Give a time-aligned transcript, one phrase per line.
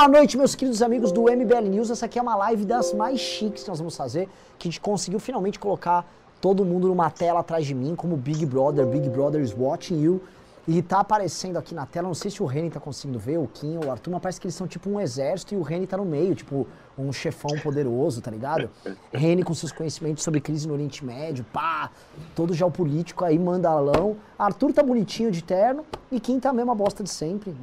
[0.00, 1.90] Boa noite, meus queridos amigos do MBL News.
[1.90, 4.80] Essa aqui é uma live das mais chiques que nós vamos fazer, que a gente
[4.80, 9.42] conseguiu finalmente colocar todo mundo numa tela atrás de mim, como Big Brother, Big Brother
[9.42, 10.22] is watching you.
[10.68, 13.48] E tá aparecendo aqui na tela, não sei se o Reni tá conseguindo ver, o
[13.48, 15.86] Kim ou o Arthur, mas parece que eles são tipo um exército e o Reni
[15.86, 16.66] tá no meio, tipo
[16.98, 18.68] um chefão poderoso, tá ligado?
[19.10, 21.90] Reni com seus conhecimentos sobre crise no Oriente Médio, pá,
[22.36, 24.16] todo geopolítico aí, mandalão.
[24.38, 27.54] Arthur tá bonitinho de terno e Kim tá a mesma bosta de sempre.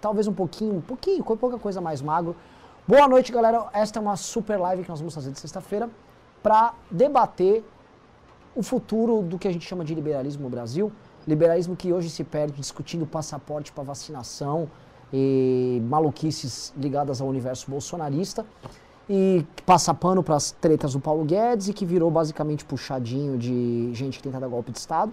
[0.00, 2.34] Talvez um pouquinho, um pouquinho, pouca coisa mais magro.
[2.86, 3.66] Boa noite, galera.
[3.74, 5.90] Esta é uma super live que nós vamos fazer de sexta-feira
[6.42, 7.62] para debater
[8.54, 10.90] o futuro do que a gente chama de liberalismo no Brasil
[11.28, 14.66] Liberalismo que hoje se perde discutindo passaporte para vacinação
[15.12, 18.46] e maluquices ligadas ao universo bolsonarista
[19.10, 23.90] e passa pano para as tretas do Paulo Guedes e que virou basicamente puxadinho de
[23.92, 25.12] gente que tenta dar golpe de Estado.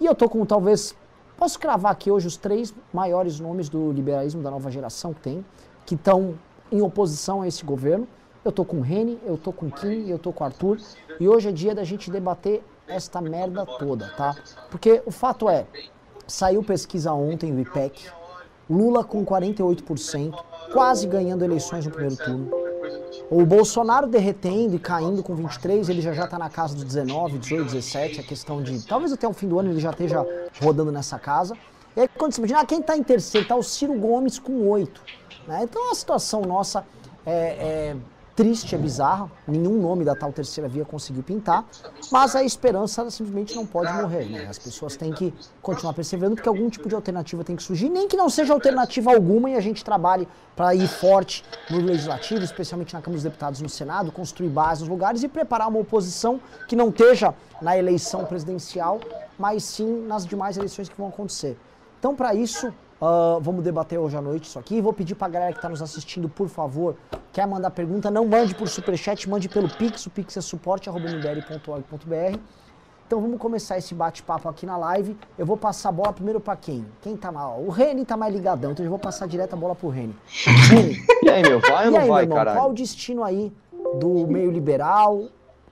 [0.00, 0.96] E eu tô com talvez.
[1.36, 5.44] Posso cravar aqui hoje os três maiores nomes do liberalismo da nova geração que tem,
[5.86, 6.34] que estão
[6.72, 8.08] em oposição a esse governo.
[8.44, 10.78] Eu tô com o Reni, eu tô com o Kim, eu tô com o Arthur.
[11.20, 14.34] E hoje é dia da gente debater esta merda toda, tá?
[14.70, 15.66] Porque o fato é,
[16.26, 18.08] saiu pesquisa ontem, o IPEC,
[18.68, 20.34] Lula com 48%,
[20.72, 22.50] quase ganhando eleições no primeiro turno.
[23.30, 27.38] O Bolsonaro derretendo e caindo com 23, ele já já tá na casa dos 19,
[27.38, 30.26] 18, 17, a questão de, talvez até o fim do ano ele já esteja
[30.60, 31.56] rodando nessa casa.
[31.96, 33.46] E aí quando você imagina, ah, quem tá em terceiro?
[33.46, 35.00] Tá o Ciro Gomes com 8.
[35.46, 35.60] Né?
[35.64, 36.84] Então a situação nossa
[37.24, 37.96] é, é
[38.34, 39.30] triste, é bizarra.
[39.46, 41.64] Nenhum nome da tal terceira via conseguiu pintar.
[42.10, 44.26] Mas a esperança simplesmente não pode morrer.
[44.26, 44.46] Né?
[44.48, 47.88] As pessoas têm que continuar perseverando porque algum tipo de alternativa tem que surgir.
[47.88, 52.42] Nem que não seja alternativa alguma e a gente trabalhe para ir forte no legislativo,
[52.42, 56.40] especialmente na Câmara dos Deputados no Senado, construir bases nos lugares e preparar uma oposição
[56.68, 59.00] que não esteja na eleição presidencial,
[59.38, 61.56] mas sim nas demais eleições que vão acontecer.
[61.98, 62.72] Então, para isso,
[63.02, 64.80] Uh, vamos debater hoje à noite isso aqui.
[64.80, 66.94] Vou pedir pra galera que está nos assistindo, por favor,
[67.32, 70.06] quer mandar pergunta, não mande por superchat, mande pelo Pix.
[70.06, 72.38] O Pix é suporte.mbl.org.br.
[73.04, 75.16] Então vamos começar esse bate-papo aqui na live.
[75.36, 76.86] Eu vou passar a bola primeiro para quem?
[77.00, 77.60] Quem tá mal?
[77.60, 80.14] O Reni tá mais ligadão, então eu vou passar direto a bola pro Reni.
[80.70, 80.96] Reni.
[81.24, 82.56] e aí, meu, vai ou não aí, vai, caralho?
[82.56, 83.52] Qual o destino aí
[83.98, 85.24] do meio liberal?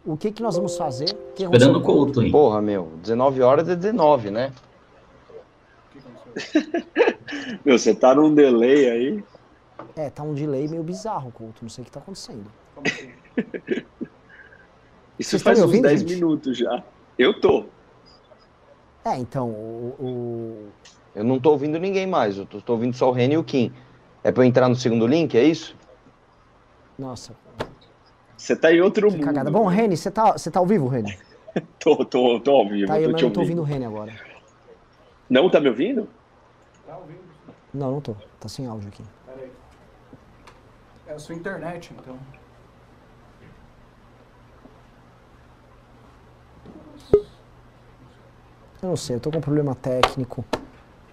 [0.04, 1.14] O que que nós vamos fazer?
[1.36, 2.32] Que Esperando o Couto, hein?
[2.32, 4.50] Porra, meu, 19 horas é 19, né?
[7.64, 9.24] Meu, você tá num delay aí.
[9.96, 11.62] É, tá um delay meio bizarro, Couto.
[11.62, 12.46] Não sei o que tá acontecendo.
[12.84, 13.10] Assim?
[15.18, 16.14] Isso Vocês faz uns ouvindo, 10 gente?
[16.14, 16.82] minutos já.
[17.18, 17.66] Eu tô.
[19.04, 20.68] É, então, o, o,
[21.14, 22.38] Eu não tô ouvindo ninguém mais.
[22.38, 23.72] Eu tô, tô ouvindo só o Reni e o Kim.
[24.24, 25.76] É pra eu entrar no segundo link, é isso?
[26.98, 27.34] Nossa.
[28.36, 29.24] Você tá em outro que mundo.
[29.26, 29.50] Cagada.
[29.50, 31.18] Bom, Reni, você tá, você tá ao vivo, Reni?
[31.78, 32.86] tô, tô, tô ao vivo.
[32.86, 34.14] Tá, eu, tô, eu não tô ouvindo o Reni agora.
[35.28, 36.08] Não tá me ouvindo?
[37.72, 38.14] Não, não tô.
[38.38, 39.04] Tá sem áudio aqui.
[39.26, 39.50] Peraí.
[41.06, 42.18] É a sua internet, então.
[48.82, 50.44] Eu não sei, eu tô com um problema técnico.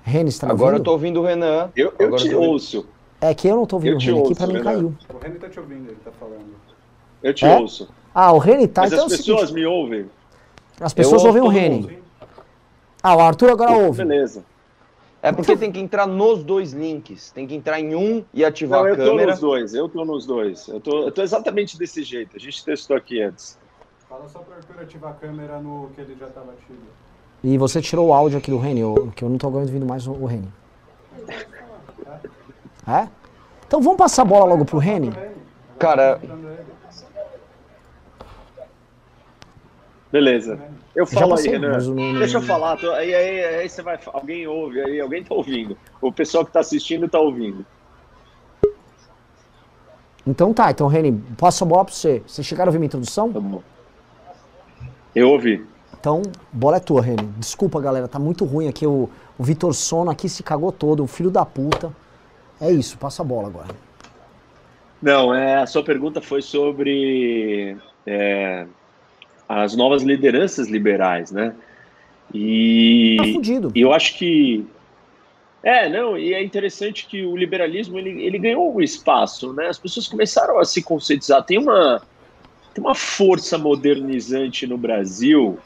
[0.02, 0.80] Renan, está me Agora ouvindo?
[0.80, 1.70] eu tô ouvindo o Renan.
[1.76, 2.88] Eu, eu te eu ouço.
[3.20, 4.96] É que eu não tô ouvindo o Renan, aqui pra mim caiu.
[5.14, 6.56] O Renan tá te ouvindo, ele tá falando.
[7.22, 7.58] Eu te é?
[7.58, 7.90] ouço.
[8.16, 8.84] Ah, o Renan tá...
[8.84, 10.10] Mas então as é pessoas me ouvem.
[10.80, 11.90] As pessoas ouvem o Renan.
[13.04, 13.98] Ah, o Arthur agora ouve.
[13.98, 14.46] Beleza.
[15.22, 17.32] É porque tem que entrar nos dois links.
[17.32, 19.12] Tem que entrar em um e ativar Não, a câmera.
[19.12, 20.68] Eu tô nos dois, eu tô nos dois.
[20.68, 22.36] Eu tô, eu tô exatamente desse jeito.
[22.36, 23.58] A gente testou aqui antes.
[24.08, 26.80] Fala só para Arthur ativar a câmera no que ele já estava ativo.
[27.44, 28.82] E você tirou o áudio aqui do Reni,
[29.16, 30.48] que eu não tô ouvindo mais o, o Reni.
[32.88, 33.08] É?
[33.68, 35.12] Então vamos passar a bola logo pro Reni?
[35.78, 36.20] Cara.
[40.12, 40.60] Beleza.
[40.96, 41.78] Eu falo passei, aí, né?
[42.18, 42.78] Deixa eu falar.
[42.78, 44.00] Tô, aí, aí, aí, você vai.
[44.08, 45.78] Alguém ouve, aí alguém tá ouvindo.
[46.02, 47.66] O pessoal que tá assistindo tá ouvindo.
[50.26, 52.22] Então tá, então, Reni, passo a bola pra você.
[52.26, 53.32] Vocês chegaram a ouvir minha introdução?
[53.32, 53.62] Tá bom.
[55.16, 55.66] Eu ouvi.
[56.00, 57.28] Então, bola é tua, Reni.
[57.38, 58.86] Desculpa, galera, tá muito ruim aqui.
[58.86, 61.94] O, o Vitor Sono aqui se cagou todo, o filho da puta.
[62.60, 63.76] É isso, passa a bola agora.
[65.02, 67.78] Não, é, a sua pergunta foi sobre.
[68.06, 68.66] É,
[69.48, 71.56] as novas lideranças liberais, né?
[72.34, 73.18] E
[73.62, 74.66] tá eu acho que
[75.64, 79.68] é, não, e é interessante que o liberalismo ele, ele ganhou um espaço, né?
[79.68, 81.44] As pessoas começaram a se conscientizar.
[81.44, 82.02] Tem uma
[82.74, 85.58] tem uma força modernizante no Brasil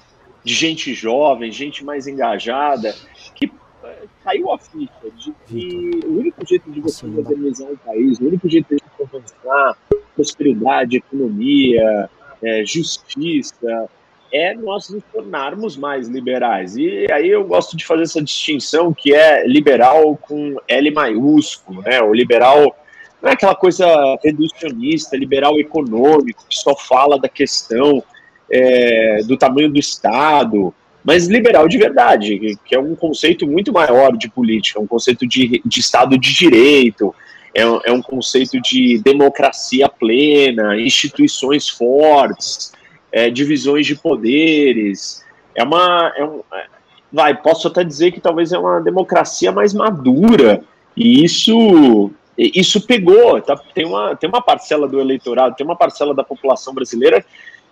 [0.43, 2.95] de gente jovem, gente mais engajada,
[3.35, 3.51] que
[3.83, 8.27] é, caiu a ficha de que o único jeito de você modernizar um país, o
[8.27, 9.77] único jeito de você avançar
[10.15, 12.09] prosperidade, economia,
[12.43, 13.89] é, justiça,
[14.33, 16.77] é nós nos tornarmos mais liberais.
[16.77, 22.01] E aí eu gosto de fazer essa distinção que é liberal com L maiúsculo, né?
[22.01, 22.75] O liberal
[23.21, 23.85] não é aquela coisa
[24.23, 28.03] reducionista, liberal econômico, que só fala da questão
[28.49, 30.73] é, do tamanho do Estado,
[31.03, 35.61] mas liberal de verdade, que é um conceito muito maior de política, um conceito de,
[35.65, 37.13] de Estado de Direito,
[37.53, 42.73] é, é um conceito de democracia plena, instituições fortes,
[43.11, 45.23] é, divisões de poderes.
[45.55, 46.13] É uma.
[46.15, 46.65] É um, é,
[47.11, 50.63] vai, posso até dizer que talvez é uma democracia mais madura,
[50.95, 53.55] e isso isso pegou, tá?
[53.73, 57.23] tem, uma, tem uma parcela do eleitorado, tem uma parcela da população brasileira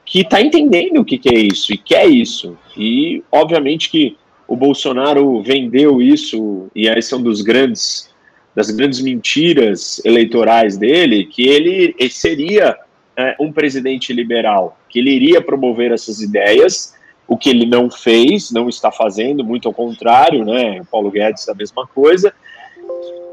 [0.06, 2.58] que está entendendo o que, que é isso e quer isso.
[2.78, 4.18] E, obviamente, que
[4.48, 8.10] o Bolsonaro vendeu isso, e esse é um dos grandes,
[8.56, 12.78] das grandes mentiras eleitorais dele, que ele, seria
[13.16, 16.94] é, um presidente liberal, que ele iria promover essas ideias,
[17.28, 20.82] o que ele não fez, não está fazendo, muito ao contrário, né?
[20.82, 22.34] O Paulo Guedes a mesma coisa,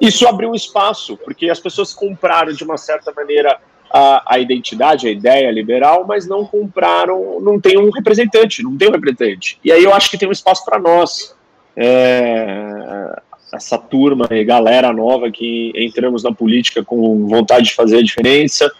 [0.00, 3.58] isso abriu um espaço, porque as pessoas compraram de uma certa maneira
[3.90, 8.88] a, a identidade, a ideia liberal, mas não compraram, não tem um representante, não tem
[8.88, 9.58] um representante.
[9.64, 11.34] E aí eu acho que tem um espaço para nós,
[11.74, 13.22] é,
[13.52, 18.70] essa turma e galera nova que entramos na política com vontade de fazer a diferença,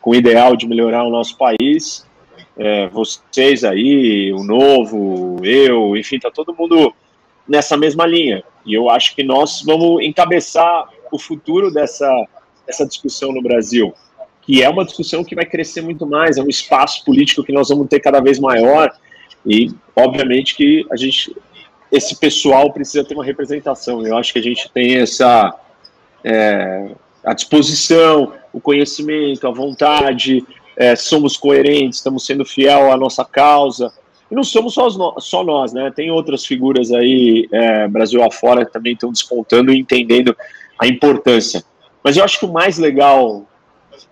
[0.00, 2.06] com o ideal de melhorar o nosso país.
[2.56, 6.94] É, vocês aí, o novo, eu, enfim, tá todo mundo
[7.48, 8.44] nessa mesma linha.
[8.64, 12.08] E eu acho que nós vamos encabeçar o futuro dessa,
[12.66, 13.92] dessa discussão no Brasil,
[14.42, 17.68] que é uma discussão que vai crescer muito mais, é um espaço político que nós
[17.68, 18.90] vamos ter cada vez maior.
[19.46, 21.34] E, obviamente, que a gente,
[21.96, 24.04] esse pessoal precisa ter uma representação.
[24.04, 25.54] Eu acho que a gente tem essa
[26.24, 26.90] é,
[27.24, 30.44] a disposição, o conhecimento, a vontade,
[30.76, 33.92] é, somos coerentes, estamos sendo fiel à nossa causa.
[34.30, 34.88] E não somos só,
[35.18, 35.92] só nós, né?
[35.94, 40.36] Tem outras figuras aí, é, Brasil afora, que também estão despontando e entendendo
[40.78, 41.62] a importância.
[42.02, 43.46] Mas eu acho que o mais legal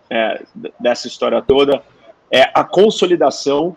[0.08, 0.42] é,
[0.78, 1.82] dessa história toda
[2.30, 3.76] é a consolidação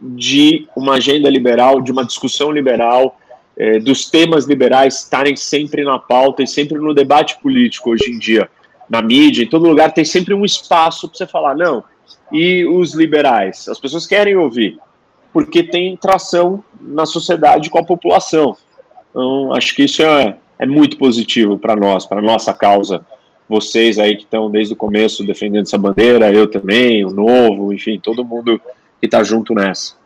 [0.00, 3.16] de uma agenda liberal, de uma discussão liberal,
[3.56, 8.18] é, dos temas liberais estarem sempre na pauta e sempre no debate político hoje em
[8.18, 8.48] dia,
[8.88, 11.82] na mídia, em todo lugar, tem sempre um espaço para você falar, não,
[12.32, 13.68] e os liberais?
[13.68, 14.78] As pessoas querem ouvir
[15.34, 18.56] porque tem tração na sociedade com a população.
[19.10, 23.04] Então, acho que isso é, é muito positivo para nós, para nossa causa.
[23.48, 27.98] Vocês aí que estão desde o começo defendendo essa bandeira, eu também, o Novo, enfim,
[28.00, 28.60] todo mundo
[29.00, 29.96] que está junto nessa.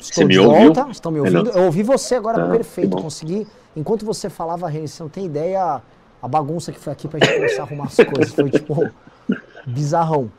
[0.00, 0.74] Estou você me ouviu?
[0.74, 1.50] Volta, estão me ouvindo?
[1.50, 2.96] Eu ouvi você agora ah, perfeito.
[2.96, 3.46] Consegui.
[3.76, 5.82] Enquanto você falava, Reni, você não tem ideia
[6.22, 8.34] a bagunça que foi aqui pra gente começar a arrumar as coisas.
[8.34, 8.90] Foi tipo
[9.66, 10.30] bizarrão.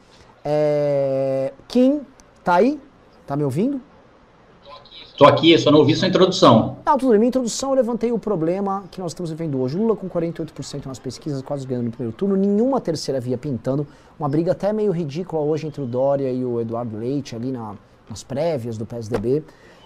[0.44, 1.54] É...
[1.68, 2.02] Kim,
[2.44, 2.80] tá aí?
[3.28, 3.80] Tá me ouvindo?
[5.18, 6.78] Tô aqui, só não ouvi sua introdução.
[6.84, 7.20] Não, tudo bem.
[7.20, 9.78] Minha introdução eu levantei o problema que nós estamos vivendo hoje.
[9.78, 12.36] Lula com 48% nas pesquisas, quase ganhando no primeiro turno.
[12.36, 13.86] Nenhuma terceira via pintando.
[14.18, 17.76] Uma briga até meio ridícula hoje entre o Dória e o Eduardo Leite ali na,
[18.12, 19.44] nas prévias do PSDB.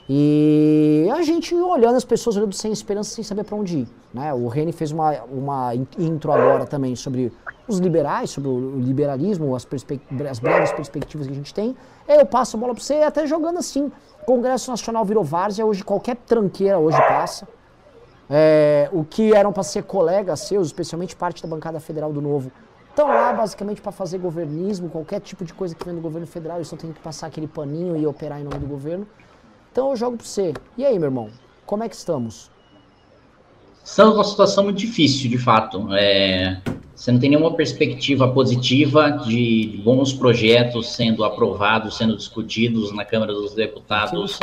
[0.08, 3.88] E a gente olhando as pessoas olhando sem esperança, sem saber para onde ir.
[4.14, 4.34] Né?
[4.34, 7.32] O Reni fez uma, uma intro agora também sobre
[7.68, 9.68] os liberais, sobre o liberalismo, as,
[10.30, 11.76] as breves perspectivas que a gente tem.
[12.08, 13.92] Eu passo a bola para você até jogando assim.
[14.26, 17.48] Congresso Nacional virou várzea, hoje qualquer tranqueira hoje passa.
[18.30, 22.52] É, o que eram para ser colegas seus, especialmente parte da bancada federal do Novo,
[22.96, 26.58] estão lá basicamente para fazer governismo, qualquer tipo de coisa que vem do governo federal,
[26.58, 29.06] eles só tem que passar aquele paninho e operar em nome do governo.
[29.70, 30.54] Então eu jogo para você.
[30.78, 31.30] E aí, meu irmão,
[31.66, 32.50] como é que estamos?
[33.84, 35.94] Estamos numa situação muito difícil, de fato.
[35.94, 36.62] É,
[36.96, 43.34] você não tem nenhuma perspectiva positiva de bons projetos sendo aprovados, sendo discutidos na Câmara
[43.34, 44.40] dos Deputados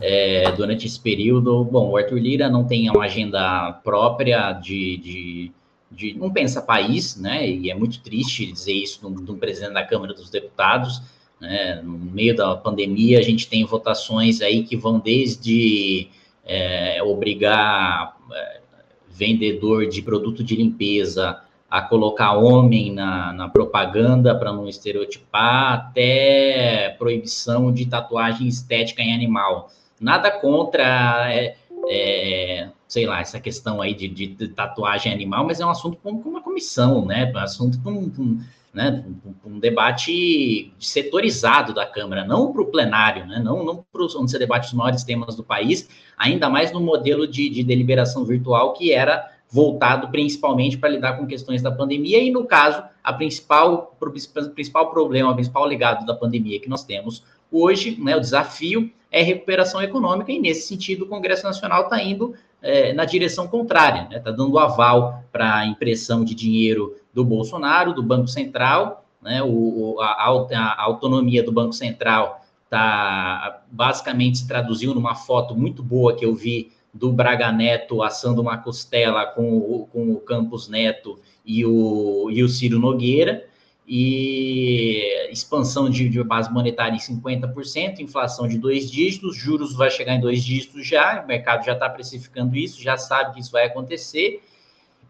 [0.00, 1.62] é, durante esse período.
[1.64, 5.52] Bom, o Arthur Lira não tem uma agenda própria de, de,
[5.90, 7.48] de não pensa país, né?
[7.48, 11.02] E é muito triste dizer isso de um presidente da Câmara dos Deputados
[11.40, 11.80] né?
[11.82, 16.08] No meio da pandemia, a gente tem votações aí que vão desde
[16.44, 18.60] é, obrigar é,
[19.08, 26.94] vendedor de produto de limpeza a colocar homem na, na propaganda para não estereotipar, até
[26.98, 29.70] proibição de tatuagem estética em animal.
[30.00, 31.56] Nada contra, é,
[31.88, 36.10] é, sei lá, essa questão aí de, de, tatuagem animal, mas é um assunto com
[36.10, 37.30] uma comissão, né?
[37.32, 38.40] Um assunto com, com
[38.74, 39.04] né,
[39.44, 44.38] um, debate setorizado da Câmara, não para o plenário, né, não, não para onde se
[44.38, 48.92] debate os maiores temas do país, ainda mais no modelo de, de deliberação virtual que
[48.92, 54.50] era voltado principalmente para lidar com questões da pandemia e, no caso, a principal, o
[54.50, 59.22] principal problema, o principal legado da pandemia que nós temos hoje, né, o desafio é
[59.22, 64.14] recuperação econômica, e nesse sentido o Congresso Nacional está indo é, na direção contrária, está
[64.14, 64.20] né?
[64.20, 69.42] Tá dando aval para a impressão de dinheiro do Bolsonaro, do Banco Central, né?
[69.42, 76.14] o, a, a autonomia do Banco Central está basicamente se traduziu numa foto muito boa
[76.14, 81.18] que eu vi do Braga Neto assando uma costela com o, com o Campos Neto
[81.44, 83.44] e o, e o Ciro Nogueira,
[83.92, 90.14] e expansão de, de, base monetária em 50%, inflação de dois dígitos, juros vai chegar
[90.14, 93.66] em dois dígitos já, o mercado já está precificando isso, já sabe que isso vai
[93.66, 94.44] acontecer.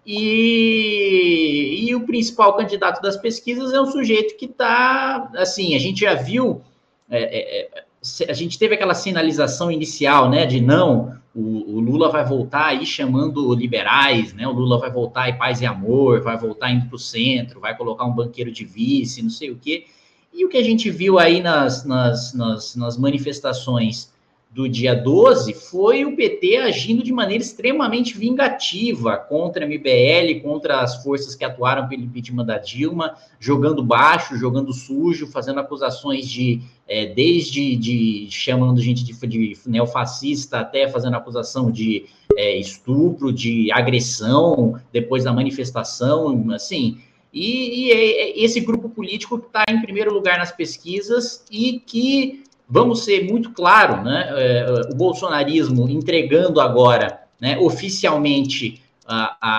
[0.06, 6.00] E, e o principal candidato das pesquisas é um sujeito que está, assim, a gente
[6.00, 6.62] já viu,
[7.10, 7.84] é, é, é
[8.30, 12.84] a gente teve aquela sinalização inicial, né, de não, o, o, Lula vai voltar aí
[12.84, 14.46] chamando liberais, né?
[14.48, 17.76] O Lula vai voltar aí paz e amor, vai voltar indo para o centro, vai
[17.76, 19.86] colocar um banqueiro de vice, não sei o quê.
[20.32, 24.09] E o que a gente viu aí nas, nas, nas, nas manifestações
[24.50, 30.80] do dia 12 foi o PT agindo de maneira extremamente vingativa contra a MBL, contra
[30.80, 36.62] as forças que atuaram pelo impeachment da Dilma, jogando baixo, jogando sujo, fazendo acusações de,
[36.88, 43.70] é, desde de chamando gente de, de neofascista até fazendo acusação de é, estupro, de
[43.70, 46.98] agressão depois da manifestação, assim.
[47.32, 51.78] E, e é, é esse grupo político que está em primeiro lugar nas pesquisas e
[51.78, 54.28] que Vamos ser muito claro, né?
[54.30, 59.56] É, o bolsonarismo entregando agora, né, oficialmente, a, a,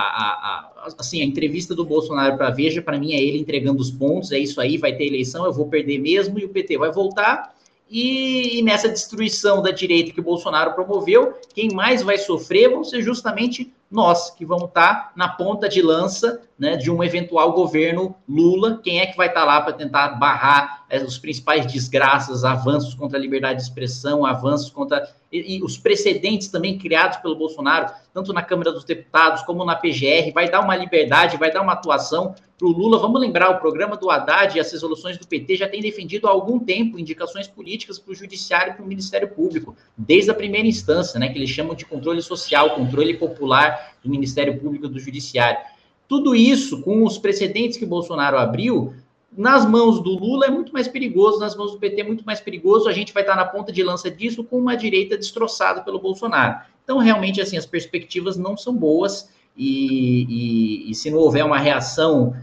[0.82, 4.32] a, assim, a entrevista do Bolsonaro para Veja, para mim, é ele entregando os pontos,
[4.32, 7.54] é isso aí, vai ter eleição, eu vou perder mesmo, e o PT vai voltar.
[7.90, 12.82] E, e nessa destruição da direita que o Bolsonaro promoveu, quem mais vai sofrer vão
[12.82, 18.14] ser justamente nós, que vamos estar na ponta de lança né, de um eventual governo
[18.28, 18.80] Lula.
[18.82, 23.18] Quem é que vai estar lá para tentar barrar é, os principais desgraças, avanços contra
[23.18, 25.08] a liberdade de expressão, avanços contra.
[25.32, 29.74] E, e, os precedentes também criados pelo Bolsonaro, tanto na Câmara dos Deputados como na
[29.74, 32.98] PGR, vai dar uma liberdade, vai dar uma atuação para o Lula.
[32.98, 36.30] Vamos lembrar, o programa do Haddad e as resoluções do PT já têm defendido há
[36.30, 40.68] algum tempo indicações políticas para o Judiciário e para o Ministério Público, desde a primeira
[40.68, 45.60] instância, né, que eles chamam de controle social, controle popular do Ministério Público do Judiciário.
[46.08, 48.94] Tudo isso, com os precedentes que Bolsonaro abriu,
[49.36, 52.40] nas mãos do Lula é muito mais perigoso, nas mãos do PT é muito mais
[52.40, 52.88] perigoso.
[52.88, 56.60] A gente vai estar na ponta de lança disso com uma direita destroçada pelo Bolsonaro.
[56.84, 61.58] Então, realmente, assim, as perspectivas não são boas e, e, e se não houver uma
[61.58, 62.34] reação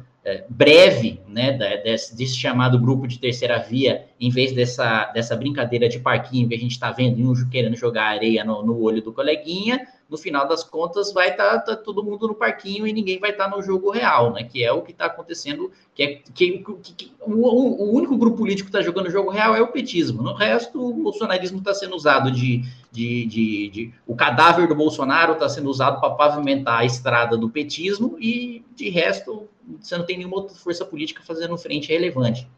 [0.49, 5.99] breve, né, desse, desse, chamado grupo de terceira via, em vez dessa, dessa brincadeira de
[5.99, 9.85] parquinho que a gente está vendo, um querendo jogar areia no, no olho do coleguinha,
[10.09, 13.29] no final das contas vai estar tá, tá todo mundo no parquinho e ninguém vai
[13.29, 14.43] estar tá no jogo real, né?
[14.43, 18.37] Que é o que está acontecendo, que é que, que, que o, o, único grupo
[18.37, 20.23] político que está jogando jogo real é o petismo.
[20.23, 25.33] No resto, o bolsonarismo está sendo usado de, de, de, de, o cadáver do Bolsonaro
[25.33, 29.47] está sendo usado para pavimentar a estrada do petismo e de resto
[29.79, 32.49] você não tem nenhuma outra força política fazendo frente relevante.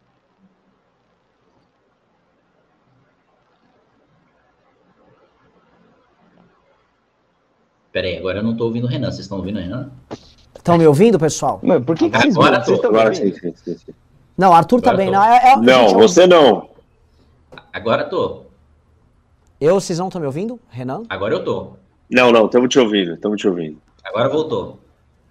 [7.92, 9.12] Peraí, agora eu não estou ouvindo o Renan.
[9.12, 9.92] Vocês estão ouvindo o Renan?
[10.56, 11.60] Estão me ouvindo, pessoal?
[11.62, 13.94] Mas por que, que vocês, agora vocês estão agora sim, sim, sim.
[14.38, 15.12] Não, Arthur tá bem.
[15.12, 16.70] Não, é, é, não gente, você não.
[17.74, 18.51] Agora tô.
[19.62, 20.60] Eu, vocês não estão me ouvindo?
[20.70, 21.04] Renan?
[21.08, 21.74] Agora eu tô.
[22.10, 23.80] Não, não, estamos te ouvindo, estamos te ouvindo.
[24.04, 24.80] Agora voltou.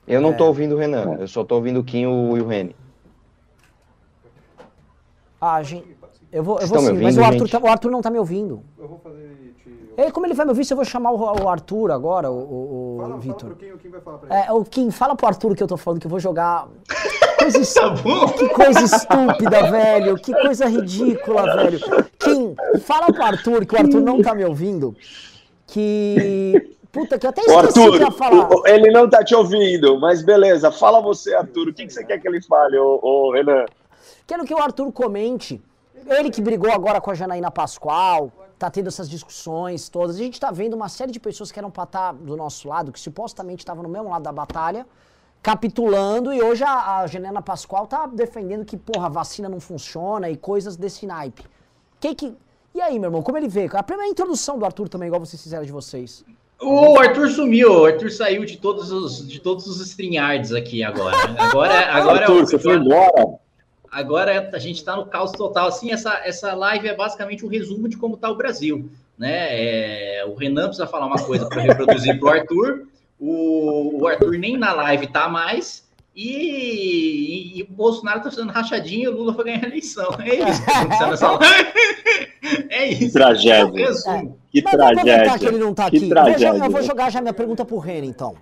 [0.06, 0.48] Eu não estou é.
[0.50, 2.76] ouvindo o Renan, eu só estou ouvindo o Kim e o Reni.
[5.40, 5.96] Ah, gente,
[6.32, 8.18] eu vou, eu vou sim, ouvindo, mas o Arthur, tá, o Arthur não está me
[8.18, 8.62] ouvindo.
[8.78, 9.30] Eu vou fazer
[10.06, 12.96] e como ele vai me ouvir se eu vou chamar o, o Arthur agora, o,
[12.96, 13.56] o, fala, Vitor?
[13.56, 14.46] Fala o Kim vai falar pra ele.
[14.46, 16.68] É, o Kim, fala pro Arthur que eu tô falando, que eu vou jogar.
[17.40, 17.94] Coisa tá
[18.36, 20.14] que coisa estúpida, velho.
[20.16, 21.80] Que coisa ridícula, velho.
[22.18, 24.94] Kim, fala pro Arthur, que o Arthur não tá me ouvindo,
[25.66, 26.76] que.
[26.92, 28.46] Puta, que eu até esqueci Arthur, que ia falar.
[28.66, 30.70] Ele não tá te ouvindo, mas beleza.
[30.70, 31.68] Fala você, Arthur.
[31.68, 33.64] O que, que você quer que ele fale, ô, ô Renan?
[34.26, 35.62] Quero que o Arthur comente.
[36.06, 40.16] Ele que brigou agora com a Janaína Pascoal, tá tendo essas discussões todas.
[40.16, 42.68] A gente está vendo uma série de pessoas que eram para estar tá do nosso
[42.68, 44.86] lado, que supostamente estavam no mesmo lado da batalha,
[45.42, 50.28] capitulando, e hoje a, a Genena Pascoal tá defendendo que, porra, a vacina não funciona
[50.28, 51.44] e coisas desse naipe.
[51.98, 52.34] Que que...
[52.74, 53.68] E aí, meu irmão, como ele vê?
[53.72, 56.24] A primeira introdução do Arthur também, igual vocês fizeram de vocês.
[56.60, 61.16] O Arthur sumiu, o Arthur saiu de todos os, de todos os StreamYards aqui agora.
[61.38, 62.46] Agora, agora Arthur, é o...
[62.46, 63.40] você foi embora?
[63.90, 65.68] Agora a gente está no caos total.
[65.68, 68.88] Assim, essa, essa live é basicamente um resumo de como está o Brasil.
[69.18, 69.48] Né?
[69.50, 72.86] É, o Renan precisa falar uma coisa para reproduzir para o Arthur.
[73.18, 75.88] O Arthur nem na live está mais.
[76.14, 80.08] E, e, e, o Bolsonaro está fazendo rachadinha e o Lula vai ganhar a eleição.
[80.20, 81.68] É isso que está acontecendo nessa live.
[81.68, 82.30] É
[82.68, 83.06] É isso.
[83.06, 83.86] Que tragédia.
[83.86, 84.38] Resumo.
[84.50, 85.38] Que Mas tragédia.
[85.38, 86.04] que ele não tá Que aqui.
[86.06, 86.52] Eu vou, tragédia.
[86.52, 88.34] jogar, eu vou jogar já minha pergunta pro Reni, então.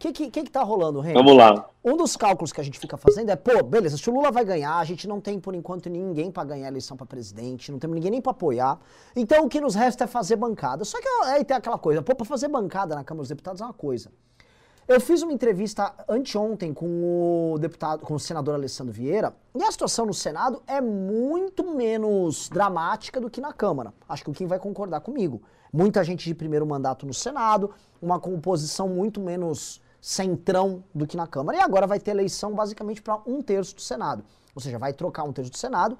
[0.00, 1.12] O que, que, que que tá rolando, Reni?
[1.12, 1.68] Vamos lá.
[1.84, 4.46] Um dos cálculos que a gente fica fazendo é, pô, beleza, se o Lula vai
[4.46, 7.78] ganhar, a gente não tem por enquanto ninguém pra ganhar a eleição pra presidente, não
[7.78, 8.80] temos ninguém nem pra apoiar.
[9.14, 10.86] Então o que nos resta é fazer bancada.
[10.86, 13.64] Só que aí tem aquela coisa, pô, pra fazer bancada na Câmara dos Deputados é
[13.66, 14.10] uma coisa.
[14.88, 19.70] Eu fiz uma entrevista anteontem com o deputado, com o senador Alessandro Vieira, e a
[19.70, 23.92] situação no Senado é muito menos dramática do que na Câmara.
[24.08, 25.42] Acho que o Kim vai concordar comigo.
[25.70, 31.26] Muita gente de primeiro mandato no Senado, uma composição muito menos centrão do que na
[31.26, 31.58] Câmara.
[31.58, 34.24] E agora vai ter eleição basicamente para um terço do Senado.
[34.54, 35.98] Ou seja, vai trocar um terço do Senado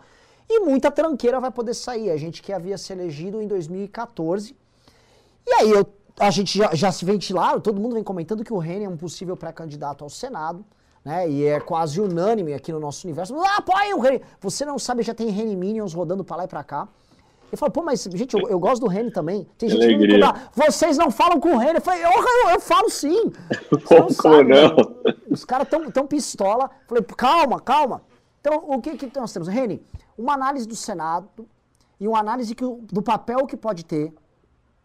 [0.48, 2.10] e muita tranqueira vai poder sair.
[2.10, 4.56] A gente que havia se elegido em 2014.
[5.46, 5.86] E aí eu,
[6.18, 8.96] a gente já, já se ventilaram, todo mundo vem comentando que o Reni é um
[8.96, 10.64] possível pré-candidato ao Senado.
[11.02, 13.34] Né, e é quase unânime aqui no nosso universo.
[13.34, 14.20] Ah, apoia o Reni!
[14.38, 16.86] Você não sabe, já tem Reni Minions rodando pra lá e pra cá.
[17.50, 19.44] Eu falo, pô, mas, gente, eu, eu gosto do Reni também.
[19.58, 20.26] Tem Que gente que me alegria.
[20.32, 21.76] cobra, vocês não falam com o Reni.
[21.76, 23.30] Eu falei, eu, eu, eu falo sim.
[23.70, 24.68] Você Como sabe, né?
[24.68, 25.14] não?
[25.30, 26.70] Os caras tão, tão pistola.
[26.86, 28.02] Falei, calma, calma.
[28.40, 29.48] Então, o que, que nós temos?
[29.48, 29.82] Reni,
[30.16, 31.28] uma análise do Senado
[31.98, 34.12] e uma análise que, do papel que pode ter.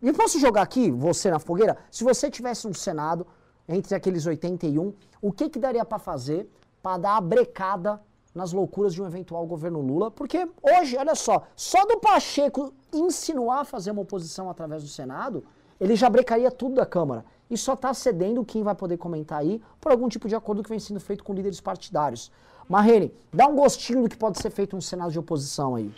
[0.02, 1.78] E eu posso jogar aqui, você na fogueira?
[1.90, 3.26] Se você tivesse um Senado
[3.68, 6.50] entre aqueles 81, o que, que daria pra fazer
[6.84, 8.02] pra dar a brecada
[8.36, 10.12] nas loucuras de um eventual governo Lula?
[10.12, 15.44] Porque hoje, olha só, só do Pacheco insinuar fazer uma oposição através do Senado,
[15.80, 17.24] ele já brecaria tudo da Câmara.
[17.50, 20.70] E só está cedendo quem vai poder comentar aí por algum tipo de acordo que
[20.70, 22.32] vem sendo feito com líderes partidários.
[22.68, 25.92] Marrene, dá um gostinho do que pode ser feito um Senado de oposição aí.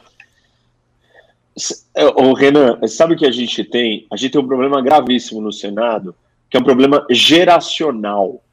[1.96, 4.06] É, Ô, Renan, sabe o que a gente tem?
[4.12, 6.14] A gente tem um problema gravíssimo no Senado,
[6.50, 8.44] que é um problema geracional.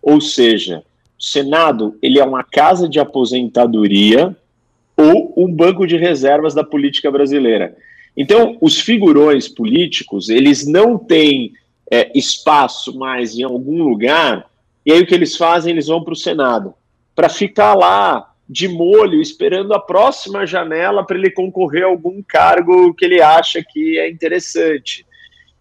[0.00, 0.82] Ou seja,
[1.20, 4.34] o Senado ele é uma casa de aposentadoria
[4.96, 7.76] ou um banco de reservas da política brasileira.
[8.16, 11.52] Então, os figurões políticos, eles não têm
[11.90, 14.48] é, espaço mais em algum lugar,
[14.84, 15.72] e aí o que eles fazem?
[15.72, 16.74] Eles vão para o Senado,
[17.14, 22.94] para ficar lá de molho, esperando a próxima janela para ele concorrer a algum cargo
[22.94, 25.06] que ele acha que é interessante.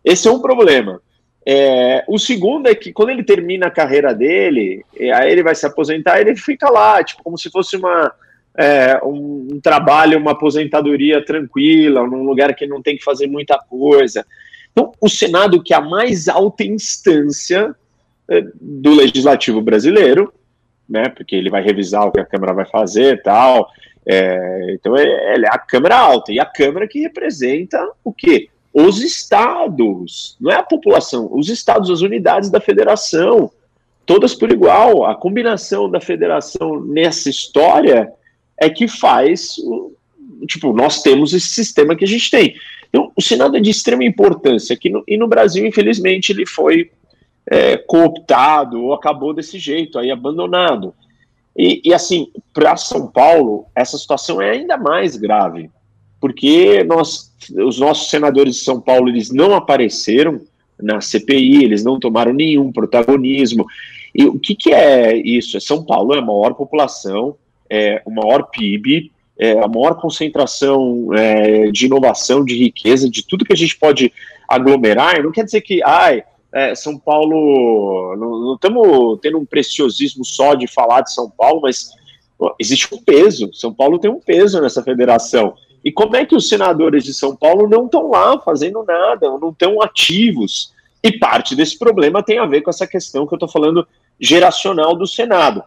[0.04, 1.02] Esse é um problema.
[1.46, 5.56] É, o segundo é que quando ele termina a carreira dele, e aí ele vai
[5.56, 8.12] se aposentar, ele fica lá, tipo, como se fosse uma,
[8.58, 13.58] é, um, um trabalho, uma aposentadoria tranquila, num lugar que não tem que fazer muita
[13.58, 14.26] coisa.
[14.72, 17.76] Então, o Senado, que é a mais alta instância
[18.30, 20.34] é, do legislativo brasileiro,
[20.88, 23.70] né, porque ele vai revisar o que a Câmara vai fazer e tal.
[24.06, 28.50] É, então, é, é a Câmara alta, e a Câmara que representa o quê?
[28.74, 33.52] Os estados, não é a população, os estados, as unidades da federação,
[34.06, 35.06] todas por igual.
[35.06, 38.12] A combinação da federação nessa história
[38.58, 39.56] é que faz,
[40.48, 42.56] tipo, nós temos esse sistema que a gente tem.
[42.90, 46.92] Então, o Senado é de extrema importância, que no, e no Brasil, infelizmente, ele foi
[47.46, 50.94] é, cooptado ou acabou desse jeito, aí abandonado.
[51.58, 55.70] E, e assim, para São Paulo, essa situação é ainda mais grave,
[56.20, 57.34] porque nós,
[57.66, 60.42] os nossos senadores de São Paulo, eles não apareceram
[60.82, 63.66] na CPI, eles não tomaram nenhum protagonismo.
[64.14, 65.58] E o que, que é isso?
[65.58, 67.36] É São Paulo é a maior população,
[67.70, 73.46] é o maior PIB, é a maior concentração é, de inovação, de riqueza, de tudo
[73.46, 74.12] que a gente pode
[74.48, 75.24] aglomerar.
[75.24, 80.68] Não quer dizer que, ai, é, São Paulo, não estamos tendo um preciosismo só de
[80.68, 81.92] falar de São Paulo, mas
[82.60, 83.54] existe um peso.
[83.54, 85.54] São Paulo tem um peso nessa federação.
[85.84, 89.50] E como é que os senadores de São Paulo não estão lá fazendo nada, não
[89.50, 90.74] estão ativos?
[91.02, 93.88] E parte desse problema tem a ver com essa questão que eu estou falando
[94.20, 95.64] geracional do Senado.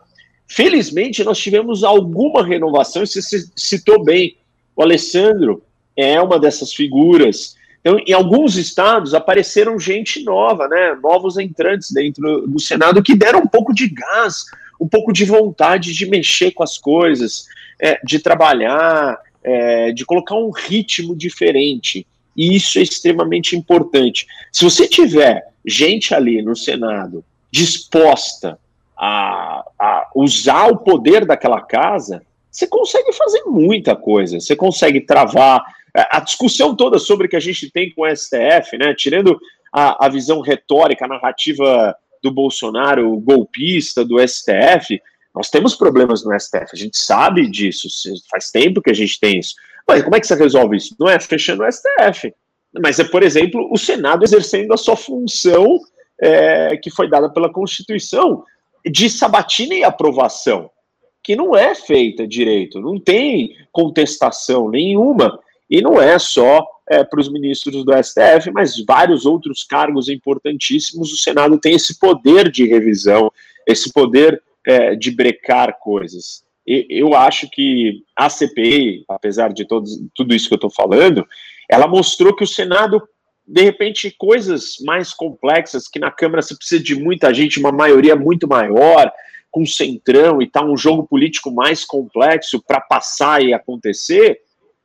[0.46, 3.22] Felizmente, nós tivemos alguma renovação, você
[3.57, 4.37] citou bem.
[4.77, 5.62] O Alessandro
[5.96, 7.57] é uma dessas figuras.
[7.81, 10.94] Então, em alguns estados apareceram gente nova, né?
[11.03, 14.44] Novos entrantes dentro do Senado que deram um pouco de gás,
[14.79, 17.46] um pouco de vontade de mexer com as coisas,
[17.81, 22.07] é, de trabalhar, é, de colocar um ritmo diferente.
[22.37, 24.26] E isso é extremamente importante.
[24.50, 28.59] Se você tiver gente ali no Senado disposta
[28.96, 34.40] a, a usar o poder daquela casa, você consegue fazer muita coisa.
[34.40, 35.62] Você consegue travar
[35.94, 38.94] a discussão toda sobre que a gente tem com o STF, né?
[38.94, 39.38] Tirando
[39.72, 45.00] a, a visão retórica, a narrativa do Bolsonaro golpista, do STF,
[45.35, 47.88] nós temos problemas no STF, a gente sabe disso,
[48.31, 49.55] faz tempo que a gente tem isso.
[49.88, 50.95] Mas como é que você resolve isso?
[50.99, 52.33] Não é fechando o STF,
[52.81, 55.81] mas é, por exemplo, o Senado exercendo a sua função
[56.21, 58.45] é, que foi dada pela Constituição
[58.85, 60.71] de sabatina e aprovação,
[61.23, 65.38] que não é feita direito, não tem contestação nenhuma.
[65.71, 71.12] E não é só é, para os ministros do STF, mas vários outros cargos importantíssimos.
[71.12, 73.33] O Senado tem esse poder de revisão,
[73.66, 76.44] esse poder é, de brecar coisas.
[76.66, 81.27] Eu acho que a CPI, apesar de todos, tudo isso que eu estou falando,
[81.68, 83.03] ela mostrou que o Senado,
[83.46, 88.14] de repente, coisas mais complexas, que na Câmara você precisa de muita gente, uma maioria
[88.14, 89.12] muito maior,
[89.51, 94.40] com centrão e tal, um jogo político mais complexo para passar e acontecer,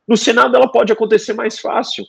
[0.06, 2.04] no Senado ela pode acontecer mais fácil.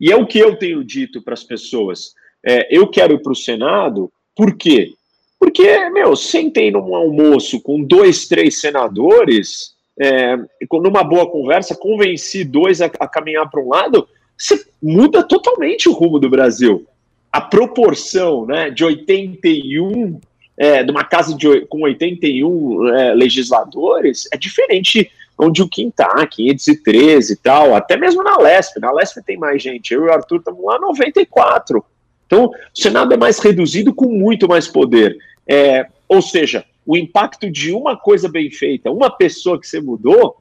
[0.00, 2.14] E é o que eu tenho dito para as pessoas.
[2.44, 4.94] É, eu quero ir para o Senado, por quê?
[5.38, 10.36] Porque, meu, sentei num almoço com dois, três senadores, é,
[10.72, 15.92] numa boa conversa, convenci dois a, a caminhar para um lado, você muda totalmente o
[15.92, 16.86] rumo do Brasil.
[17.32, 20.20] A proporção né, de 81,
[20.56, 26.26] é, de uma casa de, com 81 é, legisladores, é diferente onde o Kim tá,
[26.26, 28.78] 513 e tal, até mesmo na Lesp.
[28.80, 29.94] Na Lesp tem mais gente.
[29.94, 31.84] Eu e o Arthur estamos lá 94.
[32.28, 35.16] Então, o Senado é mais reduzido com muito mais poder.
[35.46, 40.36] É, ou seja, o impacto de uma coisa bem feita, uma pessoa que você mudou,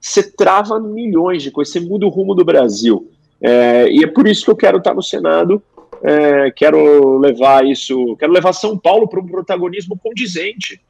[0.00, 3.10] você trava milhões de coisas, você muda o rumo do Brasil.
[3.42, 5.62] É, e é por isso que eu quero estar no Senado,
[6.02, 10.80] é, quero levar isso, quero levar São Paulo para um protagonismo condizente.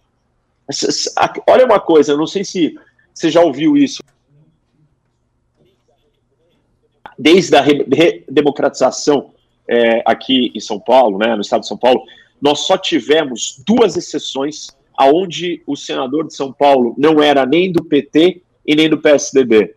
[1.49, 2.79] Olha uma coisa, não sei se
[3.13, 4.03] você já ouviu isso.
[7.19, 9.33] Desde a redemocratização
[9.69, 12.03] é, aqui em São Paulo, né, no estado de São Paulo,
[12.41, 17.85] nós só tivemos duas exceções aonde o senador de São Paulo não era nem do
[17.85, 19.75] PT e nem do PSDB.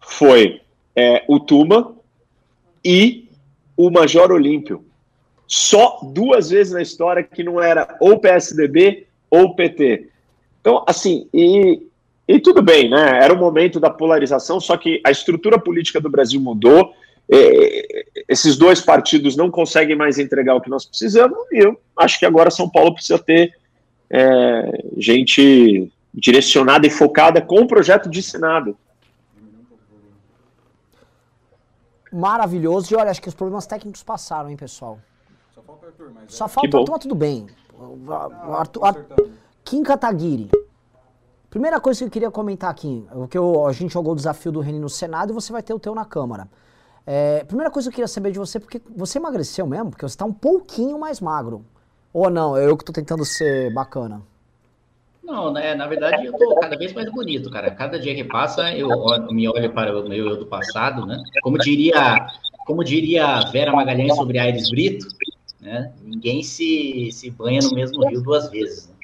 [0.00, 0.60] Foi
[0.94, 1.94] é, o Tuma
[2.84, 3.28] e
[3.76, 4.84] o Major Olímpio.
[5.46, 10.08] Só duas vezes na história que não era ou PSDB ou PT.
[10.60, 11.82] Então, assim, e
[12.28, 13.20] e tudo bem, né?
[13.22, 16.92] Era o momento da polarização, só que a estrutura política do Brasil mudou.
[17.28, 22.18] É, esses dois partidos não conseguem mais entregar o que nós precisamos, e eu acho
[22.18, 23.52] que agora São Paulo precisa ter
[24.08, 28.76] é, gente direcionada e focada com o projeto de Senado.
[32.12, 32.94] Maravilhoso.
[32.94, 34.98] E olha, acho que os problemas técnicos passaram, hein, pessoal?
[35.54, 36.34] Só falta o Arthur, mas.
[36.34, 36.48] Só é.
[36.48, 37.46] falta o Arthur, tudo bem.
[37.74, 38.12] O,
[38.54, 39.30] Arthur, Arthur,
[39.62, 40.50] Kim Kataguiri.
[41.50, 44.78] Primeira coisa que eu queria comentar aqui, porque a gente jogou o desafio do Reni
[44.78, 46.48] no Senado e você vai ter o teu na Câmara.
[47.06, 49.90] É, primeira coisa que eu queria saber de você, porque você emagreceu mesmo?
[49.90, 51.64] Porque você está um pouquinho mais magro.
[52.12, 54.22] Ou não, é eu que estou tentando ser bacana.
[55.22, 57.70] Não, né, na verdade eu tô cada vez mais bonito, cara.
[57.70, 58.88] Cada dia que passa eu,
[59.30, 61.20] me olho para o meu eu do passado, né?
[61.42, 62.28] Como diria,
[62.64, 65.06] como diria Vera Magalhães sobre Aires Brito,
[65.60, 65.92] né?
[66.02, 68.88] Ninguém se, se banha no mesmo rio duas vezes.
[68.88, 68.94] Né?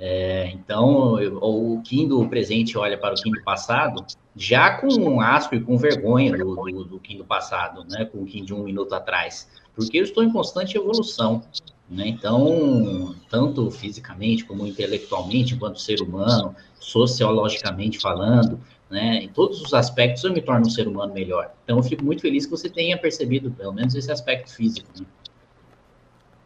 [0.00, 4.04] É, então, eu, o Kim do presente olha para o Kim do passado,
[4.38, 8.04] já com asco e com vergonha do, do, do Kim do passado, né?
[8.04, 9.48] Com o Kim de um minuto atrás.
[9.74, 11.42] Porque eu estou em constante evolução.
[11.90, 12.06] Né?
[12.06, 19.22] Então, tanto fisicamente como intelectualmente, enquanto ser humano, sociologicamente falando, né?
[19.22, 21.50] Em todos os aspectos eu me torno um ser humano melhor.
[21.64, 24.88] Então, eu fico muito feliz que você tenha percebido, pelo menos, esse aspecto físico.
[25.00, 25.06] Né?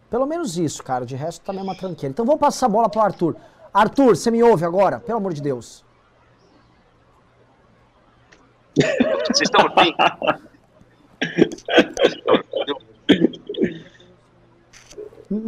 [0.09, 1.05] Pelo menos isso, cara.
[1.05, 2.13] De resto, tá mesmo tranquilo.
[2.13, 3.37] Então vou passar a bola pro Arthur.
[3.75, 5.01] Arthur, você me ouve agora?
[5.01, 5.85] Pelo amor de Deus.
[8.77, 9.95] Vocês estão bem?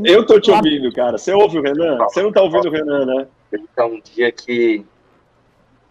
[0.05, 1.19] Eu tô te ouvindo, cara.
[1.19, 1.99] Você ouve o Renan?
[1.99, 3.27] Você não tá ouvindo o Renan, né?
[3.53, 4.85] Então, um dia que.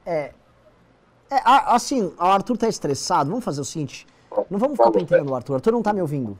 [0.06, 0.32] É.
[1.30, 3.30] é assim, o Arthur tá estressado.
[3.30, 4.08] Vamos fazer o seguinte.
[4.50, 5.54] Não vamos ficar penteando o Arthur.
[5.54, 6.38] O Arthur não tá me ouvindo.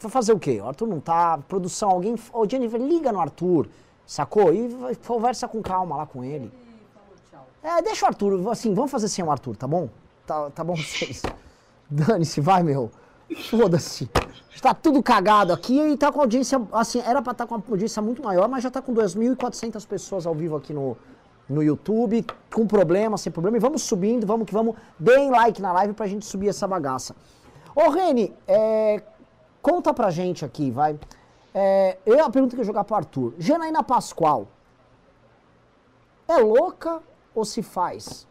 [0.00, 0.60] Vai fazer o quê?
[0.60, 1.38] O Arthur não tá.
[1.48, 2.16] Produção, alguém.
[2.32, 3.68] Ô, Jennifer, liga no Arthur,
[4.06, 4.52] sacou?
[4.52, 6.52] E conversa com calma lá com ele.
[7.62, 9.88] É, deixa o Arthur, assim, vamos fazer sem o Arthur, tá bom?
[10.26, 11.22] Tá, tá bom vocês.
[11.90, 12.90] Dane-se, vai, meu.
[13.50, 14.08] Foda-se.
[14.54, 17.64] Está tudo cagado aqui e tá com audiência, assim, era pra estar tá com uma
[17.68, 20.96] audiência muito maior, mas já tá com 2.400 pessoas ao vivo aqui no,
[21.48, 23.56] no YouTube, com problema, sem problema.
[23.56, 24.76] E vamos subindo, vamos que vamos.
[24.98, 27.14] Deem like na live pra gente subir essa bagaça.
[27.74, 29.02] Ô, Reni, é,
[29.64, 31.00] Conta pra gente aqui, vai.
[31.54, 33.32] É, eu a pergunta que eu jogar pro Arthur.
[33.38, 34.46] Janaína Pascoal.
[36.28, 37.02] É louca
[37.34, 38.28] ou se faz?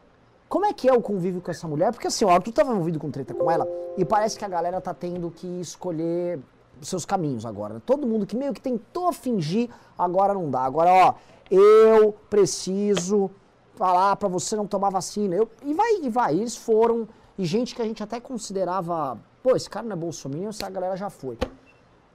[0.53, 1.91] Como é que é o convívio com essa mulher?
[1.91, 4.79] Porque assim, o Arthur tava envolvido com treta com ela e parece que a galera
[4.79, 6.39] tá tendo que escolher
[6.79, 7.81] seus caminhos agora.
[7.83, 10.59] Todo mundo que meio que tentou fingir, agora não dá.
[10.59, 11.15] Agora, ó,
[11.49, 13.31] eu preciso
[13.73, 15.33] falar para você não tomar vacina.
[15.35, 16.35] Eu, e vai, e vai.
[16.35, 20.49] Eles foram, e gente que a gente até considerava pô, esse cara não é bolsominion,
[20.49, 21.37] essa galera já foi.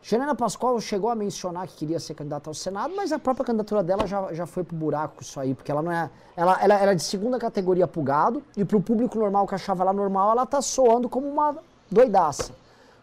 [0.02, 3.82] Janaina Pascoal chegou a mencionar que queria ser candidata ao Senado, mas a própria candidatura
[3.82, 6.08] dela já, já foi pro buraco isso aí, porque ela não é.
[6.36, 9.92] Ela, ela era de segunda categoria pro gado, e pro público normal que achava ela
[9.92, 11.56] normal, ela tá soando como uma
[11.90, 12.52] doidaça.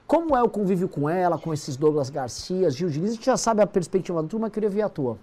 [0.07, 3.11] Como é o convívio com ela, com esses Douglas Garcia, Gil Diniz?
[3.11, 5.17] A gente já sabe a perspectiva da turma, queria ver a tua.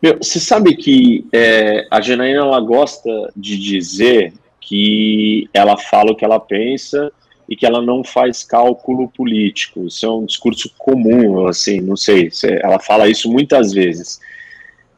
[0.00, 6.16] Meu, você sabe que é, a Janaína ela gosta de dizer que ela fala o
[6.16, 7.10] que ela pensa
[7.48, 9.86] e que ela não faz cálculo político.
[9.86, 12.30] Isso é um discurso comum, assim, não sei,
[12.62, 14.20] ela fala isso muitas vezes.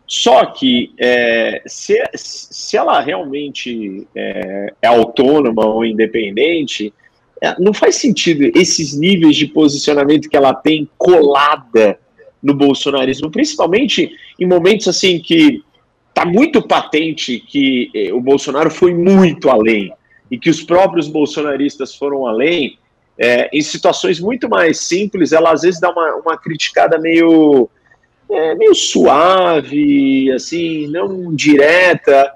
[0.07, 6.93] Só que é, se, se ela realmente é, é autônoma ou independente,
[7.41, 11.97] é, não faz sentido esses níveis de posicionamento que ela tem colada
[12.43, 15.63] no bolsonarismo, principalmente em momentos assim que
[16.09, 19.93] está muito patente que eh, o Bolsonaro foi muito além
[20.31, 22.79] e que os próprios bolsonaristas foram além,
[23.19, 27.69] é, em situações muito mais simples, ela às vezes dá uma, uma criticada meio,
[28.31, 32.33] é, meio suave, assim, não direta.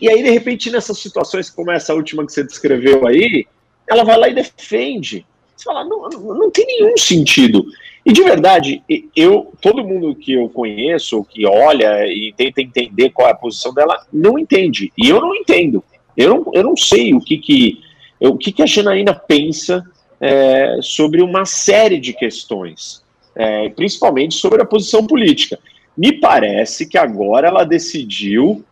[0.00, 3.46] E aí, de repente, nessas situações como essa última que você descreveu aí,
[3.88, 5.24] ela vai lá e defende.
[5.56, 7.64] Você fala, não, não tem nenhum sentido.
[8.04, 8.82] E de verdade,
[9.16, 13.74] eu, todo mundo que eu conheço, que olha e tenta entender qual é a posição
[13.74, 14.92] dela, não entende.
[14.96, 15.82] E eu não entendo.
[16.16, 17.80] Eu não, eu não sei o que, que,
[18.20, 19.84] o que, que a Janaína pensa
[20.20, 25.58] é, sobre uma série de questões, é, principalmente sobre a posição política.
[25.96, 28.64] Me parece que agora ela decidiu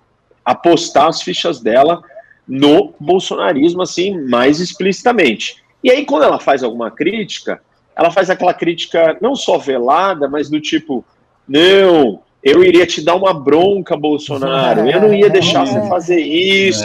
[0.44, 2.02] apostar as fichas dela
[2.46, 5.62] no bolsonarismo, assim, mais explicitamente.
[5.82, 7.60] E aí, quando ela faz alguma crítica,
[7.96, 11.04] ela faz aquela crítica não só velada, mas do tipo,
[11.48, 16.84] não, eu iria te dar uma bronca, Bolsonaro, eu não ia deixar você fazer isso,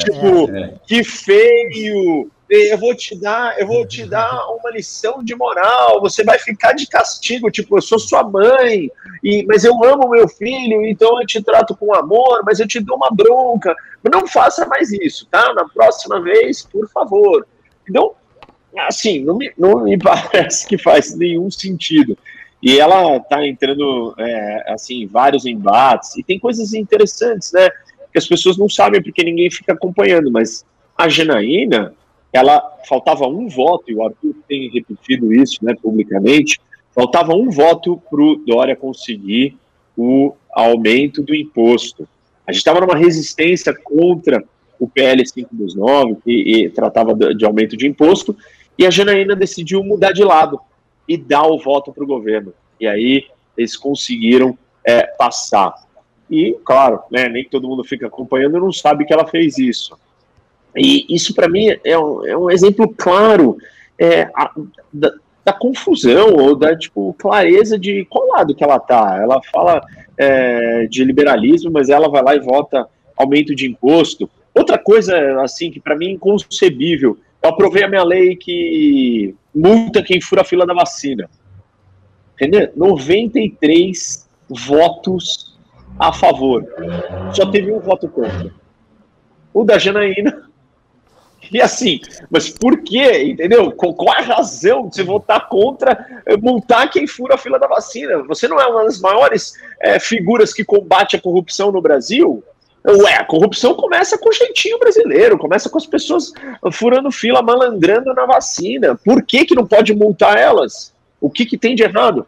[0.00, 0.48] tipo,
[0.86, 6.22] que feio, eu vou te dar, eu vou te dar uma lição de moral, você
[6.22, 8.90] vai ficar de castigo, tipo, eu sou sua mãe,
[9.24, 12.78] e, mas eu amo meu filho, então eu te trato com amor, mas eu te
[12.78, 13.74] dou uma bronca,
[14.12, 15.54] não faça mais isso, tá?
[15.54, 17.46] Na próxima vez, por favor.
[17.88, 18.12] Então,
[18.86, 22.16] assim, não me, não me parece que faz nenhum sentido.
[22.66, 27.70] E ela está entrando, é, assim, em vários embates, e tem coisas interessantes, né?
[28.12, 30.66] Que as pessoas não sabem porque ninguém fica acompanhando, mas
[30.98, 31.94] a Janaína,
[32.32, 36.58] ela faltava um voto, e o Arthur tem repetido isso, né, publicamente,
[36.92, 39.56] faltava um voto para o Dória conseguir
[39.96, 42.08] o aumento do imposto.
[42.44, 44.42] A gente estava numa resistência contra
[44.80, 48.36] o PL 529, que e, tratava de, aumento de imposto,
[48.76, 50.58] e a Janaína decidiu mudar de lado
[51.08, 52.52] e dar o voto para o governo.
[52.80, 53.24] E aí
[53.56, 55.74] eles conseguiram é, passar.
[56.30, 59.96] E, claro, né, nem todo mundo fica acompanhando não sabe que ela fez isso.
[60.76, 63.56] E isso, para mim, é um, é um, exemplo claro
[63.98, 64.52] é, a,
[64.92, 65.12] da,
[65.44, 69.18] da, confusão ou da tipo, clareza de qual lado que ela tá.
[69.22, 69.82] Ela fala
[70.18, 74.28] é, de liberalismo, mas ela vai lá e vota aumento de imposto.
[74.54, 80.02] Outra coisa, assim, que para mim é inconcebível, eu aprovei a minha lei que multa
[80.02, 81.28] quem fura a fila da vacina.
[82.34, 82.70] Entendeu?
[82.76, 85.58] 93 votos
[85.98, 86.64] a favor.
[87.32, 88.52] Só teve um voto contra.
[89.52, 90.46] O da Janaína.
[91.52, 93.22] E assim, mas por quê?
[93.22, 93.70] Entendeu?
[93.72, 97.68] Qual é a razão de você votar contra eh, multar quem fura a fila da
[97.68, 98.22] vacina?
[98.24, 102.42] Você não é uma das maiores é, figuras que combate a corrupção no Brasil?
[102.88, 106.32] Ué, a corrupção começa com o jeitinho brasileiro, começa com as pessoas
[106.72, 108.94] furando fila, malandrando na vacina.
[108.94, 110.94] Por que, que não pode multar elas?
[111.20, 112.24] O que, que tem de errado?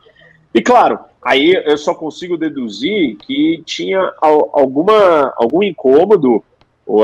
[0.52, 6.42] E claro, aí eu só consigo deduzir que tinha alguma, algum incômodo,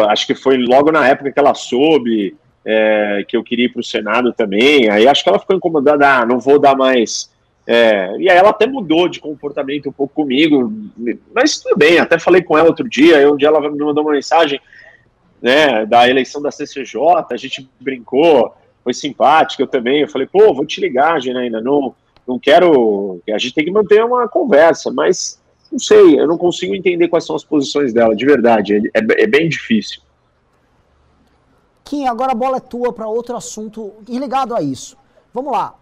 [0.09, 3.81] acho que foi logo na época que ela soube é, que eu queria ir para
[3.81, 7.31] o Senado também, aí acho que ela ficou incomodada, ah, não vou dar mais
[7.67, 10.71] é, e aí ela até mudou de comportamento um pouco comigo,
[11.35, 14.05] mas tudo bem, até falei com ela outro dia, aí um dia ela me mandou
[14.05, 14.61] uma mensagem
[15.41, 17.01] né, da eleição da CCJ,
[17.31, 21.95] a gente brincou, foi simpática, eu também, eu falei, pô, vou te ligar, Janaína, não,
[22.29, 25.41] não quero, a gente tem que manter uma conversa, mas
[25.73, 29.27] não sei, eu não consigo entender quais são as posições dela, de verdade, é, é
[29.27, 30.03] bem difícil.
[31.83, 34.97] Kim, agora a bola é tua para outro assunto ligado a isso.
[35.33, 35.75] Vamos lá,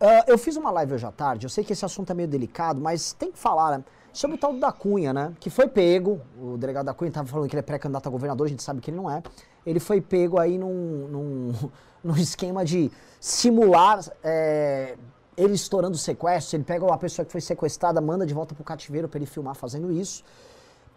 [0.00, 2.28] Uh, eu fiz uma live hoje à tarde, eu sei que esse assunto é meio
[2.28, 3.84] delicado, mas tem que falar, né?
[4.12, 5.32] Sobre o tal do da Cunha, né?
[5.40, 8.46] Que foi pego, o delegado da Cunha estava falando que ele é pré-candidato a governador,
[8.46, 9.22] a gente sabe que ele não é.
[9.64, 11.52] Ele foi pego aí num, num,
[12.04, 14.96] num esquema de simular é,
[15.36, 16.56] ele estourando sequestro.
[16.56, 19.54] Ele pega uma pessoa que foi sequestrada, manda de volta pro cativeiro para ele filmar
[19.54, 20.22] fazendo isso.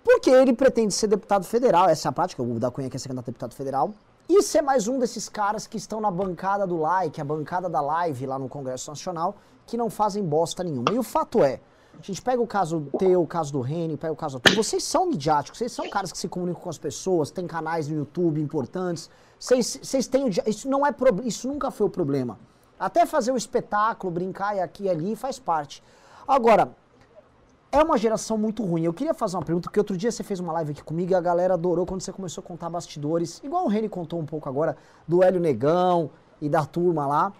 [0.04, 3.10] Porque ele pretende ser deputado federal, essa é a prática, o da Cunha quer ser
[3.10, 3.94] candidato a deputado federal.
[4.30, 7.80] E ser mais um desses caras que estão na bancada do like, a bancada da
[7.80, 10.92] live lá no Congresso Nacional, que não fazem bosta nenhuma.
[10.92, 11.62] E o fato é,
[11.98, 14.56] a gente pega o caso teu, o caso do Reni, pega o caso do...
[14.56, 17.96] Vocês são midiáticos, vocês são caras que se comunicam com as pessoas, têm canais no
[17.96, 19.10] YouTube importantes.
[19.40, 20.30] Vocês, vocês têm...
[20.46, 22.38] Isso, não é isso nunca foi o problema.
[22.80, 25.82] Até fazer o espetáculo, brincar e aqui e ali, faz parte.
[26.28, 26.76] Agora,
[27.72, 28.84] é uma geração muito ruim.
[28.84, 31.16] Eu queria fazer uma pergunta, porque outro dia você fez uma live aqui comigo e
[31.16, 34.48] a galera adorou quando você começou a contar bastidores, igual o Reni contou um pouco
[34.48, 34.78] agora,
[35.08, 36.10] do Hélio Negão
[36.42, 37.34] e da turma lá.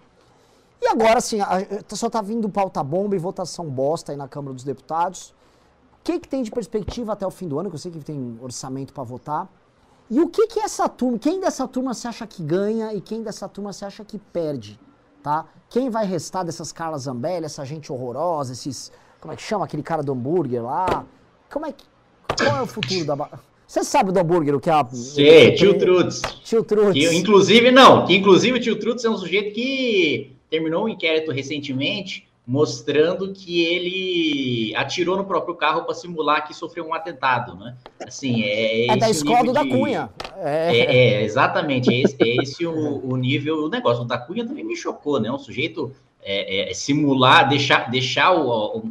[0.80, 1.38] E agora, assim,
[1.88, 5.34] só tá vindo pauta bomba e votação bosta aí na Câmara dos Deputados.
[6.00, 7.68] O que, que tem de perspectiva até o fim do ano?
[7.68, 9.48] Que eu sei que tem orçamento para votar.
[10.10, 11.18] E o que, que essa turma?
[11.18, 14.80] Quem dessa turma você acha que ganha e quem dessa turma você acha que perde?
[15.22, 15.44] Tá?
[15.68, 18.92] Quem vai restar dessas Carla Zambelli, essa gente horrorosa, esses.
[19.20, 21.04] Como é que chama aquele cara do hambúrguer lá?
[21.50, 21.84] Como é que.
[22.42, 23.16] Qual é o futuro da.
[23.66, 24.84] Você sabe do hambúrguer, o que é a.
[24.86, 26.22] Sim, tio Trutz.
[26.44, 26.92] Tio Trutz.
[26.92, 31.30] Que, inclusive, não, que inclusive o tio Trutz é um sujeito que terminou um inquérito
[31.32, 37.76] recentemente mostrando que ele atirou no próprio carro para simular que sofreu um atentado, né?
[38.06, 40.08] Assim, é, É da escola da de- Cunha.
[40.38, 40.74] É.
[40.78, 44.02] É, é, exatamente, é esse, é esse o, o nível, o negócio.
[44.02, 45.30] O da Cunha também me chocou, né?
[45.30, 48.90] Um sujeito é, é, simular, deixar, deixar o- o-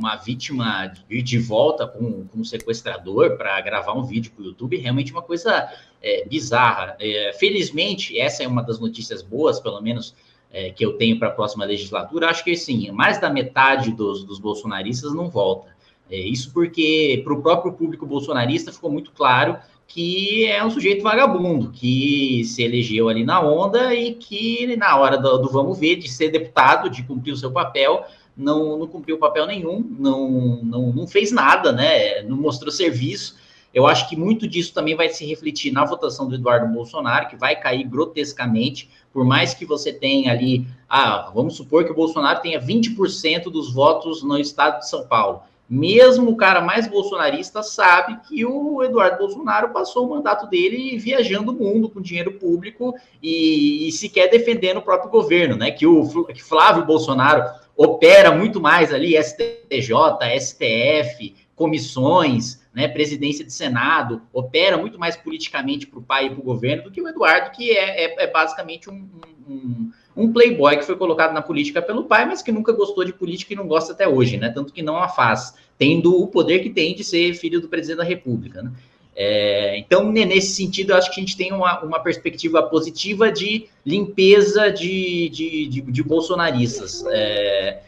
[0.00, 4.46] uma vítima ir de volta com, com um sequestrador para gravar um vídeo para o
[4.46, 5.70] YouTube, realmente uma coisa
[6.02, 6.96] é, bizarra.
[6.98, 10.14] É, felizmente, essa é uma das notícias boas, pelo menos
[10.50, 12.30] é, que eu tenho para a próxima legislatura.
[12.30, 15.68] Acho que sim, mais da metade dos, dos bolsonaristas não volta.
[16.10, 21.02] É, isso porque para o próprio público bolsonarista ficou muito claro que é um sujeito
[21.02, 25.96] vagabundo, que se elegeu ali na onda e que na hora do, do vamos ver,
[25.96, 28.04] de ser deputado, de cumprir o seu papel,
[28.36, 32.22] não, não cumpriu papel nenhum, não, não, não fez nada, né?
[32.22, 33.36] Não mostrou serviço.
[33.72, 37.36] Eu acho que muito disso também vai se refletir na votação do Eduardo Bolsonaro, que
[37.36, 42.40] vai cair grotescamente, por mais que você tenha ali, ah, vamos supor que o Bolsonaro
[42.40, 45.42] tenha 20% dos votos no estado de São Paulo.
[45.72, 51.52] Mesmo o cara mais bolsonarista sabe que o Eduardo Bolsonaro passou o mandato dele viajando
[51.52, 55.70] o mundo com dinheiro público e, e sequer defendendo o próprio governo, né?
[55.70, 57.44] Que o que Flávio Bolsonaro
[57.76, 59.94] opera muito mais ali, STJ,
[60.40, 66.40] STF, comissões, né, presidência de Senado, opera muito mais politicamente para o pai e para
[66.40, 69.08] o governo do que o Eduardo, que é, é- é basicamente um,
[69.48, 73.12] um- um playboy que foi colocado na política pelo pai, mas que nunca gostou de
[73.12, 74.50] política e não gosta até hoje, né?
[74.50, 77.98] Tanto que não a faz, tendo o poder que tem de ser filho do presidente
[77.98, 78.70] da República, né?
[79.16, 83.30] É, então, ne- nesse sentido, eu acho que a gente tem uma, uma perspectiva positiva
[83.30, 87.04] de limpeza de, de, de, de bolsonaristas.
[87.08, 87.80] É,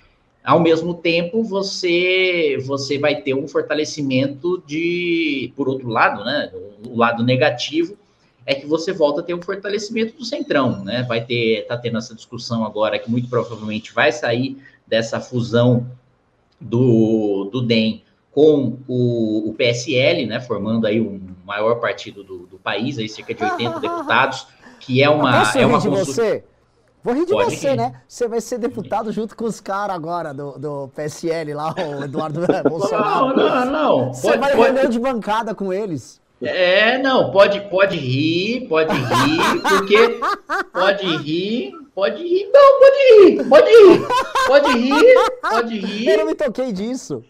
[0.44, 6.50] ao mesmo tempo, você, você vai ter um fortalecimento de, por outro lado, né?
[6.86, 7.96] O lado negativo
[8.46, 11.02] é que você volta a ter um fortalecimento do centrão, né?
[11.04, 15.86] Vai ter, tá tendo essa discussão agora que muito provavelmente vai sair dessa fusão
[16.60, 20.40] do, do DEM com o, o PSL, né?
[20.40, 24.46] Formando aí um maior partido do, do país, aí cerca de 80 deputados,
[24.80, 26.44] que é uma é uma rir de constru- você?
[27.04, 27.76] Vou rir de Pode você, rir.
[27.76, 28.00] né?
[28.06, 32.40] Você vai ser deputado junto com os caras agora do, do PSL lá, o Eduardo
[32.68, 33.36] Bolsonaro.
[33.36, 34.14] Não, não, não.
[34.14, 36.21] Você Pode- vai pode- reunião de bancada com eles.
[36.44, 40.18] É, não, pode, pode rir, pode rir, porque
[40.72, 44.06] pode rir, pode rir, não, pode rir, pode rir,
[44.46, 47.24] pode rir, pode Eu não rir, me toquei disso.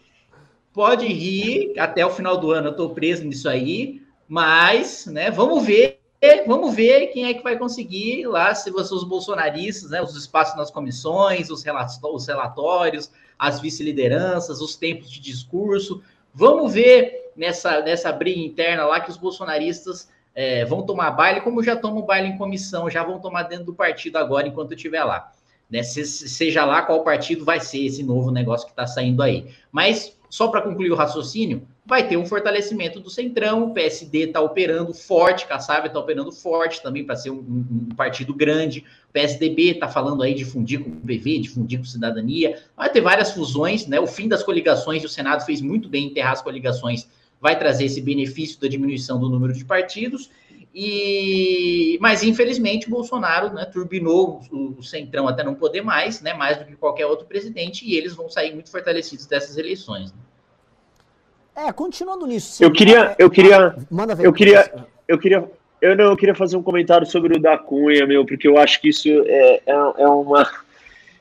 [0.73, 5.63] pode rir, até o final do ano eu tô preso nisso aí, mas, né, vamos
[5.63, 6.01] ver,
[6.47, 10.57] vamos ver quem é que vai conseguir lá, se você, os bolsonaristas, né, os espaços
[10.57, 18.41] nas comissões, os relatórios, as vice-lideranças, os tempos de discurso, vamos ver nessa, nessa briga
[18.41, 22.89] interna lá que os bolsonaristas é, vão tomar baile, como já tomam baile em comissão,
[22.91, 25.33] já vão tomar dentro do partido agora, enquanto estiver lá.
[25.71, 25.83] Né?
[25.83, 29.47] Se- seja lá qual partido vai ser esse novo negócio que está saindo aí.
[29.71, 34.41] Mas, só para concluir o raciocínio, vai ter um fortalecimento do Centrão, o PSD está
[34.41, 39.13] operando forte, Kassab está operando forte também para ser um, um- um partido grande, o
[39.13, 43.01] PSDB está falando aí de fundir com o PV, de fundir com cidadania, vai ter
[43.01, 43.99] várias fusões, né?
[43.99, 47.09] O fim das coligações, o Senado fez muito bem em enterrar as coligações,
[47.43, 50.31] vai trazer esse benefício da diminuição do número de partidos.
[50.73, 56.33] E mas infelizmente o Bolsonaro né, turbinou o, o centrão até não poder mais, né,
[56.33, 60.13] mais do que qualquer outro presidente, e eles vão sair muito fortalecidos dessas eleições.
[60.13, 61.67] né?
[61.67, 62.63] É, continuando nisso.
[62.65, 64.25] Eu queria, eu queria, Manda ver.
[64.25, 65.51] eu queria, eu queria,
[65.83, 68.81] eu não, eu queria fazer um comentário sobre o da Cunha, meu, porque eu acho
[68.81, 70.49] que isso é, é, é uma,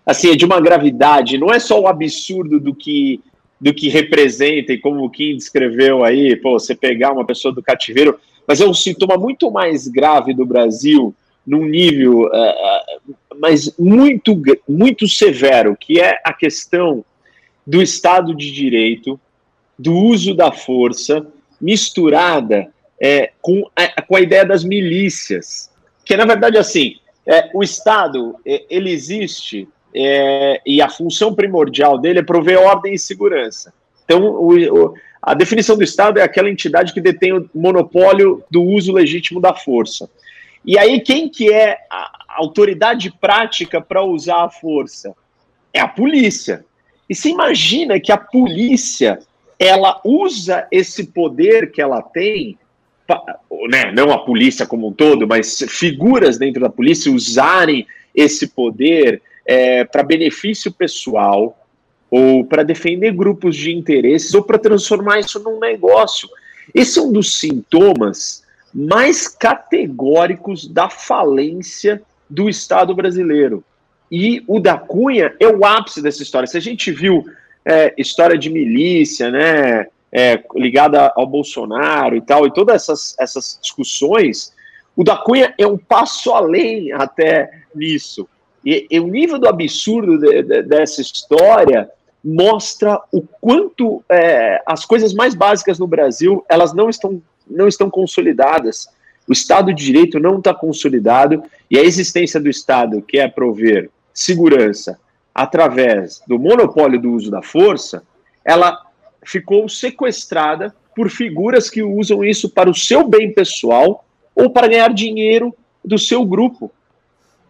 [0.06, 1.38] assim, é de uma gravidade.
[1.38, 3.22] Não é só o absurdo do que
[3.62, 7.62] do que representa e como o Kim descreveu aí, pô, você pegar uma pessoa do
[7.62, 11.14] cativeiro, mas é um sintoma muito mais grave do Brasil,
[11.46, 17.06] num nível uh, mas muito, muito severo, que é a questão
[17.66, 19.20] do Estado de Direito,
[19.78, 21.26] do uso da força,
[21.60, 22.68] misturada
[23.00, 25.72] é, com, a, com a ideia das milícias.
[26.04, 26.96] Que, na verdade, assim,
[27.26, 33.00] é, o Estado, ele existe é, e a função primordial dele é prover ordem e
[33.00, 33.74] segurança.
[34.06, 38.64] Então, o, o, a definição do Estado é aquela entidade que detém o monopólio do
[38.64, 40.10] uso legítimo da força.
[40.66, 45.14] E aí, quem que é a autoridade prática para usar a força?
[45.74, 46.66] É a polícia.
[47.10, 49.20] E você imagina que a polícia
[49.60, 52.58] ela usa esse poder que ela tem,
[53.70, 57.86] né, não a polícia como um todo, mas figuras dentro da polícia usarem
[58.16, 61.58] esse poder é, para benefício pessoal
[62.10, 66.28] ou para defender grupos de interesses ou para transformar isso num negócio.
[66.74, 73.64] Esse é um dos sintomas mais categóricos da falência do Estado brasileiro.
[74.12, 76.48] E o da Cunha é o ápice dessa história.
[76.48, 77.26] Se a gente viu
[77.66, 83.58] é, história de milícia, né, é, ligada ao Bolsonaro e tal, e todas essas, essas
[83.62, 84.54] discussões,
[84.96, 88.28] o da Cunha é um passo além até nisso.
[88.66, 91.90] E, e o nível do absurdo de, de, dessa história
[92.24, 97.90] mostra o quanto é, as coisas mais básicas no Brasil elas não estão não estão
[97.90, 98.88] consolidadas.
[99.28, 103.90] O Estado de Direito não está consolidado e a existência do Estado, que é prover
[104.14, 105.00] segurança
[105.34, 108.04] através do monopólio do uso da força,
[108.44, 108.78] ela
[109.24, 114.06] ficou sequestrada por figuras que usam isso para o seu bem pessoal
[114.36, 116.72] ou para ganhar dinheiro do seu grupo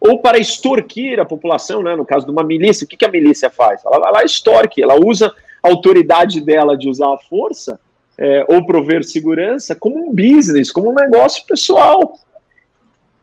[0.02, 1.96] ou para extorquir a população, né?
[1.96, 3.86] no caso de uma milícia, o que, que a milícia faz?
[3.86, 5.32] Ela vai lá extorque, ela usa
[5.62, 7.80] a autoridade dela de usar a força
[8.18, 12.18] é, ou prover segurança como um business, como um negócio pessoal.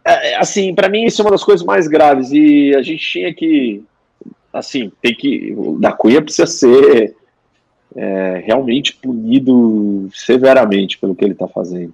[0.04, 3.34] É, assim, para mim isso é uma das coisas mais graves e a gente tinha
[3.34, 3.82] que,
[4.52, 7.16] assim, tem que, o da Cunha precisa ser
[7.96, 11.92] é, realmente punido severamente pelo que ele está fazendo.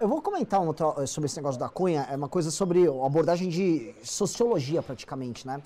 [0.00, 3.48] Eu vou comentar um outro, sobre esse negócio da Cunha, é uma coisa sobre abordagem
[3.48, 5.62] de sociologia praticamente, né?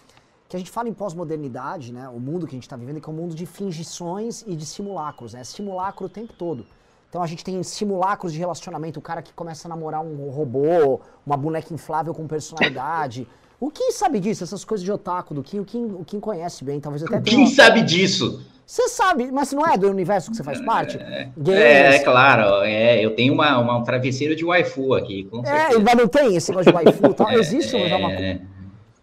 [0.52, 3.08] que a gente fala em pós-modernidade, né, o mundo que a gente está vivendo, que
[3.08, 6.66] é um mundo de fingições e de simulacros, né, simulacro o tempo todo.
[7.08, 11.00] Então a gente tem simulacros de relacionamento, o cara que começa a namorar um robô,
[11.26, 13.26] uma boneca inflável com personalidade.
[13.58, 16.62] O Kim sabe disso, essas coisas de otaku do Kim, o Kim, o Kim conhece
[16.64, 18.42] bem, talvez até Quem sabe disso?
[18.72, 20.96] Você sabe, mas não é do universo que você faz parte?
[20.96, 25.44] É, é, é claro, é, eu tenho uma, uma, um travesseiro de waifu aqui, com
[25.44, 25.78] certeza.
[25.78, 28.40] É, mas não tem esse negócio de waifu tal, existe é, uma, uma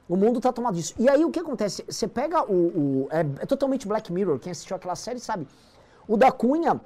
[0.07, 0.95] o mundo tá tomado disso.
[0.97, 1.85] E aí o que acontece?
[1.87, 2.55] Você pega o.
[2.55, 5.47] o é, é, totalmente Black Mirror, quem assistiu aquela série sabe.
[6.07, 6.81] O da Cunha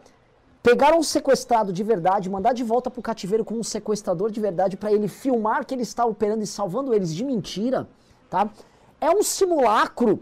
[0.62, 4.76] pegaram um sequestrado de verdade, mandar de volta pro cativeiro com um sequestrador de verdade
[4.76, 7.88] para ele filmar que ele está operando e salvando eles de mentira,
[8.30, 8.50] tá?
[9.00, 10.22] É um simulacro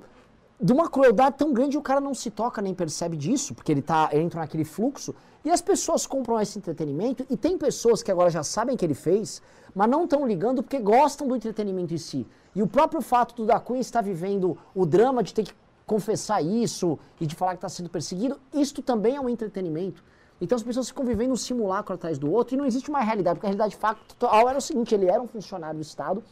[0.62, 3.82] de uma crueldade tão grande o cara não se toca nem percebe disso, porque ele
[3.82, 8.30] tá entra naquele fluxo e as pessoas compram esse entretenimento e tem pessoas que agora
[8.30, 9.42] já sabem que ele fez,
[9.74, 12.28] mas não estão ligando porque gostam do entretenimento em si.
[12.54, 15.54] E o próprio fato do Da estar vivendo o drama de ter que
[15.84, 20.04] confessar isso e de falar que está sendo perseguido, isto também é um entretenimento.
[20.40, 23.36] Então as pessoas ficam vivendo um simulacro atrás do outro e não existe uma realidade,
[23.36, 26.24] porque a realidade factual era o seguinte, ele era um funcionário do Estado,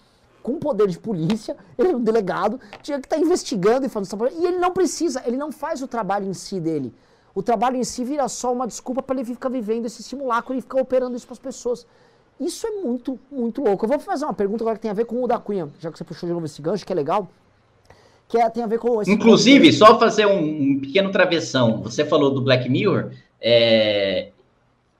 [0.41, 4.27] com poder de polícia, ele era um delegado, tinha que estar tá investigando e fazendo
[4.27, 6.93] e ele não precisa, ele não faz o trabalho em si dele.
[7.35, 10.61] O trabalho em si vira só uma desculpa para ele ficar vivendo esse simulacro e
[10.61, 11.85] ficar operando isso para as pessoas.
[12.39, 13.85] Isso é muito, muito louco.
[13.85, 15.91] Eu vou fazer uma pergunta agora que tem a ver com o da Cunha, já
[15.91, 17.27] que você puxou de novo esse gancho, que é legal.
[18.27, 19.01] Que é, tem a ver com.
[19.03, 21.81] Inclusive, só fazer um, um, pequeno travessão.
[21.81, 23.11] Você falou do Black Mirror.
[23.41, 24.29] É,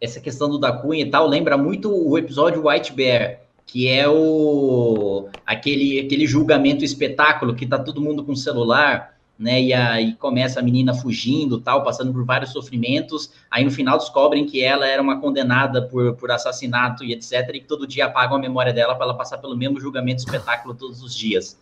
[0.02, 3.40] essa questão do da Cunha e tal lembra muito o episódio White Bear,
[3.72, 9.62] que é o aquele, aquele julgamento espetáculo que tá todo mundo com celular né?
[9.62, 13.32] E aí começa a menina fugindo, tal, passando por vários sofrimentos.
[13.50, 17.50] Aí no final descobrem que ela era uma condenada por, por assassinato e etc.
[17.54, 20.76] E que todo dia apagam a memória dela para ela passar pelo mesmo julgamento espetáculo
[20.76, 21.58] todos os dias.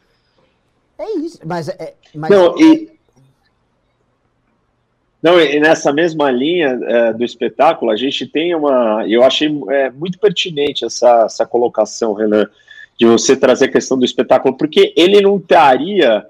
[0.97, 1.93] É isso, mas é.
[2.16, 2.32] Mas...
[2.32, 2.97] Não, e,
[5.28, 9.06] não, e nessa mesma linha é, do espetáculo, a gente tem uma.
[9.06, 12.48] Eu achei é, muito pertinente essa, essa colocação, Renan,
[12.98, 16.26] de você trazer a questão do espetáculo, porque ele não estaria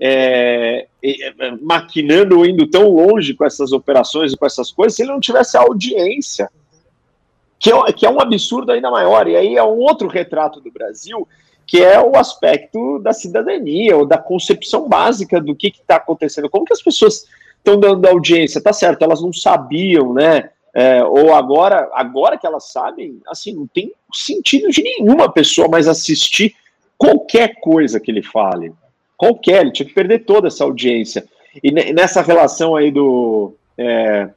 [0.00, 5.02] é, é, maquinando ou indo tão longe com essas operações e com essas coisas se
[5.02, 6.48] ele não tivesse audiência,
[7.60, 9.28] que é, que é um absurdo ainda maior.
[9.28, 11.28] E aí é um outro retrato do Brasil,
[11.66, 16.48] que é o aspecto da cidadania, ou da concepção básica do que está acontecendo.
[16.48, 17.26] Como que as pessoas
[17.58, 18.62] estão dando audiência?
[18.62, 20.50] Tá certo, elas não sabiam, né?
[20.74, 25.88] é, ou agora, agora que elas sabem, assim, não tem sentido de nenhuma pessoa mais
[25.88, 26.54] assistir
[26.96, 28.72] qualquer coisa que ele fale.
[29.16, 31.26] Qualquer, ele tinha que perder toda essa audiência.
[31.62, 34.28] E nessa relação aí do, é,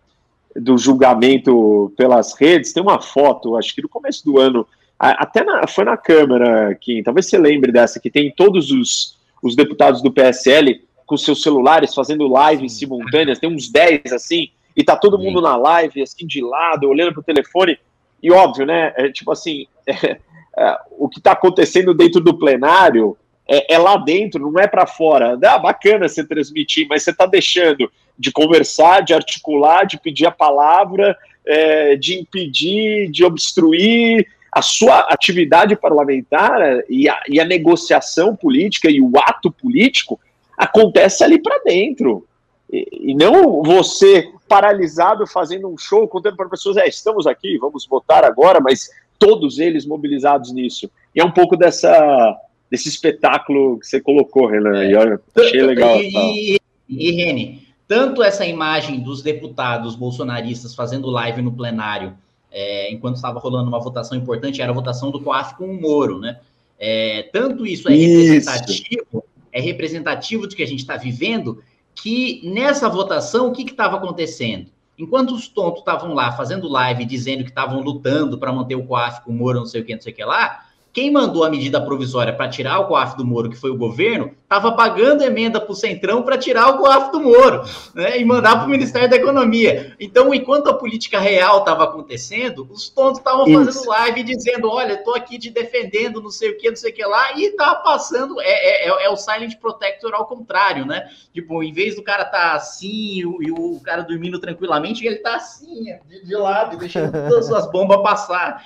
[0.56, 4.66] do julgamento pelas redes, tem uma foto, acho que no começo do ano,
[4.98, 9.56] até na, foi na Câmara, que talvez você lembre dessa, que tem todos os, os
[9.56, 14.96] deputados do PSL com seus celulares fazendo lives simultâneas, tem uns 10 assim, e tá
[14.96, 17.78] todo mundo na live, assim, de lado, olhando pro telefone,
[18.22, 20.18] e óbvio, né, é, tipo assim, é,
[20.58, 24.86] é, o que tá acontecendo dentro do plenário é, é lá dentro, não é para
[24.86, 25.38] fora.
[25.44, 30.32] Ah, bacana você transmitir, mas você tá deixando de conversar, de articular, de pedir a
[30.32, 34.28] palavra, é, de impedir, de obstruir.
[34.54, 40.20] A sua atividade parlamentar e a, e a negociação política e o ato político
[40.62, 42.28] acontece ali para dentro.
[42.72, 47.88] E, e, não você paralisado fazendo um show, contando para pessoas, é, estamos aqui, vamos
[47.88, 50.90] votar agora, mas todos eles mobilizados nisso.
[51.16, 52.38] E é um pouco dessa
[52.70, 54.84] desse espetáculo que você colocou, Renan.
[54.84, 54.92] É.
[54.92, 55.98] E olha, achei legal.
[56.00, 56.58] E,
[56.88, 62.14] e, Rene, tanto essa imagem dos deputados bolsonaristas fazendo live no plenário,
[62.52, 66.20] é, enquanto estava rolando uma votação importante, era a votação do COAF com o Moro,
[66.20, 66.40] né?
[66.80, 72.88] É, tanto isso é representativo, é representativo do que a gente está vivendo, que nessa
[72.90, 74.72] votação, o que estava acontecendo?
[74.98, 79.24] Enquanto os tontos estavam lá fazendo live dizendo que estavam lutando para manter o COAF
[79.24, 81.50] com o Moro, não sei o que, não sei o que lá, quem mandou a
[81.50, 85.62] medida provisória para tirar o COAF do Moro, que foi o governo, estava pagando emenda
[85.62, 87.64] para o Centrão para tirar o COAF do Moro
[87.96, 89.96] né, e mandar para o Ministério da Economia.
[90.00, 95.16] Então, enquanto a política real estava acontecendo, os tontos estavam fazendo live dizendo: olha, estou
[95.16, 98.42] aqui te defendendo, não sei o que, não sei o que lá, e tá passando.
[98.42, 101.10] É, é, é, é, o Silent Protector ao contrário, né?
[101.34, 105.06] Tipo, em vez do cara estar tá assim e o, e o, cara dormindo tranquilamente,
[105.06, 108.62] ele está assim, de, de lado, deixando todas as bombas passar.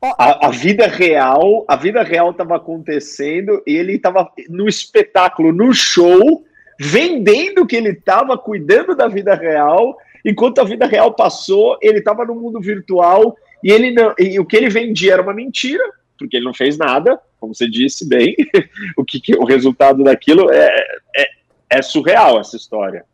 [0.00, 5.74] A, a, vida real, a vida real estava acontecendo e ele estava no espetáculo, no
[5.74, 6.44] show,
[6.78, 12.24] vendendo que ele estava cuidando da vida real, enquanto a vida real passou, ele estava
[12.24, 15.82] no mundo virtual e ele não, e o que ele vendia era uma mentira,
[16.16, 18.36] porque ele não fez nada, como você disse bem.
[18.96, 20.68] o que, que, o resultado daquilo é,
[21.16, 21.26] é,
[21.70, 23.04] é, surreal essa história.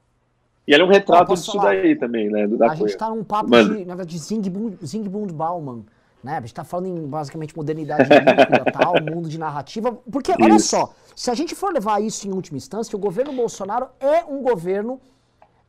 [0.69, 1.77] E ele é um retrato disso falar?
[1.77, 2.47] daí também, né?
[2.47, 3.75] Do, a gente está num papo Mano.
[3.77, 5.85] de, na verdade, de Bauman
[6.25, 6.33] né?
[6.33, 9.93] A gente está falando em basicamente modernidade líquida, tal, mundo de narrativa.
[10.11, 10.43] Porque, isso.
[10.43, 14.25] olha só, se a gente for levar isso em última instância, o governo Bolsonaro é
[14.25, 15.01] um governo,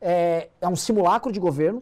[0.00, 1.80] é, é um simulacro de governo,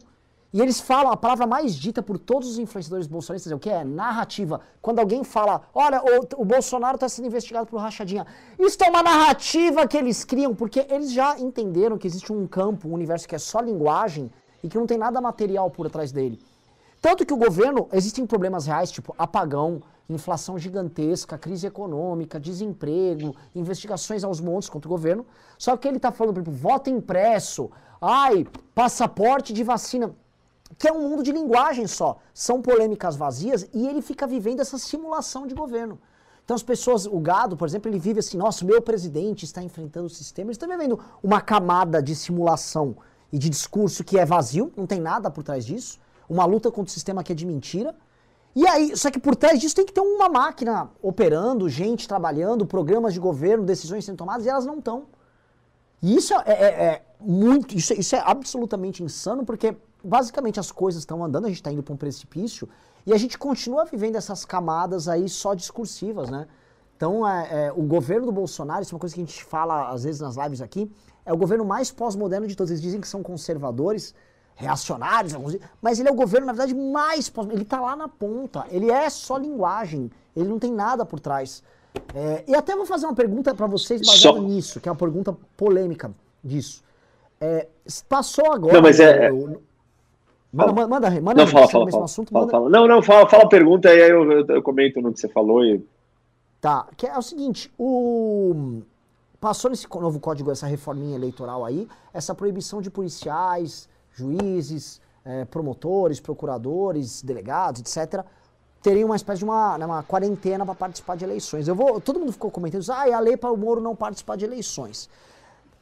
[0.52, 3.70] e eles falam, a palavra mais dita por todos os influenciadores bolsonaristas é o que?
[3.70, 4.60] É narrativa.
[4.80, 8.24] Quando alguém fala, olha, o, o Bolsonaro está sendo investigado por rachadinha.
[8.56, 12.88] Isso é uma narrativa que eles criam, porque eles já entenderam que existe um campo,
[12.88, 14.30] um universo que é só linguagem
[14.62, 16.40] e que não tem nada material por trás dele.
[17.04, 24.24] Tanto que o governo, existem problemas reais, tipo apagão, inflação gigantesca, crise econômica, desemprego, investigações
[24.24, 25.26] aos montes contra o governo.
[25.58, 30.14] Só que ele está falando, por exemplo, voto impresso, ai, passaporte de vacina,
[30.78, 32.16] que é um mundo de linguagem só.
[32.32, 36.00] São polêmicas vazias e ele fica vivendo essa simulação de governo.
[36.42, 40.06] Então as pessoas, o gado, por exemplo, ele vive assim, nossa, meu presidente está enfrentando
[40.06, 42.96] o sistema, ele está vivendo uma camada de simulação
[43.30, 46.90] e de discurso que é vazio, não tem nada por trás disso uma luta contra
[46.90, 47.94] o sistema que é de mentira.
[48.54, 52.64] E aí, só que por trás disso tem que ter uma máquina operando, gente trabalhando,
[52.64, 55.06] programas de governo, decisões sendo tomadas, e elas não estão.
[56.00, 61.02] E isso é, é, é muito, isso, isso, é absolutamente insano, porque basicamente as coisas
[61.02, 62.68] estão andando, a gente está indo para um precipício,
[63.06, 66.46] e a gente continua vivendo essas camadas aí só discursivas, né?
[66.96, 69.90] Então, é, é, o governo do Bolsonaro, isso é uma coisa que a gente fala
[69.90, 70.90] às vezes nas lives aqui,
[71.26, 72.70] é o governo mais pós-moderno de todos.
[72.70, 74.14] Eles dizem que são conservadores,
[74.56, 75.34] reacionários,
[75.82, 77.32] mas ele é o governo, na verdade, mais.
[77.50, 78.64] Ele está lá na ponta.
[78.70, 80.10] Ele é só linguagem.
[80.36, 81.62] Ele não tem nada por trás.
[82.14, 84.42] É, e até vou fazer uma pergunta para vocês baseada só...
[84.42, 86.10] nisso, que é uma pergunta polêmica
[86.42, 86.82] disso.
[87.40, 87.68] É,
[88.08, 88.74] passou agora.
[88.74, 89.30] Não, mas é.
[89.30, 89.60] O,
[90.52, 93.44] manda, manda, manda, manda, não, fala, fala, fala, assunto, fala, fala, Não, não, fala, fala
[93.44, 95.64] a pergunta e aí eu, eu, eu, comento no que você falou.
[95.64, 95.84] E...
[96.60, 98.82] Tá, que é o seguinte: o.
[99.40, 106.20] Passou nesse novo código, essa reforminha eleitoral aí, essa proibição de policiais juízes, é, promotores,
[106.20, 108.24] procuradores, delegados, etc.,
[108.82, 111.66] teriam uma espécie de uma, né, uma quarentena para participar de eleições.
[111.66, 114.36] Eu vou, todo mundo ficou comentando, ah, é a lei para o Moro não participar
[114.36, 115.08] de eleições.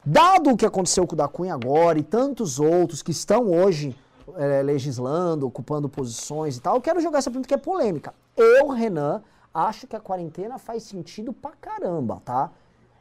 [0.04, 3.96] Dado o que aconteceu com o da Cunha agora e tantos outros que estão hoje
[4.36, 8.14] é, legislando, ocupando posições e tal, eu quero jogar essa pergunta que é polêmica.
[8.36, 9.22] Eu, Renan,
[9.52, 12.50] acho que a quarentena faz sentido pra caramba, tá?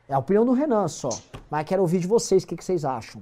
[0.10, 1.10] É a opinião do Renan só.
[1.50, 3.22] Mas quero ouvir de vocês, o que, que vocês acham?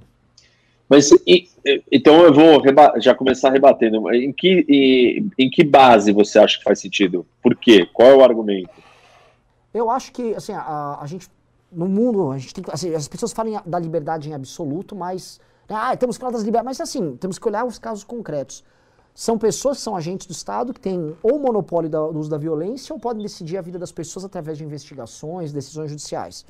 [0.90, 1.48] Mas e,
[1.92, 2.62] então eu vou
[3.00, 4.12] já começar rebatendo.
[4.12, 7.26] Em que, em, em que base você acha que faz sentido?
[7.44, 7.88] Por quê?
[7.94, 8.72] Qual é o argumento?
[9.72, 11.28] Eu acho que assim, a, a gente
[11.72, 15.96] no mundo, a gente tem assim, as pessoas falam da liberdade em absoluto, mas ah,
[15.96, 18.64] temos que falar das liberdades, mas assim, temos que olhar os casos concretos.
[19.14, 22.94] São pessoas que são agentes do Estado que têm ou monopólio do uso da violência
[22.94, 26.46] ou podem decidir a vida das pessoas através de investigações, decisões judiciais.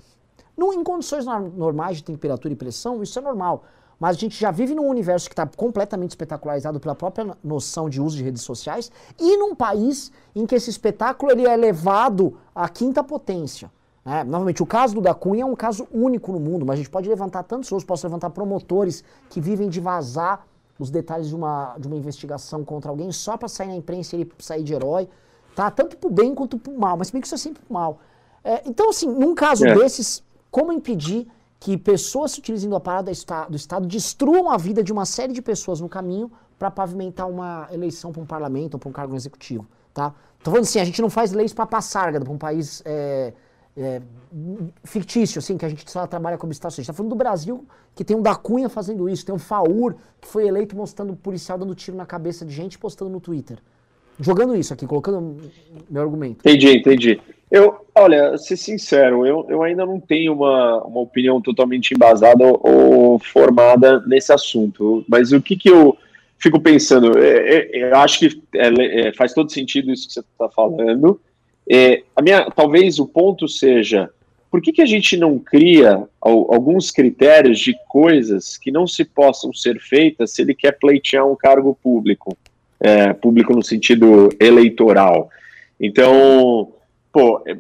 [0.56, 3.66] No, em condições normais de temperatura e pressão, isso é normal.
[4.00, 8.02] Mas a gente já vive num universo que está completamente espetacularizado pela própria noção de
[8.02, 8.90] uso de redes sociais
[9.20, 13.70] e num país em que esse espetáculo ele é levado à quinta potência.
[14.06, 14.24] Né?
[14.24, 16.90] Novamente, o caso do da Cunha é um caso único no mundo, mas a gente
[16.90, 20.48] pode levantar tantos outros, posso levantar promotores que vivem de vazar
[20.80, 24.22] os detalhes de uma, de uma investigação contra alguém só para sair na imprensa e
[24.22, 25.10] ele sair de herói,
[25.54, 25.70] tá?
[25.70, 28.00] Tanto pro bem quanto pro mal, mas bem que isso é sempre pro mal.
[28.44, 29.76] É, então, assim, num caso é.
[29.76, 31.28] desses, como impedir
[31.60, 33.12] que pessoas se utilizem do aparato
[33.50, 37.68] do Estado destruam a vida de uma série de pessoas no caminho para pavimentar uma
[37.72, 40.14] eleição para um parlamento ou para um cargo executivo, tá?
[40.42, 43.34] Tô falando assim, a gente não faz leis para passar para um país é,
[43.76, 44.02] é,
[44.86, 46.72] fictício, assim, que a gente só trabalha como Estado.
[46.72, 49.40] A gente está falando do Brasil, que tem um da Cunha fazendo isso, tem um
[49.40, 53.20] Faur, que foi eleito mostrando o policial dando tiro na cabeça de gente postando no
[53.20, 53.60] Twitter.
[54.18, 55.38] Jogando isso aqui, colocando
[55.90, 56.40] meu argumento.
[56.40, 57.22] Entendi, entendi.
[57.52, 62.62] Eu, olha, ser sincero, eu, eu ainda não tenho uma, uma opinião totalmente embasada ou,
[62.64, 65.04] ou formada nesse assunto.
[65.08, 65.98] Mas o que, que eu
[66.38, 67.18] fico pensando?
[67.18, 71.20] É, é, eu acho que é, é faz todo sentido isso que você está falando.
[71.68, 74.10] É, a minha, talvez o ponto seja
[74.52, 79.54] por que, que a gente não cria alguns critérios de coisas que não se possam
[79.54, 82.36] ser feitas se ele quer pleitear um cargo público,
[82.80, 85.30] é, público no sentido eleitoral?
[85.80, 86.74] Então,
[87.20, 87.58] pô, é,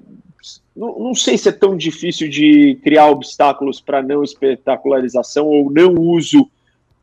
[0.75, 5.95] não, não sei se é tão difícil de criar obstáculos para não espetacularização ou não
[5.95, 6.49] uso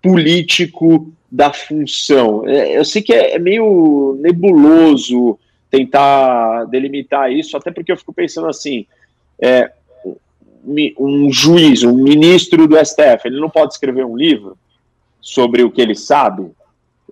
[0.03, 2.49] político da função.
[2.49, 5.39] É, eu sei que é, é meio nebuloso
[5.71, 8.87] tentar delimitar isso, até porque eu fico pensando assim,
[9.39, 9.71] é,
[10.99, 14.57] um juiz, um ministro do STF, ele não pode escrever um livro
[15.21, 16.51] sobre o que ele sabe,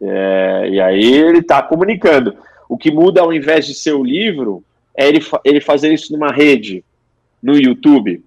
[0.00, 2.34] é, e aí ele está comunicando.
[2.68, 4.64] O que muda ao invés de ser o livro
[4.96, 6.84] é ele, ele fazer isso numa rede,
[7.42, 8.22] no YouTube.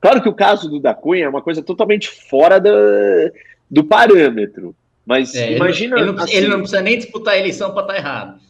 [0.00, 2.70] Claro que o caso do da Cunha é uma coisa totalmente fora do,
[3.70, 4.74] do parâmetro,
[5.06, 5.96] mas é, imagina.
[5.96, 8.40] Ele não, assim, ele não, precisa nem disputar a eleição para estar tá errado.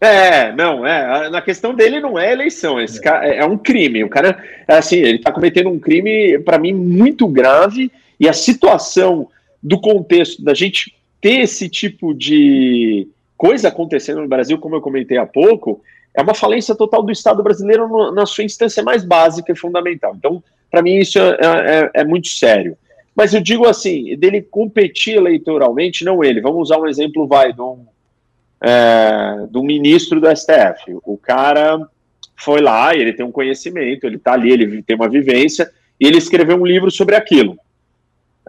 [0.00, 1.28] É, não, é.
[1.28, 4.04] Na questão dele não é eleição, esse cara, é, é um crime.
[4.04, 8.32] O cara, é assim, ele está cometendo um crime, para mim, muito grave, e a
[8.32, 9.28] situação
[9.62, 15.18] do contexto da gente ter esse tipo de coisa acontecendo no Brasil, como eu comentei
[15.18, 15.82] há pouco,
[16.14, 20.14] é uma falência total do Estado brasileiro no, na sua instância mais básica e fundamental.
[20.16, 22.76] Então, para mim, isso é, é, é, muito sério.
[23.14, 26.40] Mas eu digo assim, dele competir eleitoralmente, não ele.
[26.40, 27.86] Vamos usar um exemplo, vai, de um
[28.60, 30.98] é, do ministro do STF.
[31.04, 31.80] O cara
[32.36, 36.18] foi lá, ele tem um conhecimento, ele está ali, ele tem uma vivência, e ele
[36.18, 37.58] escreveu um livro sobre aquilo.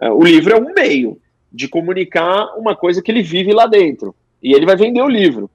[0.00, 1.18] É, o livro é um meio
[1.52, 4.14] de comunicar uma coisa que ele vive lá dentro.
[4.42, 5.50] E ele vai vender o livro.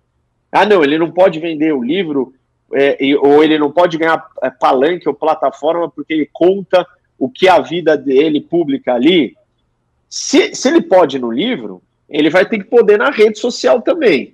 [0.56, 2.34] Ah, não, ele não pode vender o livro,
[2.74, 6.88] é, ou ele não pode ganhar é, palanque ou plataforma porque ele conta
[7.20, 9.36] o que a vida dele publica ali.
[10.10, 14.34] Se, se ele pode no livro, ele vai ter que poder na rede social também.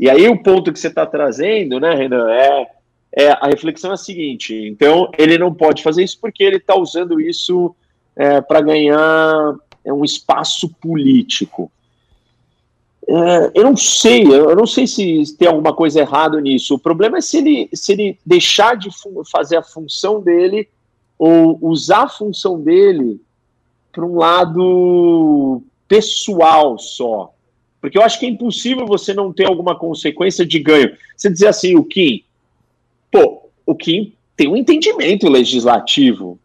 [0.00, 2.66] E aí o ponto que você está trazendo, né, Renan, é,
[3.12, 6.74] é, a reflexão é a seguinte: então ele não pode fazer isso porque ele está
[6.74, 7.76] usando isso
[8.16, 11.70] é, para ganhar é, um espaço político.
[13.08, 16.74] É, eu não sei, eu não sei se tem alguma coisa errada nisso.
[16.74, 18.88] O problema é se ele, se ele deixar de
[19.30, 20.68] fazer a função dele
[21.18, 23.20] ou usar a função dele
[23.92, 27.32] para um lado pessoal só.
[27.80, 30.96] Porque eu acho que é impossível você não ter alguma consequência de ganho.
[31.16, 32.24] Você dizer assim, o Kim,
[33.10, 36.38] pô, o Kim tem um entendimento legislativo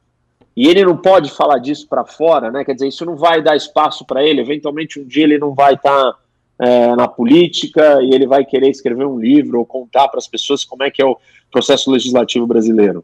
[0.55, 2.65] e ele não pode falar disso para fora, né?
[2.65, 4.41] Quer dizer, isso não vai dar espaço para ele.
[4.41, 6.17] Eventualmente, um dia ele não vai estar tá,
[6.59, 10.63] é, na política e ele vai querer escrever um livro ou contar para as pessoas
[10.63, 11.17] como é que é o
[11.51, 13.03] processo legislativo brasileiro.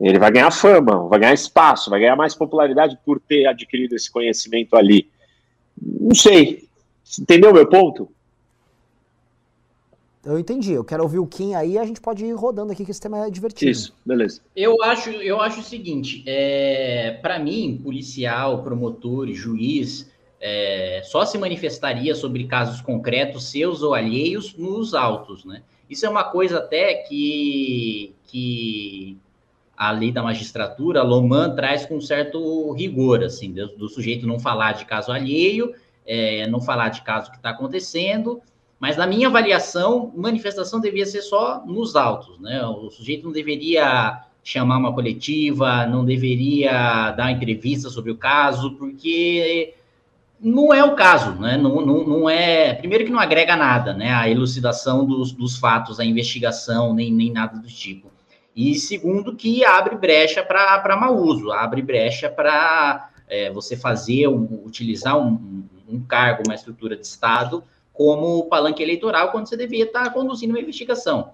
[0.00, 4.10] Ele vai ganhar fama, vai ganhar espaço, vai ganhar mais popularidade por ter adquirido esse
[4.10, 5.06] conhecimento ali.
[5.80, 6.70] Não sei,
[7.18, 8.08] Entendeu meu ponto?
[10.24, 10.72] Eu entendi.
[10.72, 13.26] Eu quero ouvir o Kim aí a gente pode ir rodando aqui, que esse tema
[13.26, 13.70] é divertido.
[13.70, 14.42] Isso, beleza.
[14.54, 20.10] Eu acho, eu acho o seguinte: é, para mim, policial, promotor, juiz,
[20.40, 25.62] é, só se manifestaria sobre casos concretos, seus ou alheios, nos autos, né?
[25.88, 29.18] Isso é uma coisa até que, que
[29.76, 34.38] a lei da magistratura, a Loman traz com certo rigor, assim, do, do sujeito não
[34.38, 35.74] falar de caso alheio,
[36.06, 38.40] é, não falar de caso que está acontecendo,
[38.78, 42.64] mas na minha avaliação, manifestação devia ser só nos autos, né?
[42.64, 49.74] O sujeito não deveria chamar uma coletiva, não deveria dar entrevista sobre o caso, porque
[50.42, 51.56] não é o caso, né?
[51.56, 52.72] Não, não, não é.
[52.74, 54.12] Primeiro que não agrega nada, né?
[54.12, 58.10] A elucidação dos, dos fatos, a investigação, nem, nem nada do tipo.
[58.56, 64.62] E segundo, que abre brecha para mau uso, abre brecha para é, você fazer, um,
[64.64, 67.62] utilizar um, um, cargo, uma estrutura de Estado,
[67.92, 71.32] como palanque eleitoral, quando você devia estar conduzindo uma investigação.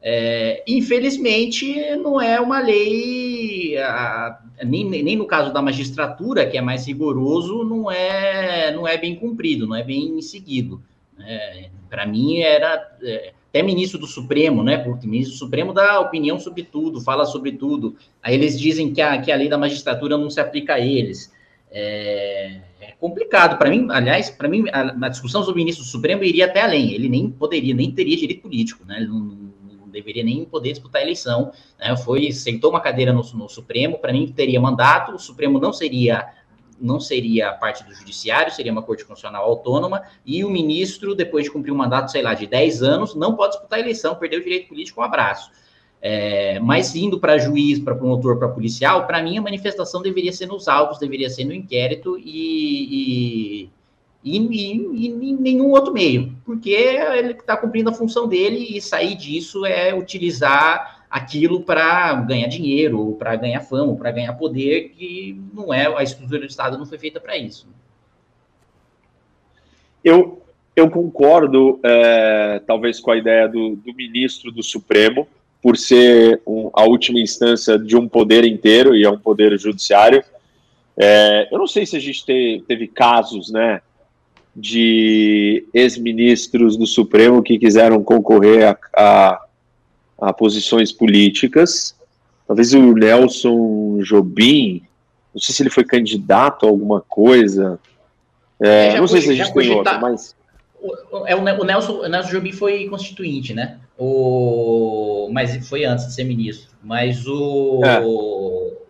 [0.00, 6.60] É, infelizmente, não é uma lei, a, nem, nem no caso da magistratura, que é
[6.60, 10.82] mais rigoroso, não é, não é bem cumprido, não é bem seguido.
[11.20, 12.96] É, para mim, era.
[13.02, 14.76] É, até ministro do Supremo, né?
[14.76, 17.96] Porque o ministro do Supremo dá opinião sobre tudo, fala sobre tudo.
[18.22, 21.32] Aí eles dizem que a, que a lei da magistratura não se aplica a eles.
[21.70, 23.58] É, é complicado.
[23.58, 26.60] Para mim, aliás, para mim, a, a, discussão sobre o ministro do Supremo iria até
[26.60, 26.92] além.
[26.92, 28.98] Ele nem poderia, nem teria direito político, né?
[28.98, 29.48] Ele não
[29.88, 31.52] deveria nem poder disputar a eleição.
[31.78, 31.96] Né?
[31.96, 36.34] Foi, sentou uma cadeira no, no Supremo, para mim teria mandato, o Supremo não seria
[36.80, 41.50] não seria parte do judiciário, seria uma corte constitucional autônoma, e o ministro, depois de
[41.50, 44.42] cumprir um mandato, sei lá, de 10 anos, não pode disputar a eleição, perdeu o
[44.44, 45.50] direito político, um abraço.
[46.00, 50.46] É, mas indo para juiz, para promotor, para policial, para mim a manifestação deveria ser
[50.46, 53.70] nos autos, deveria ser no inquérito e, e,
[54.36, 59.14] e, e em nenhum outro meio, porque ele está cumprindo a função dele e sair
[59.14, 65.40] disso é utilizar aquilo para ganhar dinheiro, ou para ganhar fama, para ganhar poder, que
[65.54, 67.66] não é a estrutura do Estado não foi feita para isso.
[70.04, 70.42] Eu,
[70.76, 75.26] eu concordo, é, talvez, com a ideia do, do, ministro do Supremo,
[75.60, 80.22] por ser um, a última instância de um poder inteiro e é um poder judiciário.
[80.96, 83.80] É, eu não sei se a gente te, teve casos, né,
[84.58, 89.48] de ex-ministros do Supremo que quiseram concorrer a, a
[90.20, 91.94] a posições políticas.
[92.46, 94.82] Talvez o Nelson Jobim,
[95.32, 97.78] não sei se ele foi candidato a alguma coisa.
[98.60, 100.36] É, não sei se a gente tem outro, mas.
[100.80, 103.78] O, é, o, Nelson, o Nelson Jobim foi constituinte, né?
[103.96, 106.70] O, mas foi antes de ser ministro.
[106.82, 108.00] Mas o, é.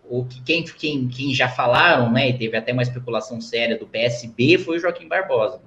[0.09, 2.29] O, o quem, quem, quem já falaram, né?
[2.29, 5.61] E teve até uma especulação séria do PSB foi o Joaquim Barbosa.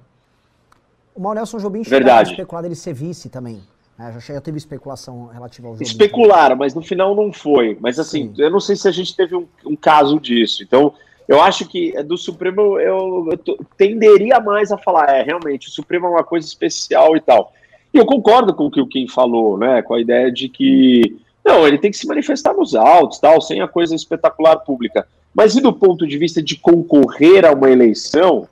[1.15, 3.61] O Nelson Jobim chegou a especular ele ser vice também.
[3.99, 5.83] É, já, já teve especulação relativa ao jogo.
[5.83, 7.77] Especularam, mas no final não foi.
[7.79, 8.41] Mas assim, Sim.
[8.41, 10.63] eu não sei se a gente teve um, um, caso disso.
[10.63, 10.93] Então,
[11.27, 16.07] eu acho que do Supremo eu, eu tenderia mais a falar, é, realmente, o Supremo
[16.07, 17.53] é uma coisa especial e tal.
[17.93, 19.83] E eu concordo com o que o Kim falou, né?
[19.83, 21.15] Com a ideia de que
[21.45, 25.05] não, ele tem que se manifestar nos autos, tal, sem a coisa espetacular pública.
[25.33, 28.47] Mas e do ponto de vista de concorrer a uma eleição,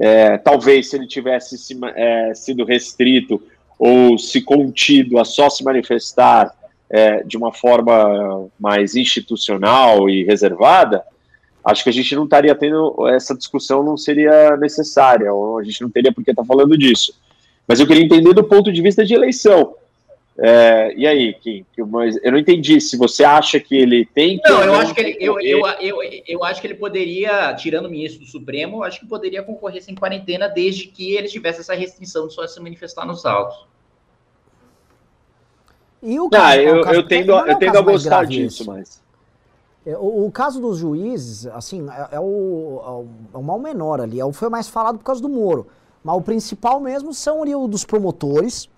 [0.00, 3.42] é, talvez se ele tivesse se, é, sido restrito
[3.78, 6.54] ou se contido a só se manifestar
[6.88, 11.02] é, de uma forma mais institucional e reservada,
[11.64, 15.82] acho que a gente não estaria tendo essa discussão, não seria necessária, ou a gente
[15.82, 17.12] não teria por que estar falando disso.
[17.66, 19.74] Mas eu queria entender do ponto de vista de eleição.
[20.38, 21.64] É, e aí, Kim?
[21.88, 22.78] Mas eu não entendi.
[22.80, 24.50] Se você acha que ele tem que.
[24.50, 27.90] Não, eu acho que ele, eu, eu, eu, eu, acho que ele poderia, tirando o
[27.90, 32.26] ministro do Supremo, acho que poderia concorrer sem quarentena, desde que ele tivesse essa restrição
[32.26, 33.66] de só se manifestar nos autos.
[36.02, 39.02] E o caso, ah, eu, caso, eu tendo, é eu tendo a gostar disso, mas.
[39.86, 44.20] É, o, o, caso dos juízes, assim, é, é, o, é o mal menor ali.
[44.20, 45.66] É o foi mais falado por causa do Moro.
[46.04, 48.68] Mas o principal mesmo são ali o dos promotores,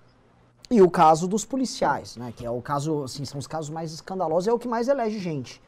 [0.71, 2.33] e o caso dos policiais, né?
[2.35, 5.17] Que é o caso, assim, são os casos mais escandalosos, é o que mais elege
[5.19, 5.61] gente.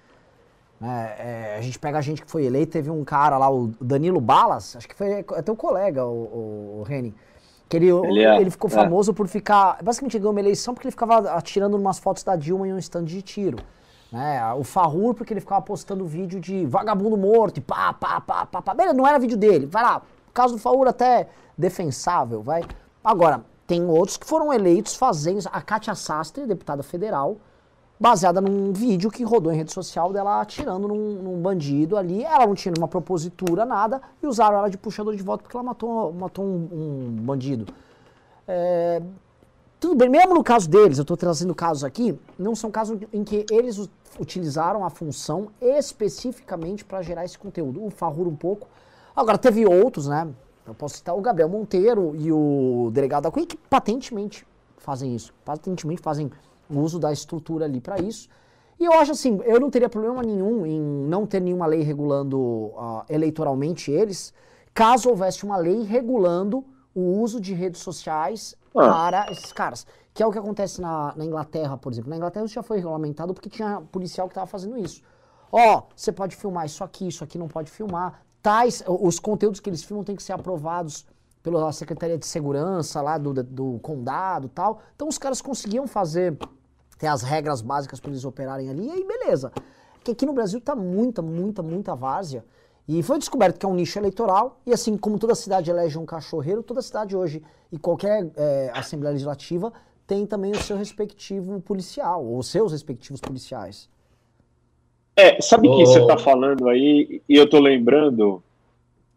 [0.82, 3.68] É, é, a gente pega a gente que foi eleito, teve um cara lá, o
[3.80, 7.14] Danilo Balas, acho que foi até o colega, o, o, o Reni,
[7.70, 8.74] que ele, ele, é, ele ficou é.
[8.74, 9.78] famoso por ficar.
[9.82, 13.06] Basicamente, ganhou uma eleição porque ele ficava atirando umas fotos da Dilma em um stand
[13.06, 13.58] de tiro.
[14.12, 14.54] Né?
[14.56, 18.62] O Farrur, porque ele ficava postando vídeo de vagabundo morto e pá, pá, pá, pá,
[18.62, 18.74] pá.
[18.74, 19.66] Beleza, não era vídeo dele.
[19.66, 20.02] Vai lá.
[20.28, 22.62] O caso do Farrur até defensável, vai.
[23.02, 25.47] Agora, tem outros que foram eleitos fazendo.
[25.49, 27.38] A Kátia Sastre, deputada federal,
[27.97, 32.22] baseada num vídeo que rodou em rede social dela atirando num, num, bandido ali.
[32.22, 35.63] Ela não tinha uma propositura, nada, e usaram ela de puxador de voto porque ela
[35.63, 37.74] matou, matou um, um bandido.
[38.45, 39.01] É,
[39.80, 43.24] tudo bem, mesmo no caso deles, eu estou trazendo casos aqui, não são casos em
[43.24, 47.86] que eles utilizaram a função especificamente para gerar esse conteúdo.
[47.86, 48.67] O Farrur um pouco.
[49.15, 50.28] Agora, teve outros, né?
[50.66, 54.45] Eu posso citar o Gabriel Monteiro e o delegado da Cunha, que patentemente
[54.78, 55.34] fazem isso.
[55.43, 56.32] Patentemente fazem
[56.70, 58.30] uso da estrutura ali para isso.
[58.80, 62.39] E eu acho assim, eu não teria problema nenhum em não ter nenhuma lei regulando
[62.39, 64.34] uh, eleitoralmente eles,
[64.74, 68.89] caso houvesse uma lei regulando o uso de redes sociais ah.
[68.89, 69.86] para esses caras.
[70.14, 72.09] Que é o que acontece na, na, Inglaterra, por exemplo.
[72.09, 75.01] Na Inglaterra isso já foi regulamentado porque tinha policial que estava fazendo isso.
[75.51, 78.24] Ó, oh, você pode filmar isso aqui, isso aqui não pode filmar.
[78.42, 81.06] Tais, os conteúdos que eles filmam têm que ser aprovados
[81.44, 84.82] pela Secretaria de Segurança lá do, do condado tal.
[84.96, 86.38] Então os caras conseguiam fazer,
[86.98, 89.52] ter as regras básicas para eles operarem ali, e aí beleza.
[90.04, 92.44] Que aqui no Brasil tá muita, muita, muita várzea.
[92.88, 96.06] E foi descoberto que é um nicho eleitoral, e assim como toda cidade elege um
[96.06, 99.72] cachorreiro, toda cidade hoje e qualquer é, Assembleia Legislativa
[100.06, 103.88] tem também o seu respectivo policial, ou seus respectivos policiais.
[105.16, 105.78] É, sabe o oh.
[105.78, 108.41] que você está falando aí, e eu estou lembrando,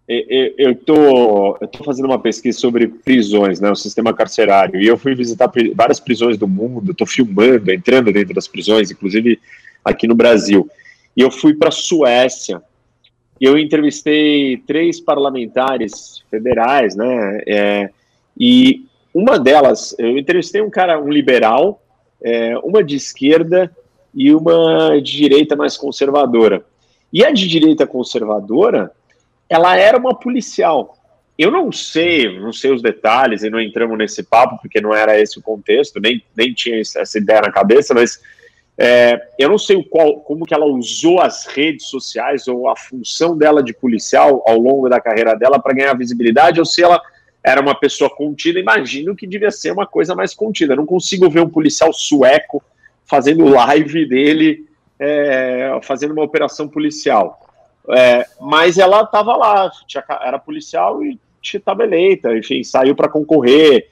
[0.07, 4.99] eu estou eu tô fazendo uma pesquisa sobre prisões, né, o sistema carcerário, e eu
[4.99, 9.39] fui visitar várias prisões do mundo, estou filmando, entrando dentro das prisões, inclusive
[9.85, 10.69] aqui no Brasil.
[11.17, 12.61] E eu fui para a Suécia,
[13.41, 17.91] e eu entrevistei três parlamentares federais, né, é,
[18.39, 18.85] e
[19.15, 21.81] uma delas, eu entrevistei um cara, um liberal,
[22.21, 23.71] é, uma de esquerda
[24.15, 26.65] e uma de direita mais conservadora.
[27.13, 28.91] E a de direita conservadora,
[29.49, 30.97] ela era uma policial.
[31.39, 35.21] Eu não sei, não sei os detalhes e não entramos nesse papo porque não era
[35.21, 38.21] esse o contexto, nem, nem tinha essa ideia na cabeça, mas
[38.79, 43.37] é, eu não sei qual, como que ela usou as redes sociais ou a função
[43.37, 47.01] dela de policial ao longo da carreira dela para ganhar visibilidade ou se ela
[47.43, 50.75] era uma pessoa contida, imagino que devia ser uma coisa mais contida.
[50.75, 52.63] não consigo ver um policial sueco
[53.05, 54.67] fazendo live dele,
[54.99, 57.41] é, fazendo uma operação policial.
[57.89, 63.91] É, mas ela estava lá, tinha, era policial e estava eleita, enfim, saiu para concorrer.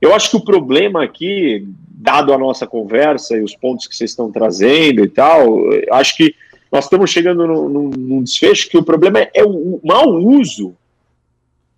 [0.00, 4.10] Eu acho que o problema aqui, dado a nossa conversa e os pontos que vocês
[4.10, 5.60] estão trazendo e tal,
[5.92, 6.34] acho que
[6.72, 10.74] nós estamos chegando num, num desfecho que o problema é, é o mau uso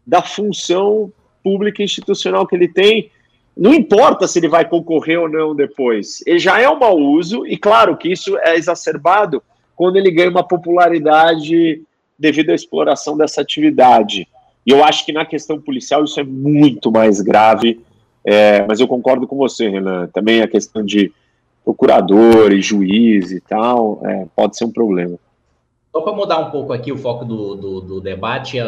[0.07, 1.12] da função
[1.43, 3.11] pública institucional que ele tem.
[3.57, 6.23] Não importa se ele vai concorrer ou não depois.
[6.27, 9.43] Ele já é um mau uso, e claro que isso é exacerbado
[9.75, 11.83] quando ele ganha uma popularidade
[12.19, 14.29] devido à exploração dessa atividade.
[14.67, 17.81] E eu acho que na questão policial isso é muito mais grave,
[18.25, 20.09] é, mas eu concordo com você, Renan.
[20.09, 21.13] Também a questão de
[21.65, 25.17] procurador e juiz e tal é, pode ser um problema.
[25.93, 28.59] Só para mudar um pouco aqui o foco do, do, do debate,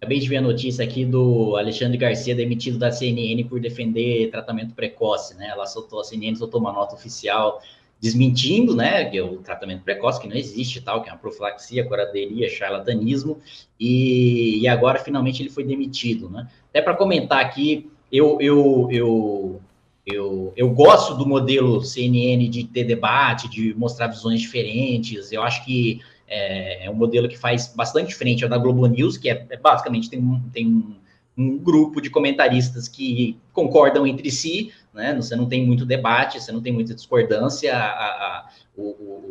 [0.00, 4.74] Acabei de ver a notícia aqui do Alexandre Garcia demitido da CNN por defender tratamento
[4.74, 5.48] precoce, né?
[5.48, 7.60] Ela soltou, a CNN soltou uma nota oficial
[8.00, 12.48] desmentindo, né, que o tratamento precoce, que não existe tal, que é uma profilaxia, coraderia,
[12.48, 13.38] charlatanismo,
[13.78, 16.48] e, e agora finalmente ele foi demitido, né?
[16.70, 19.60] Até para comentar aqui, eu, eu, eu,
[20.06, 25.62] eu, eu gosto do modelo CNN de ter debate, de mostrar visões diferentes, eu acho
[25.66, 26.00] que
[26.30, 29.56] é, é um modelo que faz bastante diferente ao da Globo News, que é, é
[29.56, 30.94] basicamente tem, um, tem um,
[31.36, 35.14] um, grupo de comentaristas que concordam entre si, né?
[35.16, 38.48] Você não tem muito debate, você não tem muita discordância, a, a,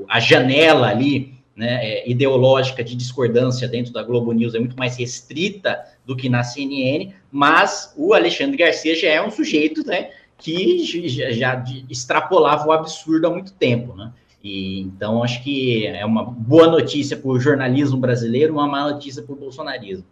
[0.09, 4.97] a janela ali né, é, ideológica de discordância dentro da Globo News é muito mais
[4.97, 10.85] restrita do que na CNN, mas o Alexandre Garcia já é um sujeito né, que
[11.09, 13.93] já, já extrapolava o absurdo há muito tempo.
[13.93, 14.09] Né?
[14.43, 19.21] E, então, acho que é uma boa notícia para o jornalismo brasileiro, uma má notícia
[19.21, 20.05] para o bolsonarismo.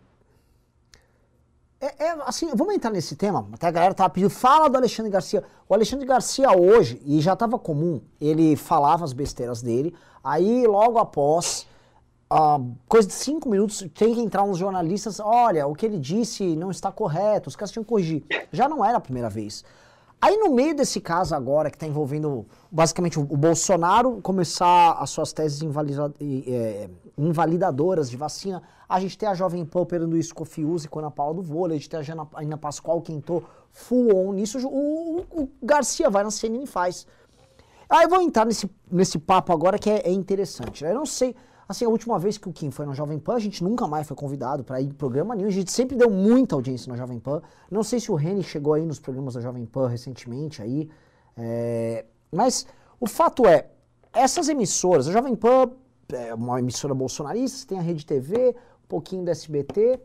[1.80, 3.47] É, é, assim, vamos entrar nesse tema.
[3.53, 5.43] Até a galera tava pedindo, fala do Alexandre Garcia.
[5.69, 10.97] O Alexandre Garcia hoje, e já estava comum, ele falava as besteiras dele, aí logo
[10.97, 11.67] após,
[12.34, 16.55] uh, coisa de cinco minutos, tem que entrar uns jornalistas, olha, o que ele disse
[16.55, 18.23] não está correto, os caras tinham que corrigir.
[18.51, 19.63] Já não era a primeira vez.
[20.20, 25.32] Aí no meio desse caso agora, que está envolvendo basicamente o, Bolsonaro começar as suas
[25.32, 25.61] teses
[26.47, 30.88] é, invalidadoras de vacina, a gente tem a Jovem Pan operando isso com o Fiuzi,
[30.88, 33.43] com a Ana Paula do vôlei, a gente tem a Jana, Ana Pascoal que entrou
[33.72, 37.05] full on nisso, o, o Garcia vai na CNN e faz.
[37.88, 40.84] Aí eu vou entrar nesse, nesse papo agora que é, é interessante.
[40.84, 40.91] Né?
[40.91, 41.36] Eu não sei,
[41.68, 44.07] Assim, a última vez que o Kim foi na Jovem Pan, a gente nunca mais
[44.07, 45.49] foi convidado para ir em programa nenhum.
[45.49, 47.41] A gente sempre deu muita audiência na Jovem Pan.
[47.70, 50.89] Não sei se o Reni chegou aí nos programas da Jovem Pan recentemente aí.
[51.36, 52.05] É...
[52.32, 52.65] Mas
[52.99, 53.68] o fato é,
[54.13, 55.70] essas emissoras, a Jovem Pan
[56.13, 58.55] é uma emissora bolsonarista, tem a Rede TV,
[58.86, 59.99] um pouquinho da SBT.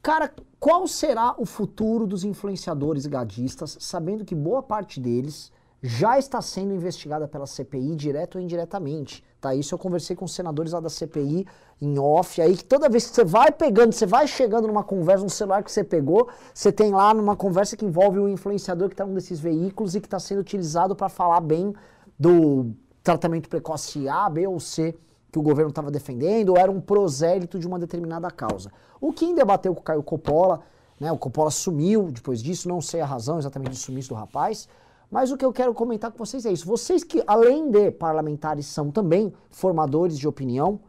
[0.00, 5.50] Cara, qual será o futuro dos influenciadores gadistas, sabendo que boa parte deles
[5.82, 9.22] já está sendo investigada pela CPI, direto ou indiretamente?
[9.40, 9.54] Tá?
[9.54, 11.46] Isso eu conversei com senadores lá da CPI
[11.80, 15.24] em off, aí que toda vez que você vai pegando, você vai chegando numa conversa,
[15.24, 18.94] no celular que você pegou, você tem lá numa conversa que envolve o influenciador que
[18.94, 21.74] está num desses veículos e que está sendo utilizado para falar bem
[22.18, 22.72] do
[23.02, 24.96] tratamento precoce A, B ou C
[25.30, 28.72] que o governo estava defendendo, ou era um prosélito de uma determinada causa.
[28.98, 30.62] O Kim debateu com o Caio Coppola,
[30.98, 34.66] né, o Coppola sumiu depois disso, não sei a razão exatamente do sumiço do rapaz,
[35.10, 36.66] mas o que eu quero comentar com vocês é isso.
[36.66, 40.80] Vocês que, além de parlamentares, são também formadores de opinião,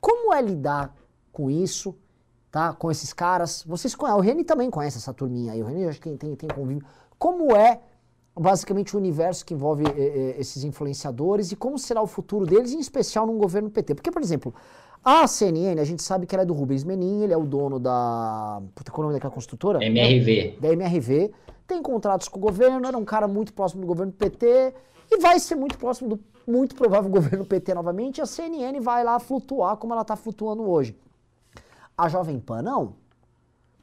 [0.00, 0.94] como é lidar
[1.32, 1.94] com isso,
[2.50, 2.72] tá?
[2.72, 3.62] Com esses caras?
[3.66, 6.48] Vocês conhecem, o Reni também conhece essa turminha aí, o Reni acho que tem, tem,
[6.48, 6.86] convívio.
[7.18, 7.80] Como é
[8.36, 12.72] basicamente o universo que envolve eh, eh, esses influenciadores e como será o futuro deles,
[12.72, 13.94] em especial num governo PT?
[13.94, 14.54] Porque, por exemplo,
[15.04, 17.78] a CNN, a gente sabe que ela é do Rubens Menin, ele é o dono
[17.78, 18.62] da.
[18.74, 19.84] Puta, qual é o nome daquela construtora?
[19.84, 20.58] MRV.
[20.60, 21.32] Da MRV.
[21.66, 24.74] Tem contratos com o governo, era um cara muito próximo do governo PT
[25.10, 28.18] e vai ser muito próximo do muito provável governo PT novamente.
[28.18, 30.96] E a CNN vai lá flutuar como ela está flutuando hoje.
[31.96, 32.94] A Jovem Pan não.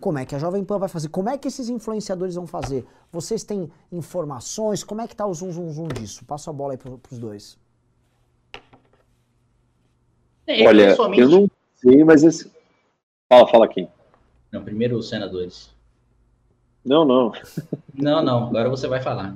[0.02, 1.10] Como é que a Jovem Pan vai fazer?
[1.10, 2.86] Como é que esses influenciadores vão fazer?
[3.12, 4.84] Vocês têm informações?
[4.84, 6.26] Como é que tá o zoom, zoom, zoom disso?
[6.26, 7.58] Passo a bola aí para os dois.
[10.48, 11.22] É, Olha, pessoalmente...
[11.22, 12.52] eu não sei, mas esse...
[13.30, 13.88] Fala, fala aqui.
[14.52, 15.70] Não, primeiro os senadores.
[16.84, 17.32] Não, não.
[17.94, 19.36] Não, não, agora você vai falar.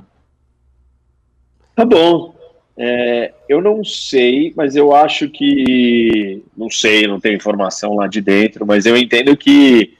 [1.76, 2.34] Tá bom.
[2.78, 6.44] É, eu não sei, mas eu acho que.
[6.58, 9.95] Não sei, não tenho informação lá de dentro, mas eu entendo que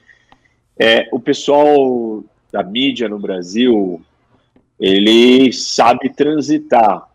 [0.78, 4.00] é, o pessoal da mídia no Brasil
[4.78, 7.06] ele sabe transitar.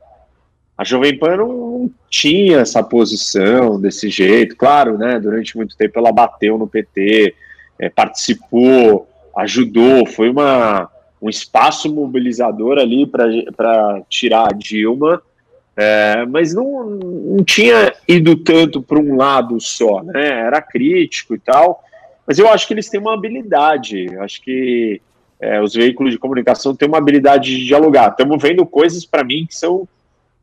[0.78, 5.20] A Jovem Pan não tinha essa posição desse jeito, claro, né?
[5.20, 7.36] Durante muito tempo ela bateu no PT,
[7.78, 9.08] é, participou,
[9.38, 10.90] ajudou, foi uma,
[11.22, 15.22] um espaço mobilizador ali para tirar a Dilma,
[15.78, 20.28] é, mas não, não tinha ido tanto para um lado só, né?
[20.28, 21.84] Era crítico e tal.
[22.32, 25.02] Mas eu acho que eles têm uma habilidade, acho que
[25.38, 28.12] é, os veículos de comunicação têm uma habilidade de dialogar.
[28.12, 29.86] Estamos vendo coisas para mim que são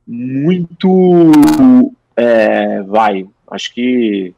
[0.07, 1.91] muito.
[2.15, 4.35] É, vai, acho que.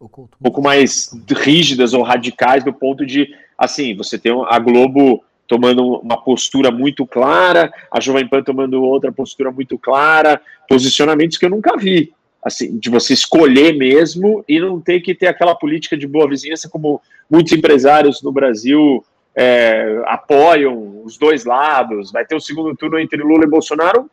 [0.00, 3.34] Um pouco mais rígidas ou radicais do ponto de.
[3.58, 9.10] Assim, você tem a Globo tomando uma postura muito clara, a Jovem Pan tomando outra
[9.10, 12.14] postura muito clara, posicionamentos que eu nunca vi
[12.46, 16.68] assim, de você escolher mesmo e não ter que ter aquela política de boa vizinhança
[16.68, 22.12] como muitos empresários no Brasil é, apoiam os dois lados.
[22.12, 24.08] Vai ter o um segundo turno entre Lula e Bolsonaro,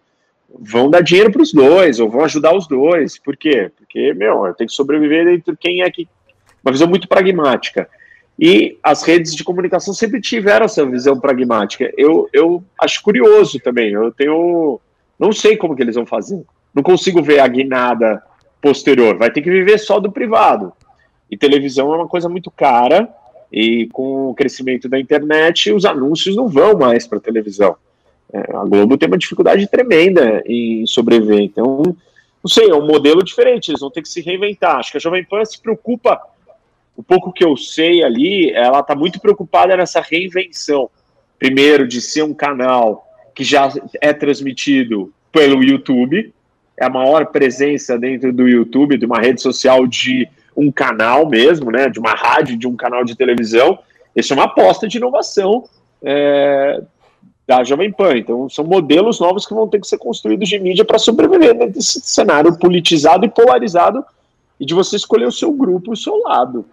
[0.49, 3.19] vão dar dinheiro para os dois ou vão ajudar os dois.
[3.19, 3.71] Por quê?
[3.77, 6.07] Porque, meu, tem que sobreviver entre quem é que.
[6.65, 7.87] Uma visão muito pragmática.
[8.39, 11.93] E as redes de comunicação sempre tiveram essa visão pragmática.
[11.95, 13.91] Eu, eu acho curioso também.
[13.91, 14.79] Eu tenho.
[15.19, 16.43] Não sei como que eles vão fazer
[16.73, 18.21] não consigo ver a guinada
[18.61, 19.17] posterior.
[19.17, 20.73] Vai ter que viver só do privado.
[21.29, 23.09] E televisão é uma coisa muito cara,
[23.51, 27.75] e com o crescimento da internet, os anúncios não vão mais para televisão.
[28.31, 31.39] É, a Globo tem uma dificuldade tremenda em sobreviver.
[31.39, 31.83] Então,
[32.43, 34.77] não sei, é um modelo diferente, eles vão ter que se reinventar.
[34.77, 36.19] Acho que a Jovem Pan se preocupa,
[36.97, 40.89] o pouco que eu sei ali, ela está muito preocupada nessa reinvenção.
[41.37, 43.05] Primeiro, de ser um canal
[43.35, 43.71] que já
[44.01, 46.33] é transmitido pelo YouTube,
[46.83, 51.89] a maior presença dentro do YouTube, de uma rede social de um canal mesmo, né,
[51.89, 53.79] de uma rádio, de um canal de televisão.
[54.15, 55.67] Isso é uma aposta de inovação
[56.01, 56.81] é,
[57.47, 58.17] da Jovem Pan.
[58.17, 62.01] Então, são modelos novos que vão ter que ser construídos de mídia para sobreviver nesse
[62.01, 64.05] cenário politizado e polarizado
[64.59, 66.65] e de você escolher o seu grupo, o seu lado.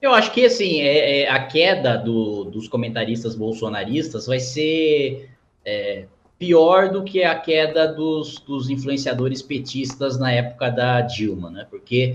[0.00, 5.30] Eu acho que assim é, é a queda do, dos comentaristas bolsonaristas vai ser
[5.64, 6.04] é,
[6.38, 11.66] pior do que a queda dos, dos influenciadores petistas na época da Dilma, né?
[11.70, 12.14] Porque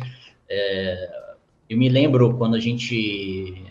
[0.49, 1.09] é,
[1.69, 3.63] eu me lembro quando a gente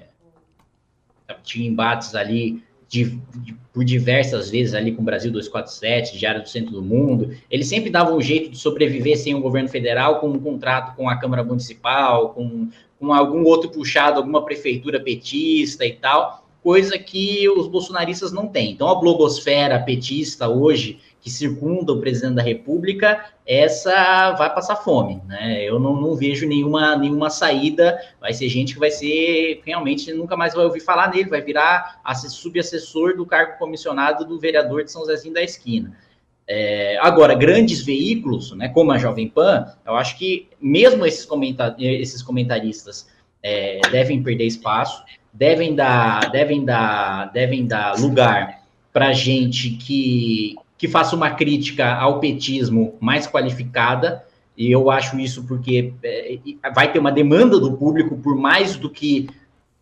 [1.45, 6.49] tinha embates ali de, de, por diversas vezes ali com o Brasil 247, Diário do
[6.49, 10.29] Centro do Mundo, eles sempre davam um jeito de sobreviver sem o governo federal, com
[10.29, 15.93] um contrato com a Câmara Municipal, com, com algum outro puxado, alguma prefeitura petista e
[15.93, 18.73] tal coisa que os bolsonaristas não têm.
[18.73, 25.21] Então, a blogosfera petista hoje, que circunda o presidente da República, essa vai passar fome,
[25.27, 25.63] né?
[25.65, 30.37] Eu não, não, vejo nenhuma, nenhuma saída, vai ser gente que vai ser, realmente, nunca
[30.37, 35.05] mais vai ouvir falar nele, vai virar subassessor do cargo comissionado do vereador de São
[35.05, 35.97] Zezinho da Esquina.
[36.47, 41.77] É, agora, grandes veículos, né, como a Jovem Pan, eu acho que mesmo esses, comentar
[41.79, 43.09] esses comentaristas
[43.43, 48.61] é, devem perder espaço devem dar, devem dar, devem dar lugar
[48.93, 54.25] para gente que, que faça uma crítica ao petismo mais qualificada.
[54.57, 56.39] E eu acho isso porque é,
[56.75, 59.29] vai ter uma demanda do público por mais do que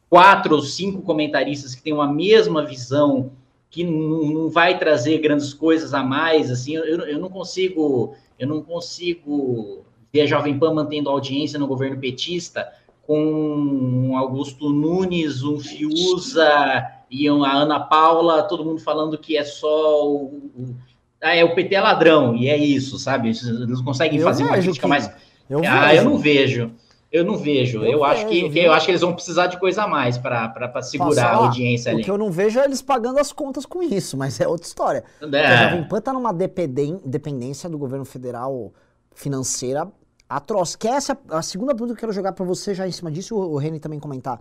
[0.09, 3.33] quatro ou cinco comentaristas que tenham a mesma visão
[3.71, 8.63] que não vai trazer grandes coisas a mais, assim, eu, eu não consigo, eu não
[8.63, 12.67] consigo ver a Jovem Pan mantendo audiência no governo petista
[13.09, 19.45] com um Augusto Nunes, um Fiuza e a Ana Paula, todo mundo falando que é
[19.45, 20.77] só o, o
[21.23, 23.31] ah, é o PT é ladrão, e é isso, sabe?
[23.31, 24.87] Eles conseguem eu fazer uma crítica que...
[24.87, 25.11] mais.
[25.49, 26.71] Eu ah, eu não vejo.
[27.11, 27.79] Eu não vejo.
[27.79, 30.19] Eu, eu acho que eu, eu acho que eles vão precisar de coisa a mais
[30.19, 32.03] para segurar Passar, a audiência ali.
[32.03, 34.67] O que eu não vejo é eles pagando as contas com isso, mas é outra
[34.67, 35.03] história.
[35.33, 35.47] É.
[35.47, 38.71] A Jovem Pan tá numa dependência do governo federal
[39.15, 39.89] financeira
[40.29, 40.76] atroz.
[40.76, 43.11] Que é essa a segunda pergunta que eu quero jogar para você já em cima
[43.11, 44.41] disso, o, o Reni também comentar.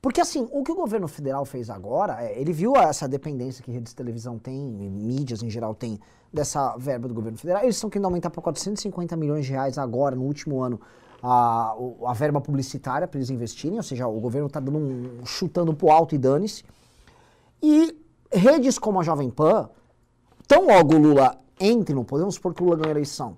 [0.00, 3.70] Porque assim, o que o governo federal fez agora, é, ele viu essa dependência que
[3.70, 6.00] redes de televisão tem, mídias em geral tem,
[6.32, 7.62] dessa verba do governo federal.
[7.62, 10.80] Eles estão querendo aumentar para 450 milhões de reais agora, no último ano,
[11.22, 11.74] a,
[12.06, 15.90] a verba publicitária para eles investirem, ou seja, o governo está dando um, chutando pro
[15.90, 16.64] alto e dane-se.
[17.62, 17.94] E
[18.32, 19.68] redes como a Jovem Pan,
[20.48, 23.36] tão logo o Lula entre no poder, vamos supor que o Lula ganhou a eleição,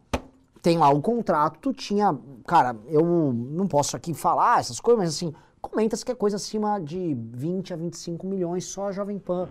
[0.63, 5.15] tem lá o contrato, tu tinha, cara, eu não posso aqui falar essas coisas, mas
[5.17, 9.49] assim, comenta-se que é coisa acima de 20 a 25 milhões só a Jovem Pan,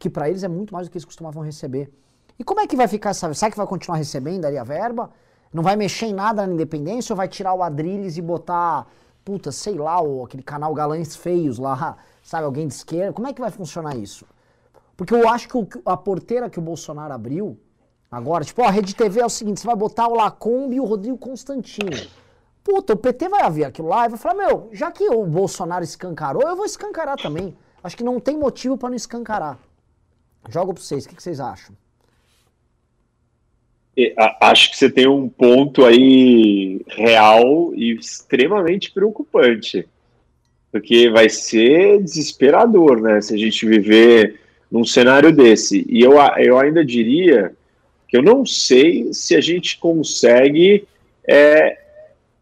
[0.00, 1.92] que para eles é muito mais do que eles costumavam receber.
[2.36, 5.10] E como é que vai ficar essa, será que vai continuar recebendo ali a verba?
[5.52, 8.88] Não vai mexer em nada na independência ou vai tirar o Adrilles e botar,
[9.24, 13.12] puta, sei lá, o, aquele canal Galães Feios lá, sabe, alguém de esquerda?
[13.12, 14.26] Como é que vai funcionar isso?
[14.96, 17.58] Porque eu acho que a porteira que o Bolsonaro abriu,
[18.10, 20.80] agora, tipo, ó, a Rede TV é o seguinte, você vai botar o Lacombe e
[20.80, 21.96] o Rodrigo Constantino.
[22.62, 25.84] Puta, o PT vai ver aquilo lá e vai falar, meu, já que o Bolsonaro
[25.84, 27.56] escancarou, eu vou escancarar também.
[27.82, 29.58] Acho que não tem motivo para não escancarar.
[30.48, 31.74] Jogo para vocês, o que, que vocês acham?
[34.40, 39.88] acho que você tem um ponto aí real e extremamente preocupante,
[40.70, 43.20] porque vai ser desesperador, né?
[43.20, 44.38] Se a gente viver
[44.70, 45.84] num cenário desse.
[45.88, 47.56] E eu, eu ainda diria
[48.08, 50.88] que eu não sei se a gente consegue
[51.28, 51.78] é,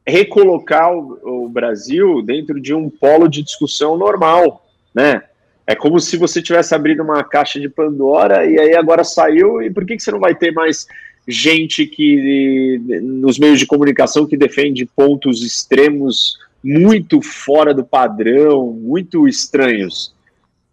[0.07, 4.64] recolocar o, o Brasil dentro de um polo de discussão normal,
[4.95, 5.23] né?
[5.67, 9.69] É como se você tivesse abrido uma caixa de Pandora e aí agora saiu, e
[9.69, 10.87] por que, que você não vai ter mais
[11.27, 19.27] gente que nos meios de comunicação que defende pontos extremos muito fora do padrão, muito
[19.27, 20.14] estranhos.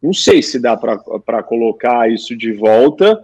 [0.02, 3.24] Não sei se dá para colocar isso de volta.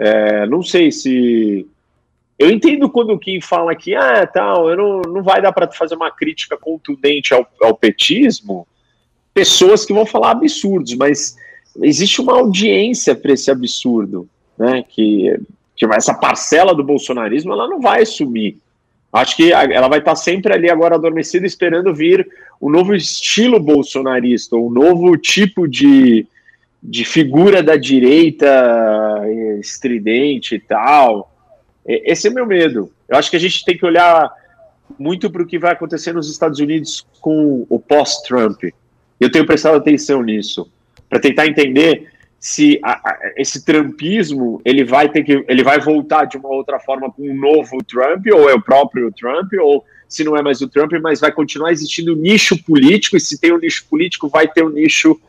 [0.00, 1.66] É, não sei se.
[2.38, 5.94] Eu entendo quando Kim fala que ah, tal, eu não, não vai dar para fazer
[5.94, 8.66] uma crítica contundente ao, ao petismo.
[9.34, 11.36] Pessoas que vão falar absurdos, mas
[11.82, 14.26] existe uma audiência para esse absurdo,
[14.58, 14.82] né?
[14.88, 15.38] Que
[15.80, 18.58] que essa parcela do bolsonarismo ela não vai sumir.
[19.10, 22.28] Acho que ela vai estar sempre ali agora adormecida, esperando vir
[22.60, 26.26] o um novo estilo bolsonarista, um novo tipo de,
[26.82, 28.48] de figura da direita
[29.60, 31.34] estridente e tal.
[31.86, 32.90] Esse é meu medo.
[33.08, 34.30] Eu acho que a gente tem que olhar
[34.98, 38.64] muito para o que vai acontecer nos Estados Unidos com o pós-Trump.
[39.18, 40.70] Eu tenho prestado atenção nisso,
[41.08, 46.24] para tentar entender se a, a, esse trumpismo ele vai ter que ele vai voltar
[46.24, 50.24] de uma outra forma com um novo Trump ou é o próprio Trump ou se
[50.24, 53.52] não é mais o Trump mas vai continuar existindo um nicho político e se tem
[53.52, 55.20] um nicho político vai ter um nicho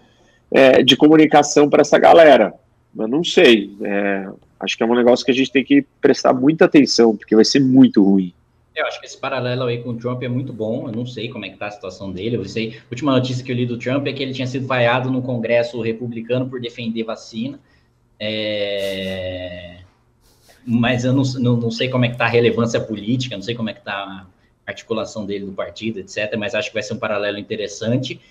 [0.52, 2.54] é, de comunicação para essa galera
[2.94, 4.28] mas não sei é,
[4.60, 7.46] acho que é um negócio que a gente tem que prestar muita atenção porque vai
[7.46, 8.34] ser muito ruim
[8.74, 10.88] eu acho que esse paralelo aí com o Trump é muito bom.
[10.88, 12.38] Eu não sei como é que tá a situação dele.
[12.38, 14.66] Eu sei, a última notícia que eu li do Trump é que ele tinha sido
[14.66, 17.60] vaiado no Congresso republicano por defender vacina.
[18.20, 19.80] É...
[20.66, 23.56] Mas eu não, não, não, sei como é que tá a relevância política, não sei
[23.56, 24.26] como é que tá a
[24.66, 26.36] articulação dele do partido, etc.
[26.38, 28.22] Mas acho que vai ser um paralelo interessante.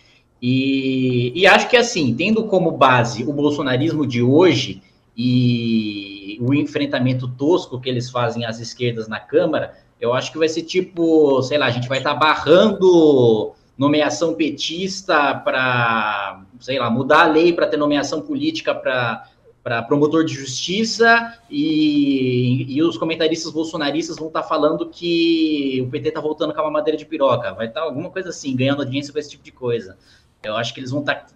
[0.42, 4.82] E, e acho que assim, tendo como base o bolsonarismo de hoje
[5.16, 10.48] e o enfrentamento tosco que eles fazem às esquerdas na Câmara, eu acho que vai
[10.48, 16.90] ser tipo, sei lá, a gente vai estar tá barrando nomeação petista para, sei lá,
[16.90, 19.26] mudar a lei para ter nomeação política para
[19.62, 25.90] para promotor de justiça e, e os comentaristas bolsonaristas vão estar tá falando que o
[25.90, 28.80] PT está voltando com a madeira de piroca, vai estar tá alguma coisa assim, ganhando
[28.80, 29.98] audiência com esse tipo de coisa.
[30.42, 31.26] Eu acho que eles vão estar tá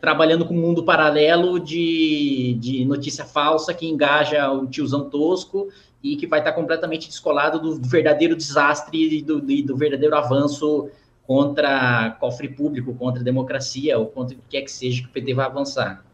[0.00, 5.68] trabalhando com um mundo paralelo de, de notícia falsa que engaja o tiozão tosco
[6.02, 10.90] e que vai estar completamente descolado do verdadeiro desastre e do, do, verdadeiro avanço
[11.24, 15.12] contra cofre público, contra a democracia, ou contra o que quer que seja que o
[15.12, 16.04] PT vai avançar.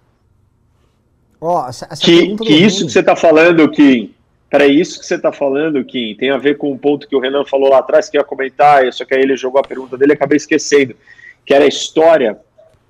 [1.41, 4.15] Oh, essa, essa que, que isso que você está falando, Kim,
[4.51, 7.21] para isso que você está falando, Kim, tem a ver com um ponto que o
[7.21, 10.13] Renan falou lá atrás, que ia comentar, só que aí ele jogou a pergunta dele
[10.13, 10.95] e acabei esquecendo,
[11.49, 12.39] que era a história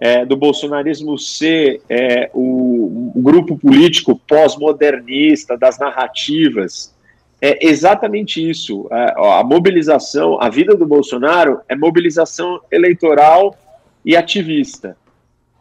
[0.01, 6.93] é, do bolsonarismo ser é, o, grupo político pós-modernista, das narrativas,
[7.41, 8.89] é exatamente isso.
[8.91, 13.57] A, a, mobilização, a vida do Bolsonaro é mobilização eleitoral
[14.05, 14.97] e ativista.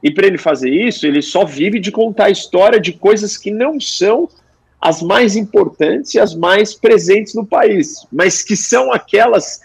[0.02, 3.52] E para ele fazer isso, ele só vive de contar a história de coisas que
[3.52, 4.28] não são
[4.82, 9.62] as mais importantes e as mais presentes no país, mas que são aquelas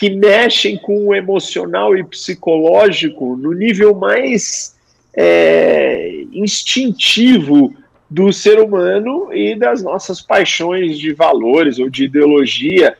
[0.00, 4.74] que mexem com o emocional e psicológico no nível mais
[5.14, 7.74] é, instintivo
[8.08, 12.96] do ser humano e das nossas paixões de valores ou de ideologia.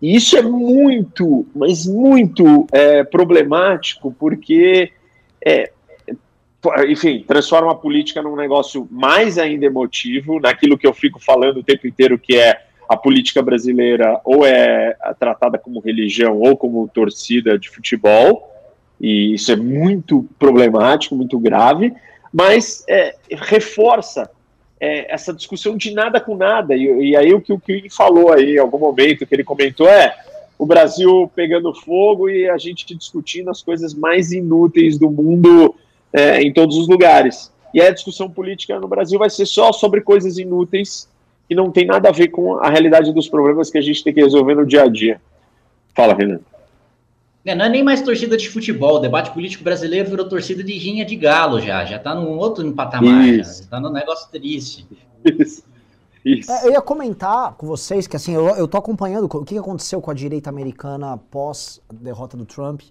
[0.00, 4.92] E isso é muito, mas muito é, problemático, porque,
[5.44, 5.72] é,
[6.88, 11.64] enfim, transforma a política num negócio mais ainda emotivo, naquilo que eu fico falando o
[11.64, 17.58] tempo inteiro, que é a política brasileira ou é tratada como religião ou como torcida
[17.58, 18.50] de futebol,
[19.00, 21.94] e isso é muito problemático, muito grave,
[22.32, 24.30] mas é, reforça
[24.80, 26.74] é, essa discussão de nada com nada.
[26.74, 29.88] E, e aí o que o Kim falou aí em algum momento, que ele comentou,
[29.88, 30.14] é
[30.58, 35.74] o Brasil pegando fogo e a gente discutindo as coisas mais inúteis do mundo
[36.12, 37.52] é, em todos os lugares.
[37.72, 41.08] E a discussão política no Brasil vai ser só sobre coisas inúteis
[41.48, 44.12] que não tem nada a ver com a realidade dos problemas que a gente tem
[44.12, 45.20] que resolver no dia a dia.
[45.94, 46.40] Fala, Renan.
[47.44, 50.76] É, não é nem mais torcida de futebol, o debate político brasileiro virou torcida de
[50.76, 53.62] rinha de galo já, já tá num outro patamar, Isso.
[53.62, 54.86] já tá num negócio triste.
[55.24, 55.62] Isso.
[56.24, 56.50] Isso.
[56.50, 60.00] É, eu ia comentar com vocês que assim, eu, eu tô acompanhando o que aconteceu
[60.00, 62.82] com a direita americana pós a derrota do Trump,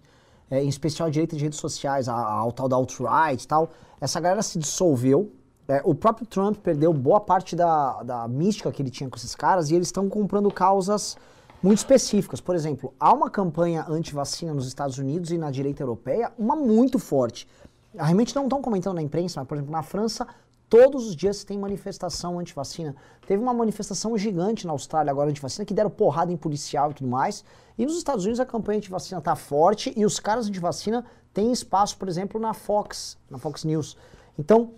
[0.50, 3.48] é, em especial a direita de redes sociais, a, a, a tal da alt-right e
[3.48, 3.70] tal.
[4.02, 5.32] Essa galera se dissolveu.
[5.68, 9.36] É, o próprio Trump perdeu boa parte da, da mística que ele tinha com esses
[9.36, 11.18] caras e eles estão comprando causas
[11.62, 12.40] muito específicas.
[12.40, 16.98] Por exemplo, há uma campanha anti-vacina nos Estados Unidos e na direita europeia, uma muito
[16.98, 17.48] forte.
[17.94, 20.26] Realmente não estão comentando na imprensa, mas, por exemplo, na França,
[20.70, 22.96] todos os dias tem manifestação anti-vacina.
[23.26, 27.10] Teve uma manifestação gigante na Austrália agora anti-vacina, que deram porrada em policial e tudo
[27.10, 27.44] mais.
[27.78, 31.04] E nos Estados Unidos a campanha anti-vacina está forte e os caras anti-vacina
[31.34, 33.98] têm espaço, por exemplo, na Fox, na Fox News.
[34.40, 34.72] Então,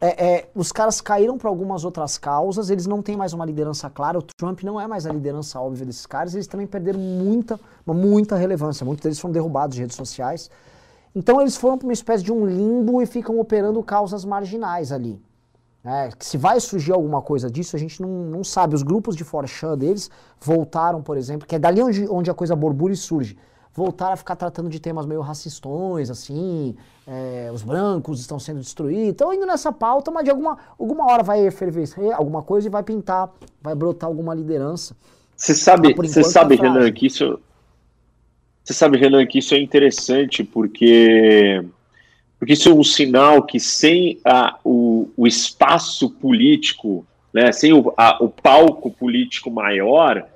[0.00, 3.88] é, é, os caras caíram para algumas outras causas, eles não têm mais uma liderança
[3.88, 7.58] clara, o Trump não é mais a liderança óbvia desses caras, eles também perderam muita,
[7.86, 10.50] muita relevância, muitos deles foram derrubados de redes sociais.
[11.14, 15.18] Então eles foram para uma espécie de um limbo e ficam operando causas marginais ali.
[15.82, 18.74] É, se vai surgir alguma coisa disso, a gente não, não sabe.
[18.74, 22.54] Os grupos de Forchan deles voltaram, por exemplo, que é dali onde, onde a coisa
[22.54, 23.38] borbulha e surge
[23.76, 26.74] voltar a ficar tratando de temas meio racistões, assim,
[27.06, 29.10] é, os brancos estão sendo destruídos.
[29.10, 32.82] Estão indo nessa pauta, mas de alguma, alguma hora vai efervescer alguma coisa e vai
[32.82, 33.30] pintar,
[33.60, 34.96] vai brotar alguma liderança.
[35.36, 37.38] Você sabe, você sabe, tá Renan, que isso.
[38.64, 41.62] Você sabe, Renan, que isso é interessante porque
[42.38, 47.92] porque isso é um sinal que sem a, o, o espaço político, né, sem o,
[47.96, 50.26] a, o palco político maior,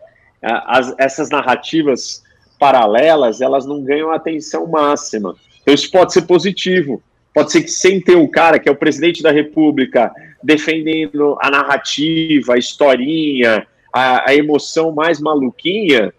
[0.43, 2.23] a, as, essas narrativas
[2.61, 5.35] paralelas, elas não ganham atenção máxima.
[5.63, 7.03] Então isso pode ser positivo.
[7.35, 10.13] Pode ser que sem ter um cara que é o presidente da República
[10.43, 16.13] defendendo a narrativa, a historinha, a, a emoção mais maluquinha,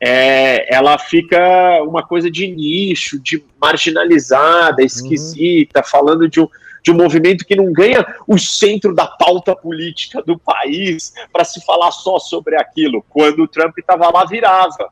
[0.00, 5.86] é, ela fica uma coisa de nicho, de marginalizada, esquisita, uhum.
[5.86, 6.48] falando de um,
[6.82, 11.64] de um movimento que não ganha o centro da pauta política do país para se
[11.64, 13.04] falar só sobre aquilo.
[13.08, 14.90] Quando o Trump estava lá, virava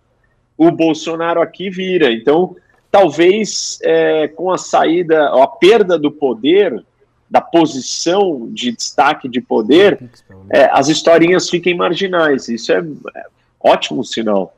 [0.56, 2.12] o Bolsonaro aqui vira.
[2.12, 2.56] Então,
[2.90, 6.84] talvez é, com a saída, a perda do poder,
[7.28, 10.10] da posição de destaque de poder,
[10.50, 12.48] é, as historinhas fiquem marginais.
[12.48, 13.24] Isso é, é
[13.60, 14.54] ótimo sinal.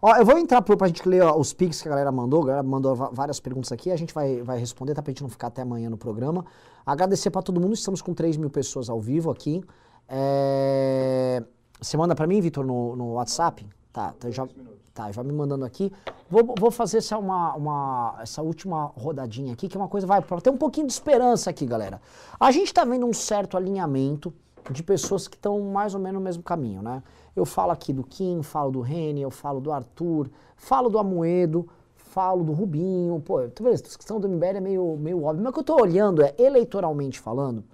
[0.00, 2.42] Ó, eu vou entrar para a gente ler ó, os pics que a galera mandou.
[2.42, 3.90] A galera mandou várias perguntas aqui.
[3.90, 5.02] A gente vai, vai responder, tá?
[5.02, 6.44] Pra gente não ficar até amanhã no programa.
[6.84, 7.74] Agradecer para todo mundo.
[7.74, 9.62] Estamos com 3 mil pessoas ao vivo aqui.
[10.08, 11.42] É...
[11.80, 13.64] Você manda para mim, Vitor, no, no WhatsApp?
[13.92, 14.48] Tá, então já,
[14.94, 15.92] tá, já me mandando aqui.
[16.30, 20.22] Vou, vou fazer essa, uma, uma, essa última rodadinha aqui, que é uma coisa, vai,
[20.22, 22.00] para ter um pouquinho de esperança aqui, galera.
[22.40, 24.32] A gente está vendo um certo alinhamento
[24.70, 27.02] de pessoas que estão mais ou menos no mesmo caminho, né?
[27.34, 31.68] Eu falo aqui do Kim, falo do Reni, eu falo do Arthur, falo do Amoedo,
[31.94, 33.20] falo do Rubinho.
[33.20, 35.42] Pô, tu vê, a questão do MBL é meio, meio óbvio.
[35.42, 37.64] Mas o que eu estou olhando é, eleitoralmente falando,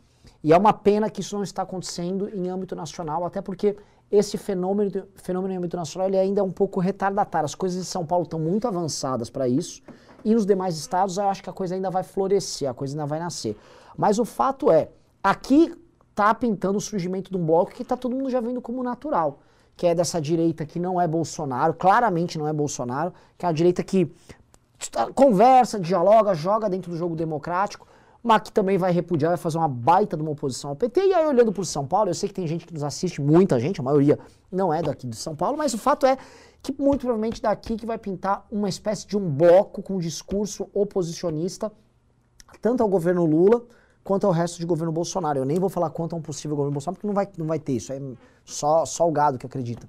[0.42, 3.76] e é uma pena que isso não está acontecendo em âmbito nacional, até porque
[4.10, 7.44] esse fenômeno, fenômeno em âmbito nacional ele ainda é um pouco retardatário.
[7.44, 9.82] As coisas em São Paulo estão muito avançadas para isso.
[10.24, 13.06] E nos demais estados eu acho que a coisa ainda vai florescer, a coisa ainda
[13.06, 13.56] vai nascer.
[13.96, 14.88] Mas o fato é,
[15.22, 15.74] aqui
[16.10, 19.40] está pintando o surgimento de um bloco que está todo mundo já vendo como natural.
[19.76, 23.52] Que é dessa direita que não é Bolsonaro, claramente não é Bolsonaro, que é a
[23.52, 24.10] direita que
[25.14, 27.86] conversa, dialoga, joga dentro do jogo democrático,
[28.44, 31.06] que também vai repudiar, vai fazer uma baita de uma oposição ao PT.
[31.06, 33.58] E aí, olhando por São Paulo, eu sei que tem gente que nos assiste, muita
[33.58, 34.18] gente, a maioria
[34.50, 36.16] não é daqui de São Paulo, mas o fato é
[36.62, 41.72] que muito provavelmente daqui que vai pintar uma espécie de um bloco com discurso oposicionista,
[42.60, 43.64] tanto ao governo Lula
[44.02, 45.38] quanto ao resto de governo Bolsonaro.
[45.38, 47.58] Eu nem vou falar quanto a um possível governo Bolsonaro, porque não vai, não vai
[47.58, 48.00] ter isso, é
[48.44, 49.88] só, só o gado que acredita.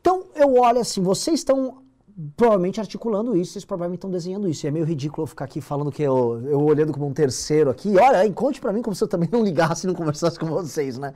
[0.00, 1.81] Então, eu olho assim, vocês estão
[2.36, 4.66] provavelmente articulando isso, vocês provavelmente estão desenhando isso.
[4.66, 7.70] E é meio ridículo eu ficar aqui falando que eu, eu olhando como um terceiro
[7.70, 7.96] aqui.
[7.96, 10.98] Olha, conte para mim como se eu também não ligasse e não conversasse com vocês,
[10.98, 11.14] né?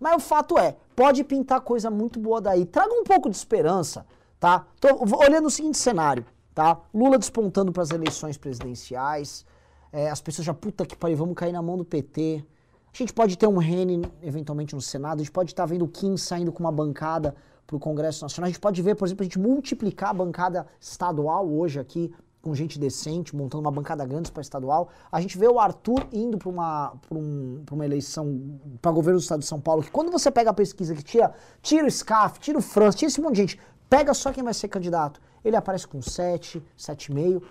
[0.00, 2.66] Mas o fato é, pode pintar coisa muito boa daí.
[2.66, 4.04] Traga um pouco de esperança,
[4.40, 4.66] tá?
[4.80, 4.88] Tô
[5.18, 6.24] olhando o seguinte cenário,
[6.54, 6.78] tá?
[6.92, 9.46] Lula despontando para as eleições presidenciais.
[9.92, 12.44] É, as pessoas já, puta que pariu, vamos cair na mão do PT.
[12.92, 15.84] A gente pode ter um Rene eventualmente no Senado, a gente pode estar tá vendo
[15.84, 17.34] o Kim saindo com uma bancada
[17.66, 18.46] para o Congresso Nacional.
[18.46, 22.12] A gente pode ver, por exemplo, a gente multiplicar a bancada estadual hoje aqui
[22.44, 24.90] com gente decente, montando uma bancada grande para estadual.
[25.10, 29.40] A gente vê o Arthur indo para uma, um, uma eleição para governo do estado
[29.40, 31.32] de São Paulo, que quando você pega a pesquisa que tira,
[31.62, 34.52] tira o SCAF, tira o França, tira esse monte de gente, pega só quem vai
[34.52, 35.22] ser candidato.
[35.42, 37.42] Ele aparece com 7, 7,5.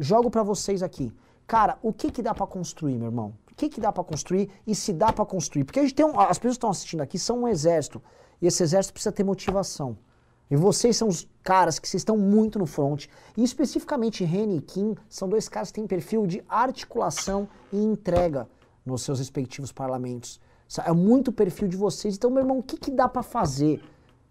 [0.00, 1.12] Jogo para vocês aqui.
[1.46, 3.32] Cara, o que que dá para construir, meu irmão?
[3.52, 5.64] O que que dá para construir e se dá para construir?
[5.64, 8.02] Porque a gente tem um, as pessoas que estão assistindo aqui são um exército.
[8.40, 9.96] E esse exército precisa ter motivação.
[10.50, 13.06] E vocês são os caras que estão muito no front.
[13.36, 18.48] E especificamente Reni e Kim são dois caras que têm perfil de articulação e entrega
[18.84, 20.40] nos seus respectivos parlamentos.
[20.84, 22.16] É muito perfil de vocês.
[22.16, 23.82] Então, meu irmão, o que, que dá para fazer?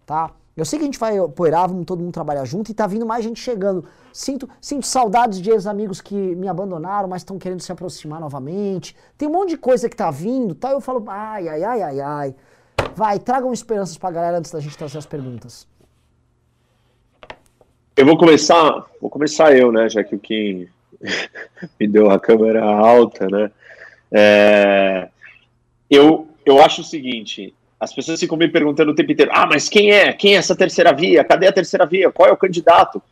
[0.04, 0.34] Tá?
[0.56, 3.06] Eu sei que a gente vai apoiar, vamos todo mundo trabalhar junto e tá vindo
[3.06, 3.84] mais gente chegando.
[4.12, 8.94] Sinto, sinto saudades de ex-amigos que me abandonaram, mas estão querendo se aproximar novamente.
[9.16, 10.70] Tem um monte de coisa que tá vindo, tá?
[10.72, 12.34] Eu falo, ai, ai, ai, ai, ai.
[12.94, 15.66] Vai, tragam esperanças pra galera antes da gente trazer as perguntas.
[17.96, 20.68] Eu vou começar, vou começar eu, né, já que o Kim
[21.78, 23.50] me deu a câmera alta, né?
[24.12, 25.08] É,
[25.88, 29.68] eu, eu acho o seguinte, as pessoas ficam me perguntando o tempo inteiro, ah, mas
[29.68, 30.12] quem é?
[30.12, 31.24] Quem é essa terceira via?
[31.24, 32.10] Cadê a terceira via?
[32.10, 33.02] Qual é o candidato?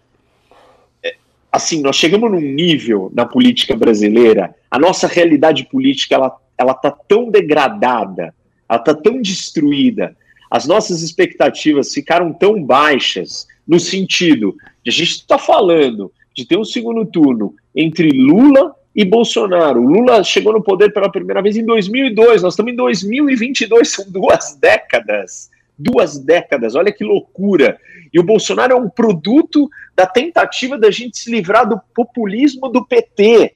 [1.03, 1.17] É,
[1.51, 6.91] assim, nós chegamos num nível na política brasileira, a nossa realidade política, ela, ela tá
[6.91, 8.35] tão degradada,
[8.69, 10.17] ela está tão destruída,
[10.51, 16.57] as nossas expectativas ficaram tão baixas, no sentido de a gente está falando de ter
[16.57, 19.81] um segundo turno entre Lula e Bolsonaro.
[19.81, 24.11] O Lula chegou no poder pela primeira vez em 2002, nós estamos em 2022, são
[24.11, 25.51] duas décadas.
[25.79, 27.79] Duas décadas, olha que loucura.
[28.13, 32.85] E o Bolsonaro é um produto da tentativa da gente se livrar do populismo do
[32.85, 33.55] PT.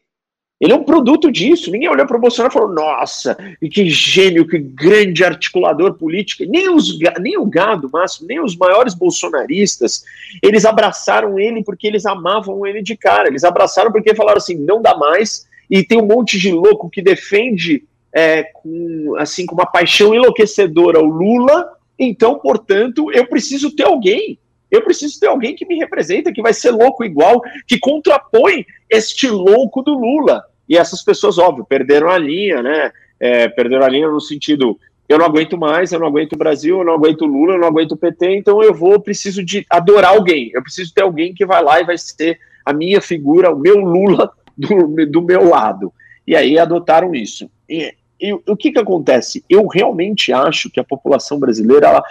[0.62, 1.72] Ele é um produto disso.
[1.72, 3.36] Ninguém olhou para o Bolsonaro e falou: nossa,
[3.68, 6.44] que gênio, que grande articulador político.
[6.48, 10.04] Nem, os, nem o gado máximo, nem os maiores bolsonaristas,
[10.40, 13.26] eles abraçaram ele porque eles amavam ele de cara.
[13.26, 15.48] Eles abraçaram porque falaram assim: não dá mais.
[15.68, 17.82] E tem um monte de louco que defende
[18.14, 21.72] é, com, assim, com uma paixão enlouquecedora o Lula.
[21.98, 24.38] Então, portanto, eu preciso ter alguém.
[24.70, 29.28] Eu preciso ter alguém que me representa, que vai ser louco igual, que contrapõe este
[29.28, 30.44] louco do Lula.
[30.68, 32.92] E essas pessoas, óbvio, perderam a linha, né?
[33.18, 34.78] É, perderam a linha no sentido,
[35.08, 37.58] eu não aguento mais, eu não aguento o Brasil, eu não aguento o Lula, eu
[37.60, 40.50] não aguento o PT, então eu vou, preciso de adorar alguém.
[40.52, 43.76] Eu preciso ter alguém que vai lá e vai ser a minha figura, o meu
[43.78, 45.92] Lula do, do meu lado.
[46.26, 47.50] E aí adotaram isso.
[47.68, 49.44] E, e o que que acontece?
[49.48, 52.04] Eu realmente acho que a população brasileira, ela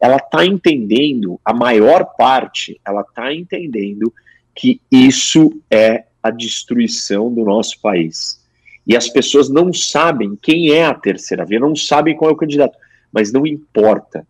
[0.00, 4.12] ela está entendendo, a maior parte, ela está entendendo
[4.54, 8.40] que isso é a destruição do nosso país.
[8.86, 12.36] E as pessoas não sabem quem é a terceira via, não sabem qual é o
[12.36, 12.76] candidato,
[13.12, 14.26] mas não importa.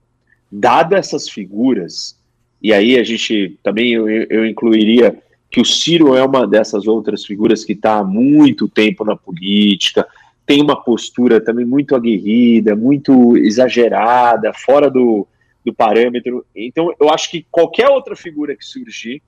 [0.51, 2.19] Dado essas figuras,
[2.61, 5.17] e aí a gente também eu, eu incluiria
[5.51, 10.07] que o Ciro é uma dessas outras figuras que está há muito tempo na política,
[10.45, 15.27] tem uma postura também muito aguerrida, muito exagerada, fora do,
[15.65, 16.45] do parâmetro.
[16.57, 19.23] Então, eu acho que qualquer outra figura que surgir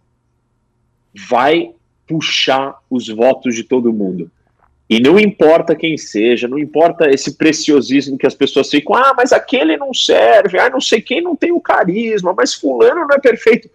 [1.28, 1.74] vai
[2.10, 4.28] puxar os votos de todo mundo.
[4.88, 9.32] E não importa quem seja, não importa esse preciosismo que as pessoas ficam, ah, mas
[9.32, 13.20] aquele não serve, ah, não sei quem não tem o carisma, mas fulano não é
[13.20, 13.70] perfeito.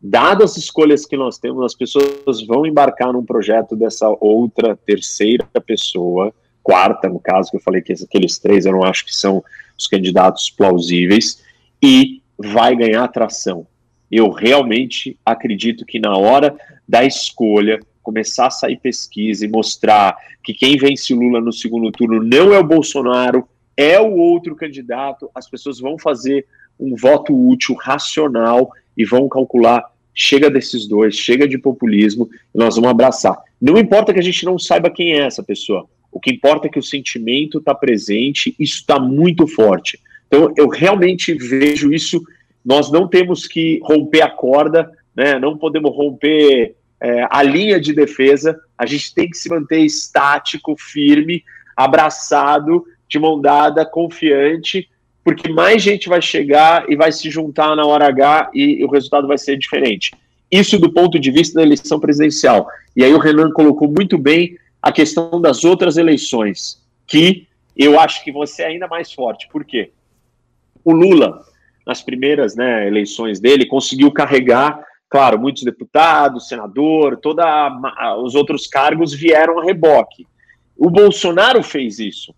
[0.00, 5.46] Dadas as escolhas que nós temos, as pessoas vão embarcar num projeto dessa outra terceira
[5.66, 6.32] pessoa,
[6.62, 9.44] quarta, no caso, que eu falei que aqueles três eu não acho que são
[9.78, 11.42] os candidatos plausíveis,
[11.82, 13.66] e vai ganhar atração.
[14.10, 16.56] Eu realmente acredito que na hora
[16.88, 22.22] da escolha, começar a sair pesquisa e mostrar que quem vence Lula no segundo turno
[22.22, 26.46] não é o Bolsonaro, é o outro candidato, as pessoas vão fazer
[26.78, 29.84] um voto útil, racional e vão calcular
[30.14, 33.36] chega desses dois, chega de populismo, nós vamos abraçar.
[33.60, 36.70] Não importa que a gente não saiba quem é essa pessoa, o que importa é
[36.70, 40.00] que o sentimento está presente, isso está muito forte.
[40.26, 42.24] Então, eu realmente vejo isso.
[42.66, 45.38] Nós não temos que romper a corda, né?
[45.38, 50.74] não podemos romper é, a linha de defesa, a gente tem que se manter estático,
[50.76, 51.44] firme,
[51.76, 54.90] abraçado, de mão dada, confiante,
[55.22, 58.90] porque mais gente vai chegar e vai se juntar na hora H e, e o
[58.90, 60.12] resultado vai ser diferente.
[60.50, 62.66] Isso do ponto de vista da eleição presidencial.
[62.96, 68.24] E aí o Renan colocou muito bem a questão das outras eleições, que eu acho
[68.24, 69.48] que vão ser ainda mais forte.
[69.52, 69.90] Por quê?
[70.84, 71.44] O Lula,
[71.86, 77.44] nas primeiras né, eleições dele, conseguiu carregar, claro, muitos deputados, senador, todos
[78.22, 80.26] os outros cargos vieram a reboque.
[80.76, 82.34] O Bolsonaro fez isso.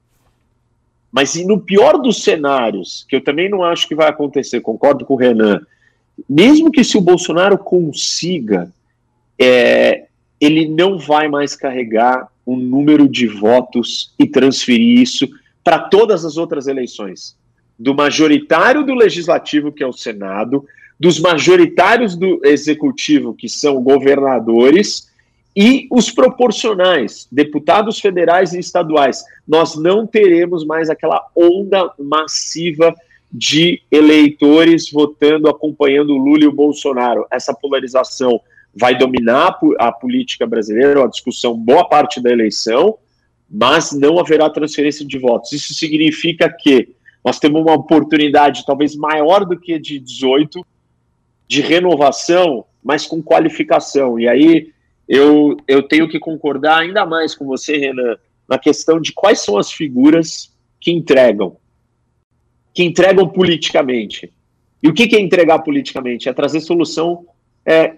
[1.10, 5.14] Mas no pior dos cenários, que eu também não acho que vai acontecer, concordo com
[5.14, 5.60] o Renan,
[6.28, 8.70] mesmo que se o Bolsonaro consiga,
[9.38, 10.06] é,
[10.38, 15.26] ele não vai mais carregar um número de votos e transferir isso
[15.64, 17.38] para todas as outras eleições.
[17.78, 20.64] Do majoritário do legislativo, que é o Senado,
[20.98, 25.09] dos majoritários do executivo, que são governadores,
[25.56, 29.24] e os proporcionais, deputados federais e estaduais.
[29.46, 32.94] Nós não teremos mais aquela onda massiva
[33.30, 37.26] de eleitores votando, acompanhando o Lula e o Bolsonaro.
[37.30, 38.40] Essa polarização
[38.74, 42.96] vai dominar a política brasileira, a discussão boa parte da eleição,
[43.50, 45.52] mas não haverá transferência de votos.
[45.52, 50.64] Isso significa que nós temos uma oportunidade talvez maior do que de 18
[51.46, 54.18] de renovação, mas com qualificação.
[54.20, 54.72] E aí
[55.08, 58.16] eu, eu tenho que concordar ainda mais com você, Renan,
[58.46, 61.56] na questão de quais são as figuras que entregam,
[62.74, 64.32] que entregam politicamente.
[64.82, 66.28] E o que é entregar politicamente?
[66.28, 67.26] É trazer solução
[67.64, 67.96] é,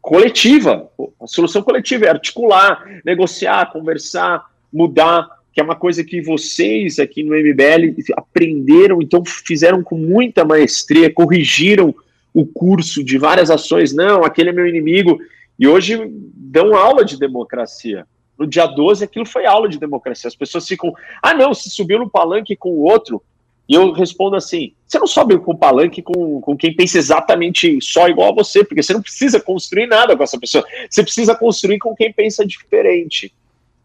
[0.00, 0.90] coletiva.
[1.20, 7.22] A solução coletiva é articular, negociar, conversar, mudar, que é uma coisa que vocês aqui
[7.22, 11.94] no MBL aprenderam, então fizeram com muita maestria, corrigiram
[12.32, 13.92] o curso de várias ações.
[13.92, 15.18] Não, aquele é meu inimigo.
[15.58, 15.98] E hoje
[16.34, 18.06] dão aula de democracia.
[18.38, 20.26] No dia 12, aquilo foi aula de democracia.
[20.26, 20.92] As pessoas ficam,
[21.22, 23.22] ah, não, se subiu no palanque com o outro,
[23.68, 27.78] e eu respondo assim: você não sobe com o palanque com, com quem pensa exatamente
[27.80, 30.64] só igual a você, porque você não precisa construir nada com essa pessoa.
[30.88, 33.32] Você precisa construir com quem pensa diferente.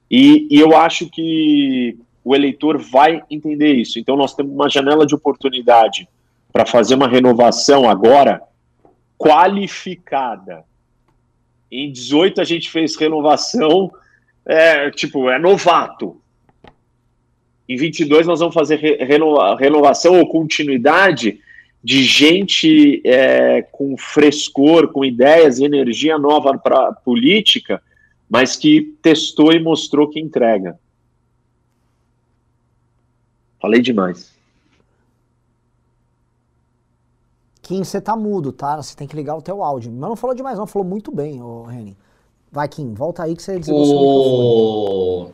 [0.09, 3.99] E, e eu acho que o eleitor vai entender isso.
[3.99, 6.07] Então, nós temos uma janela de oportunidade
[6.51, 8.41] para fazer uma renovação agora
[9.17, 10.63] qualificada.
[11.71, 13.91] Em 18 a gente fez renovação,
[14.45, 16.21] é, tipo, é novato.
[17.67, 21.39] Em 22 nós vamos fazer renova, renovação ou continuidade
[21.84, 27.81] de gente é, com frescor, com ideias e energia nova para a política,
[28.29, 30.79] mas que testou e mostrou que entrega.
[33.59, 34.35] Falei demais.
[37.61, 38.77] Kim, você tá mudo, tá?
[38.77, 39.91] Você tem que ligar o teu áudio.
[39.91, 40.67] Mas não falou demais, não.
[40.67, 41.97] Falou muito bem, ô Reni.
[42.51, 45.31] Vai, Kim, volta aí que você desligou o...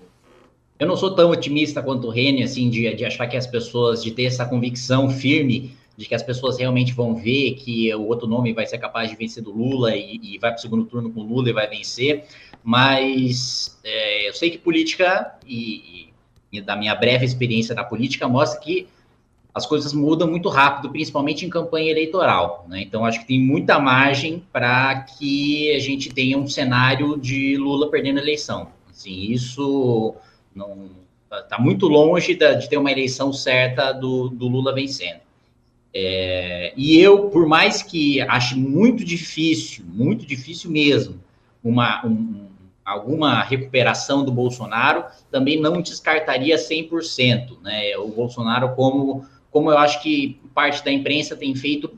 [0.80, 4.04] Eu não sou tão otimista quanto o Reni, assim, de, de achar que as pessoas,
[4.04, 8.28] de ter essa convicção firme de que as pessoas realmente vão ver que o outro
[8.28, 11.12] nome vai ser capaz de vencer do Lula e, e vai para o segundo turno
[11.12, 12.26] com o Lula e vai vencer.
[12.64, 16.10] Mas é, eu sei que política, e,
[16.52, 18.88] e da minha breve experiência na política, mostra que
[19.54, 22.66] as coisas mudam muito rápido, principalmente em campanha eleitoral.
[22.68, 22.82] Né?
[22.82, 27.92] Então, acho que tem muita margem para que a gente tenha um cenário de Lula
[27.92, 28.70] perdendo a eleição.
[28.90, 30.16] Assim, isso
[30.56, 30.90] não
[31.32, 35.22] está muito longe da, de ter uma eleição certa do, do Lula vencendo.
[35.94, 41.23] É, e eu, por mais que ache muito difícil, muito difícil mesmo,
[41.64, 42.48] uma, um,
[42.84, 47.62] alguma recuperação do Bolsonaro, também não descartaria 100%.
[47.62, 47.98] Né?
[47.98, 51.92] O Bolsonaro, como, como eu acho que parte da imprensa tem feito,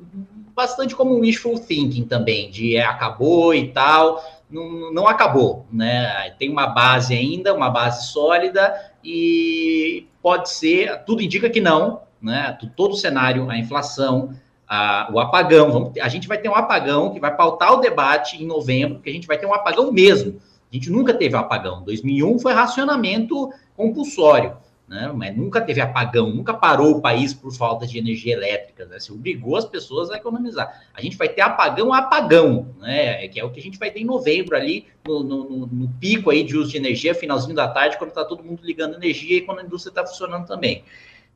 [0.56, 6.32] bastante como wishful thinking também, de é, acabou e tal não, não acabou, né?
[6.38, 8.74] Tem uma base ainda, uma base sólida
[9.04, 12.58] e pode ser, tudo indica que não, né?
[12.76, 14.34] Todo o cenário, a inflação,
[14.68, 18.42] a, o apagão, vamos, a gente vai ter um apagão que vai pautar o debate
[18.42, 20.40] em novembro, porque a gente vai ter um apagão mesmo.
[20.72, 21.84] A gente nunca teve um apagão.
[21.84, 25.12] 2001 foi racionamento compulsório né?
[25.16, 29.00] Mas nunca teve apagão, nunca parou o país por falta de energia elétrica, né?
[29.00, 30.84] Se obrigou as pessoas a economizar.
[30.94, 33.28] A gente vai ter apagão apagão, né?
[33.28, 36.30] Que é o que a gente vai ter em novembro ali, no, no, no pico
[36.30, 39.42] aí de uso de energia, finalzinho da tarde, quando está todo mundo ligando energia e
[39.42, 40.84] quando a indústria está funcionando também.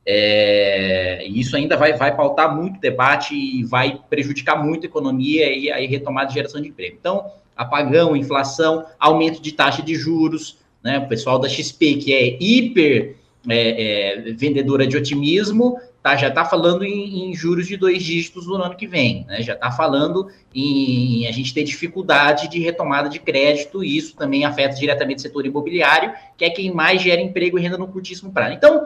[0.06, 5.52] É, e isso ainda vai, vai pautar muito debate e vai prejudicar muito a economia
[5.52, 6.96] e a retomada de geração de emprego.
[6.98, 10.98] Então, apagão, inflação, aumento de taxa de juros, né?
[10.98, 13.16] O pessoal da XP, que é hiper
[13.48, 18.46] é, é, vendedora de otimismo, tá, já está falando em, em, juros de dois dígitos
[18.46, 19.42] no ano que vem, né?
[19.42, 24.44] já está falando em a gente ter dificuldade de retomada de crédito, e isso também
[24.44, 28.32] afeta diretamente o setor imobiliário, que é quem mais gera emprego e renda no curtíssimo
[28.32, 28.54] prazo.
[28.54, 28.84] Então,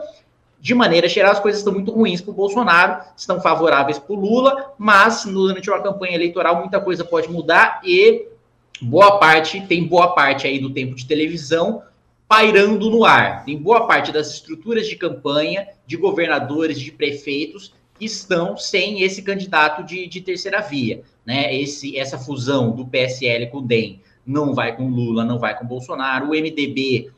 [0.65, 4.19] de maneira geral, as coisas estão muito ruins para o Bolsonaro, estão favoráveis para o
[4.19, 8.25] Lula, mas durante uma campanha eleitoral muita coisa pode mudar e
[8.81, 11.83] boa parte, tem boa parte aí do tempo de televisão
[12.27, 13.45] pairando no ar.
[13.45, 19.21] Tem boa parte das estruturas de campanha, de governadores, de prefeitos, que estão sem esse
[19.21, 21.03] candidato de, de terceira via.
[21.23, 21.55] Né?
[21.55, 25.63] Esse, essa fusão do PSL com o DEM não vai com Lula, não vai com
[25.63, 26.25] Bolsonaro.
[26.25, 27.11] O MDB,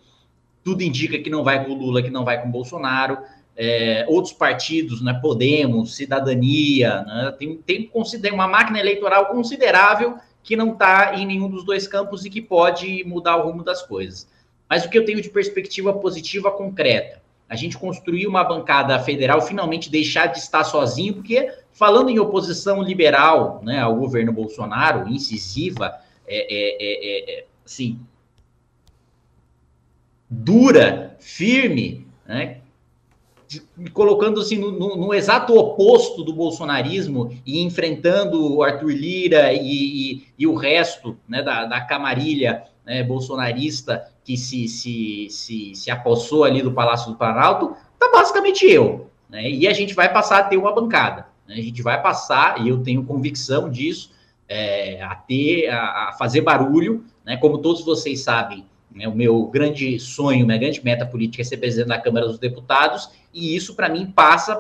[0.65, 3.19] tudo indica que não vai com Lula, que não vai com Bolsonaro.
[3.57, 7.89] É, outros partidos, né, Podemos, Cidadania, né, tem, tem
[8.31, 13.03] uma máquina eleitoral considerável que não está em nenhum dos dois campos e que pode
[13.03, 14.29] mudar o rumo das coisas.
[14.69, 17.21] Mas o que eu tenho de perspectiva positiva concreta?
[17.49, 22.81] A gente construir uma bancada federal, finalmente deixar de estar sozinho, porque falando em oposição
[22.81, 25.95] liberal né, ao governo Bolsonaro, incisiva,
[26.27, 27.99] é, é, é, é assim,
[30.29, 32.59] dura, firme, né,
[33.94, 39.61] colocando assim no, no, no, exato oposto do bolsonarismo e enfrentando o Arthur Lira e,
[39.61, 45.91] e, e o resto né, da, da camarilha né, bolsonarista que se, se, se, se
[45.91, 49.10] apossou ali do Palácio do Planalto, tá basicamente eu.
[49.30, 49.49] Né?
[49.49, 51.28] E a gente vai passar a ter uma bancada.
[51.48, 51.56] Né?
[51.56, 54.11] A gente vai passar, e eu tenho convicção disso,
[54.48, 57.36] é, a ter, a, a fazer barulho, né?
[57.38, 58.65] Como todos vocês sabem,
[59.06, 63.10] o meu grande sonho, minha grande meta política é ser presidente da Câmara dos Deputados,
[63.34, 64.56] e isso, para mim, passa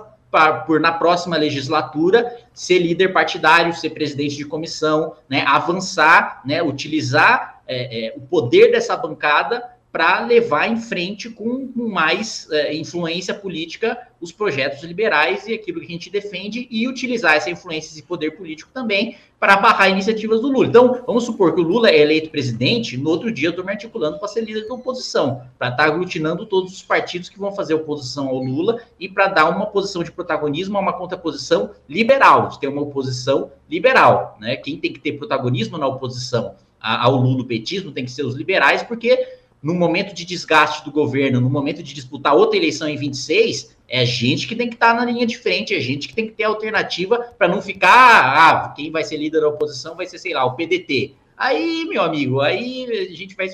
[0.65, 7.61] por, na próxima legislatura, ser líder partidário, ser presidente de comissão, né, avançar, né, utilizar
[7.67, 13.97] é, é, o poder dessa bancada para levar em frente com, mais é, influência política
[14.19, 18.31] os projetos liberais e aquilo que a gente defende e utilizar essa influência e poder
[18.31, 20.67] político também para barrar iniciativas do Lula.
[20.67, 23.71] Então, vamos supor que o Lula é eleito presidente, no outro dia eu estou me
[23.71, 27.51] articulando para ser líder da oposição, para estar tá aglutinando todos os partidos que vão
[27.51, 32.49] fazer oposição ao Lula e para dar uma posição de protagonismo a uma contraposição liberal,
[32.49, 34.37] de ter uma oposição liberal.
[34.39, 34.55] Né?
[34.57, 38.83] Quem tem que ter protagonismo na oposição ao Lula, petismo, tem que ser os liberais,
[38.83, 43.75] porque no momento de desgaste do governo, no momento de disputar outra eleição em 26,
[43.89, 46.27] é gente que tem que estar tá na linha de frente, é gente que tem
[46.27, 50.19] que ter alternativa para não ficar, ah, quem vai ser líder da oposição vai ser,
[50.19, 51.13] sei lá, o PDT.
[51.37, 53.49] Aí, meu amigo, aí a gente vai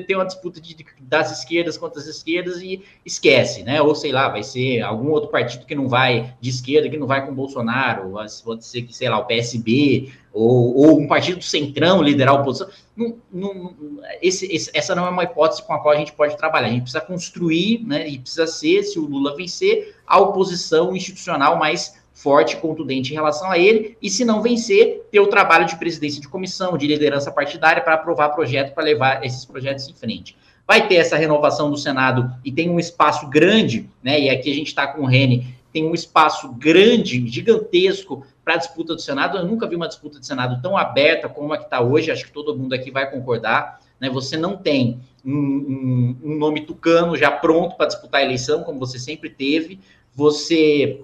[0.00, 3.80] ter uma disputa de, das esquerdas contra as esquerdas e esquece, né?
[3.80, 7.06] Ou sei lá, vai ser algum outro partido que não vai de esquerda, que não
[7.06, 8.14] vai com Bolsonaro,
[8.44, 12.40] pode ser que, sei lá, o PSB, ou, ou um partido do centrão liderar a
[12.40, 12.68] oposição.
[12.96, 13.74] Não, não,
[14.20, 16.66] esse, esse, essa não é uma hipótese com a qual a gente pode trabalhar.
[16.66, 18.08] A gente precisa construir, né?
[18.08, 23.50] E precisa ser, se o Lula vencer, a oposição institucional mais forte, contundente em relação
[23.50, 27.30] a ele, e se não vencer, ter o trabalho de presidência de comissão, de liderança
[27.30, 30.36] partidária para aprovar projeto, para levar esses projetos em frente.
[30.66, 34.18] Vai ter essa renovação do Senado e tem um espaço grande, né?
[34.18, 38.56] E aqui a gente está com o Rene, tem um espaço grande, gigantesco para a
[38.58, 39.36] disputa do Senado.
[39.36, 42.24] Eu nunca vi uma disputa de Senado tão aberta como a que está hoje, acho
[42.24, 43.80] que todo mundo aqui vai concordar.
[44.00, 44.08] Né?
[44.08, 48.78] Você não tem um, um, um nome tucano já pronto para disputar a eleição, como
[48.78, 49.80] você sempre teve.
[50.14, 51.02] Você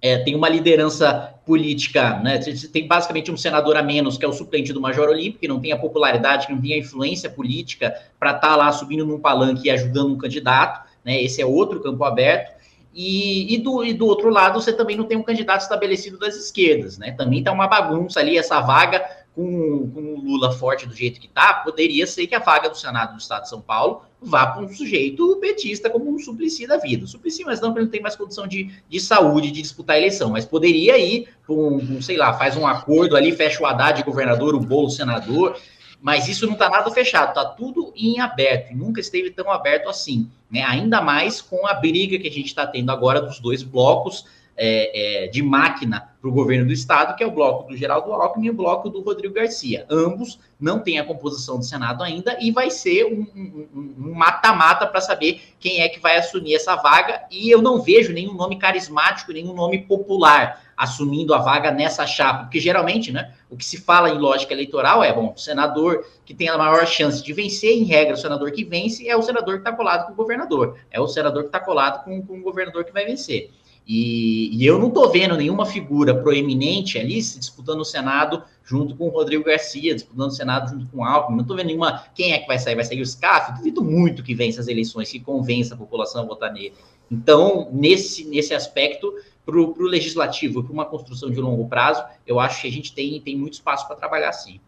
[0.00, 2.38] é, tem uma liderança política, né?
[2.72, 5.60] Tem basicamente um senador a menos, que é o suplente do Major Olímpico, que não
[5.60, 9.18] tem a popularidade, que não tem a influência política para estar tá lá subindo num
[9.18, 11.22] palanque e ajudando um candidato, né?
[11.22, 12.54] Esse é outro campo aberto.
[12.94, 16.36] E, e, do, e do outro lado, você também não tem um candidato estabelecido das
[16.36, 17.12] esquerdas, né?
[17.12, 19.04] Também está uma bagunça ali, essa vaga
[19.34, 22.76] com, com o Lula forte do jeito que está, poderia ser que a vaga do
[22.76, 26.76] Senado do Estado de São Paulo vá para um sujeito petista como um Suplicy da
[26.76, 27.06] vida.
[27.06, 29.98] Suplicy, mas não, porque ele não tem mais condição de, de saúde de disputar a
[29.98, 33.66] eleição, mas poderia ir para um, um, sei lá, faz um acordo ali, fecha o
[33.66, 35.56] Haddad governador, o Bolo senador,
[36.00, 40.30] mas isso não está nada fechado, está tudo em aberto, nunca esteve tão aberto assim,
[40.50, 40.62] né?
[40.62, 44.26] Ainda mais com a briga que a gente está tendo agora dos dois blocos
[44.56, 48.10] é, é, de máquina para o governo do estado, que é o bloco do Geraldo
[48.10, 49.84] Alckmin e o bloco do Rodrigo Garcia.
[49.90, 55.42] Ambos não têm a composição do Senado ainda e vai ser um mata-mata para saber
[55.60, 57.24] quem é que vai assumir essa vaga.
[57.30, 62.44] E eu não vejo nenhum nome carismático, nenhum nome popular assumindo a vaga nessa chapa,
[62.44, 66.34] porque geralmente, né, o que se fala em lógica eleitoral é, bom, o senador que
[66.34, 69.56] tem a maior chance de vencer, em regra, o senador que vence é o senador
[69.56, 72.42] que está colado com o governador, é o senador que está colado com, com o
[72.42, 73.52] governador que vai vencer.
[73.86, 78.96] E, e eu não estou vendo nenhuma figura proeminente ali se disputando o Senado junto
[78.96, 81.36] com o Rodrigo Garcia, disputando o Senado junto com o Alckmin.
[81.36, 82.04] Não estou vendo nenhuma.
[82.14, 82.74] Quem é que vai sair?
[82.74, 83.56] Vai sair o SCAF?
[83.58, 86.72] Duvido muito que vença as eleições, que convença a população a votar nele.
[87.10, 89.12] Então, nesse, nesse aspecto,
[89.44, 93.20] para o legislativo, para uma construção de longo prazo, eu acho que a gente tem,
[93.20, 94.58] tem muito espaço para trabalhar sim.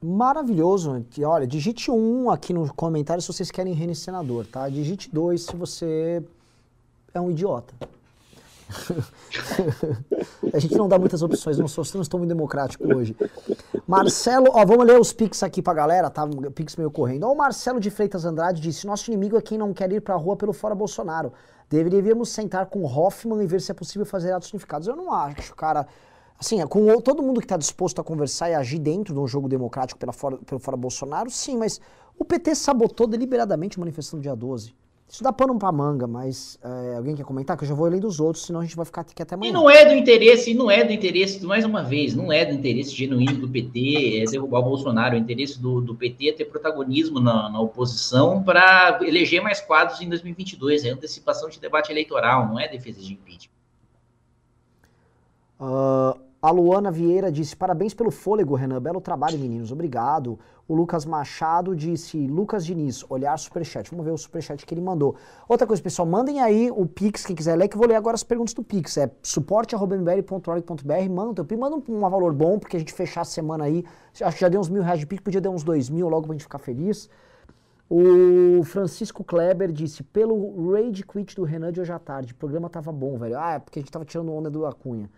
[0.00, 1.04] Maravilhoso.
[1.24, 4.68] Olha, digite um aqui no comentário se vocês querem Rene senador, tá?
[4.68, 6.22] Digite dois se você
[7.14, 7.74] é um idiota.
[10.52, 11.84] a gente não dá muitas opções, não, sou,
[12.14, 13.16] muito democrático hoje.
[13.86, 16.26] Marcelo, ó, vamos ler os pics aqui pra galera, tá?
[16.54, 17.24] Pix meio correndo.
[17.24, 20.14] Ó, o Marcelo de Freitas Andrade disse: Nosso inimigo é quem não quer ir pra
[20.14, 21.32] rua pelo fora Bolsonaro.
[21.68, 24.88] Deveríamos sentar com Hoffman e ver se é possível fazer atos unificados.
[24.88, 25.86] Eu não acho, cara.
[26.38, 29.28] Assim, é com todo mundo que está disposto a conversar e agir dentro de um
[29.28, 31.80] jogo democrático pela fora, pelo fora Bolsonaro, sim, mas
[32.18, 34.74] o PT sabotou deliberadamente a manifestação do dia 12.
[35.12, 37.54] Isso dá pano pra manga, mas é, alguém quer comentar?
[37.54, 39.50] Que eu já vou lendo os outros, senão a gente vai ficar aqui até amanhã.
[39.50, 42.54] E não é do interesse, não é do interesse, mais uma vez, não é do
[42.54, 45.14] interesse genuíno do PT é derrubar o Bolsonaro.
[45.14, 50.00] O interesse do, do PT é ter protagonismo na, na oposição para eleger mais quadros
[50.00, 50.86] em 2022.
[50.86, 53.52] É antecipação de debate eleitoral, não é defesa de impeachment.
[55.60, 58.82] Uh, a Luana Vieira disse: parabéns pelo fôlego, Renan.
[58.82, 59.70] Belo trabalho, meninos.
[59.70, 60.36] Obrigado.
[60.66, 63.88] O Lucas Machado disse: Lucas Diniz, olhar superchat.
[63.92, 65.14] Vamos ver o superchat que ele mandou.
[65.48, 68.16] Outra coisa, pessoal, mandem aí o Pix, quem quiser ler, que eu vou ler agora
[68.16, 68.96] as perguntas do Pix.
[68.96, 71.10] É suporte.mbl.org.br.
[71.10, 73.84] Manda, manda um, valor bom, porque a gente fechar a semana aí.
[74.20, 76.26] Acho que já deu uns mil reais de Pix, podia dar uns dois mil logo
[76.26, 77.08] pra gente ficar feliz.
[77.88, 82.68] O Francisco Kleber disse: pelo rage quit do Renan de hoje à tarde, o programa
[82.68, 83.38] tava bom, velho.
[83.38, 85.08] Ah, é porque a gente tava tirando onda do Acunha.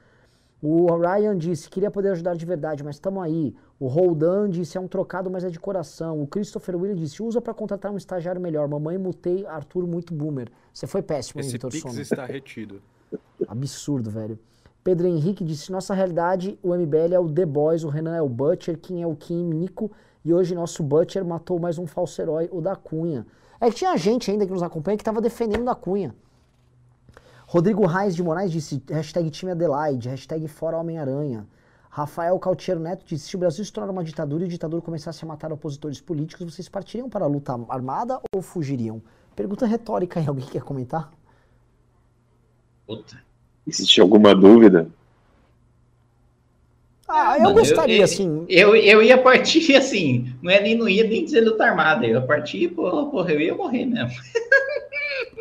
[0.66, 3.54] O Ryan disse, queria poder ajudar de verdade, mas estamos aí.
[3.78, 6.22] O Roldan disse, é um trocado, mas é de coração.
[6.22, 8.66] O Christopher William disse, usa para contratar um estagiário melhor.
[8.66, 10.50] Mamãe mutei, Arthur muito boomer.
[10.72, 12.00] Você foi péssimo, Esse Vitor Sono.
[12.00, 12.80] está retido.
[13.46, 14.38] Absurdo, velho.
[14.82, 18.28] Pedro Henrique disse, nossa realidade, o MBL é o The Boys, o Renan é o
[18.28, 19.92] Butcher, quem é o Kim, Nico,
[20.24, 23.26] e hoje nosso Butcher matou mais um falso herói, o da Cunha.
[23.60, 26.14] É que tinha gente ainda que nos acompanha que estava defendendo da Cunha.
[27.54, 31.46] Rodrigo Reis de Moraes disse, hashtag time Adelaide, hashtag fora Homem-Aranha.
[31.88, 35.24] Rafael Cautiero Neto disse, se o Brasil se tornar uma ditadura e o ditador começasse
[35.24, 39.00] a matar opositores políticos, vocês partiriam para a luta armada ou fugiriam?
[39.36, 41.12] Pergunta retórica aí, alguém quer comentar?
[42.88, 43.22] Puta.
[43.64, 44.88] Existe alguma dúvida?
[47.06, 48.46] Ah, eu Mano, gostaria, eu, assim.
[48.48, 52.14] Eu, eu ia partir assim, não é nem não ia nem dizer luta armada, eu
[52.14, 54.10] ia partir, porra, porra, eu ia morrer mesmo.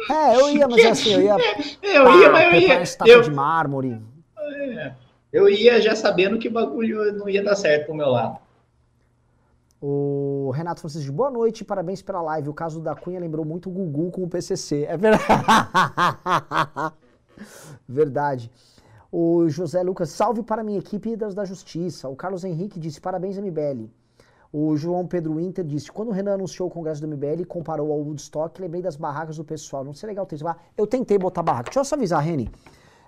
[0.09, 1.37] É, eu ia, mas é assim, eu ia.
[1.81, 2.83] eu ia, mas eu ia.
[3.05, 4.01] Eu, de mármore.
[4.37, 4.91] É,
[5.31, 8.37] eu ia já sabendo que o bagulho não ia dar certo pro meu lado.
[9.81, 12.47] O Renato Francisco, boa noite, parabéns pela live.
[12.47, 14.85] O caso da Cunha lembrou muito o Gugu com o PCC.
[14.87, 15.25] É verdade.
[17.87, 18.51] verdade.
[19.15, 22.09] O José Lucas, salve para minha equipe das da Justiça.
[22.09, 23.87] O Carlos Henrique disse, parabéns, MBL.
[24.51, 27.99] O João Pedro Winter disse: quando o Renan anunciou o congresso do MBL comparou ao
[27.99, 29.83] Woodstock, lembrei das barracas do pessoal.
[29.83, 30.45] Não sei legal ter isso.
[30.75, 31.65] Eu tentei botar barraca.
[31.65, 32.49] Deixa eu só avisar, Reni.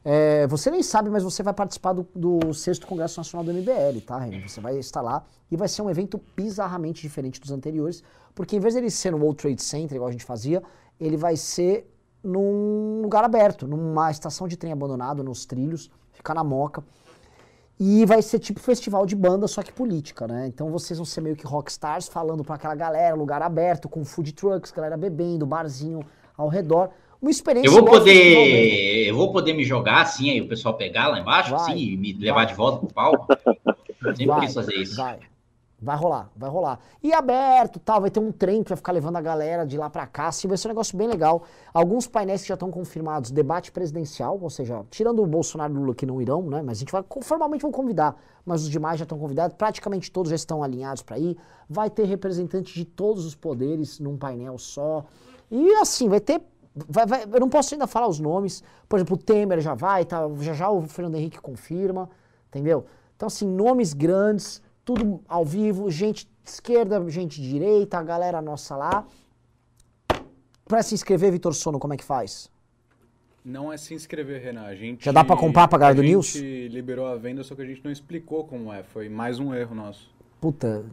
[0.03, 3.99] É, você nem sabe, mas você vai participar do, do sexto Congresso Nacional do MBL,
[4.05, 4.47] tá, Reni?
[4.47, 8.03] Você vai estar lá e vai ser um evento bizarramente diferente dos anteriores,
[8.35, 10.61] porque em vez dele ser no World Trade Center, igual a gente fazia,
[10.99, 11.91] ele vai ser
[12.25, 16.83] num lugar aberto, numa estação de trem abandonado, nos trilhos, ficar na moca.
[17.79, 20.47] E vai ser tipo festival de banda, só que política, né?
[20.47, 24.31] Então vocês vão ser meio que rockstars falando para aquela galera, lugar aberto, com food
[24.33, 25.99] trucks, galera bebendo, barzinho
[26.37, 26.89] ao redor.
[27.21, 27.67] Uma experiência.
[27.67, 29.07] Eu vou poder.
[29.07, 31.97] Eu vou poder me jogar assim, aí o pessoal pegar lá embaixo, vai, assim, e
[31.97, 32.45] me levar vai.
[32.47, 33.27] de volta pro palco.
[34.03, 34.95] Eu sempre vai, quis fazer isso.
[34.95, 35.19] Vai.
[35.85, 36.79] Vai rolar, vai rolar.
[37.03, 39.87] E aberto, tal, vai ter um trem que vai ficar levando a galera de lá
[39.87, 41.43] para cá, assim, vai ser um negócio bem legal.
[41.71, 45.79] Alguns painéis que já estão confirmados, debate presidencial, ou seja, tirando o Bolsonaro e o
[45.81, 48.97] Lula que não irão, né, mas a gente vai, formalmente vão convidar, mas os demais
[48.97, 51.37] já estão convidados, praticamente todos já estão alinhados para ir.
[51.69, 55.05] Vai ter representante de todos os poderes num painel só.
[55.51, 56.41] E assim, vai ter
[56.89, 58.61] Vai, vai, eu não posso ainda falar os nomes.
[58.89, 62.09] Por exemplo, o Temer já vai, tá, já já o Fernando Henrique confirma,
[62.49, 62.85] entendeu?
[63.15, 69.05] Então, assim, nomes grandes, tudo ao vivo, gente esquerda, gente direita, a galera nossa lá.
[70.63, 72.51] Para se inscrever, Vitor Sono, como é que faz?
[73.43, 74.63] Não é se inscrever, Renan.
[74.63, 76.35] A gente, Já dá pra comprar pra galera do News?
[76.35, 78.83] A gente liberou a venda, só que a gente não explicou como é.
[78.83, 80.09] Foi mais um erro nosso.
[80.39, 80.85] Puta.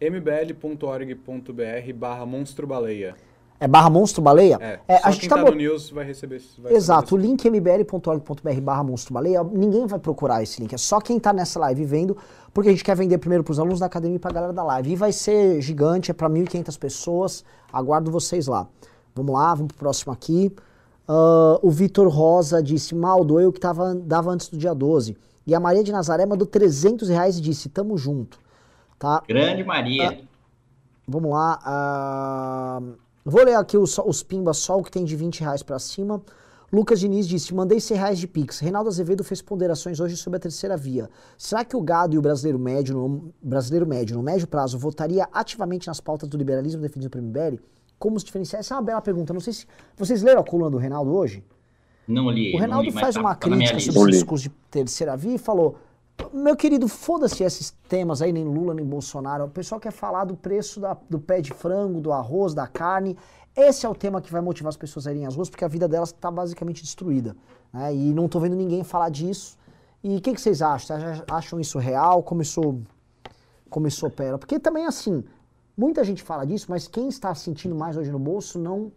[0.00, 3.16] mbl.org.br barra monstro baleia.
[3.58, 4.58] É barra monstro baleia?
[4.60, 6.42] É, É, só a gente quem tá tá bot- no News vai receber...
[6.58, 11.00] Vai Exato, o link mbl.org.br barra monstro baleia, ninguém vai procurar esse link, é só
[11.00, 12.16] quem tá nessa live vendo,
[12.52, 14.92] porque a gente quer vender primeiro pros alunos da academia e pra galera da live.
[14.92, 18.66] E vai ser gigante, é pra 1.500 pessoas, aguardo vocês lá.
[19.14, 20.54] Vamos lá, vamos pro próximo aqui.
[21.08, 25.16] Ah, o Vitor Rosa disse, Maldo, eu que tava, dava antes do dia 12.
[25.46, 28.38] E a Maria de Nazaré mandou 300 reais e disse, tamo junto.
[28.98, 29.22] Tá?
[29.28, 30.18] Grande Maria.
[31.06, 31.58] Vamos lá.
[31.64, 32.80] ah,
[33.30, 36.22] vou ler aqui os, os pimbas só o que tem de 20 reais pra cima.
[36.72, 38.58] Lucas Diniz disse: mandei 100 reais de Pix.
[38.58, 41.08] Reinaldo Azevedo fez ponderações hoje sobre a terceira via.
[41.38, 45.28] Será que o gado e o brasileiro médio, no, brasileiro médio, no médio prazo, votaria
[45.32, 47.60] ativamente nas pautas do liberalismo defendido pelo MBL?
[47.98, 48.60] Como se diferenciar?
[48.60, 49.32] Essa é uma bela pergunta.
[49.32, 49.66] Não sei se.
[49.96, 51.42] Vocês leram a coluna do Reinaldo hoje?
[52.06, 52.54] Não li.
[52.54, 55.38] O Reinaldo li, faz tá- uma tá crítica sobre os discursos de terceira via e
[55.38, 55.76] falou:
[56.32, 59.44] Meu querido, foda-se esses temas aí, nem Lula, nem Bolsonaro.
[59.44, 63.16] O pessoal quer falar do preço da- do pé de frango, do arroz, da carne.
[63.54, 65.68] Esse é o tema que vai motivar as pessoas a irem às ruas, porque a
[65.68, 67.36] vida delas está basicamente destruída.
[67.72, 67.94] né?
[67.94, 69.58] E não tô vendo ninguém falar disso.
[70.02, 70.98] E o que, que vocês acham?
[70.98, 72.22] Vocês acham isso real?
[72.22, 74.38] Como isso opera?
[74.38, 75.24] Porque também, assim,
[75.76, 78.92] muita gente fala disso, mas quem está sentindo mais hoje no bolso não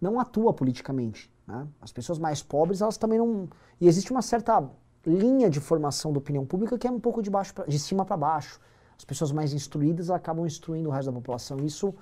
[0.00, 1.28] não atua politicamente.
[1.46, 1.66] né?
[1.80, 3.48] As pessoas mais pobres, elas também não.
[3.80, 4.62] E existe uma certa
[5.08, 8.04] linha de formação da opinião pública que é um pouco de, baixo pra- de cima
[8.04, 8.60] para baixo.
[8.96, 11.58] As pessoas mais instruídas acabam instruindo o resto da população.
[11.64, 11.94] Isso.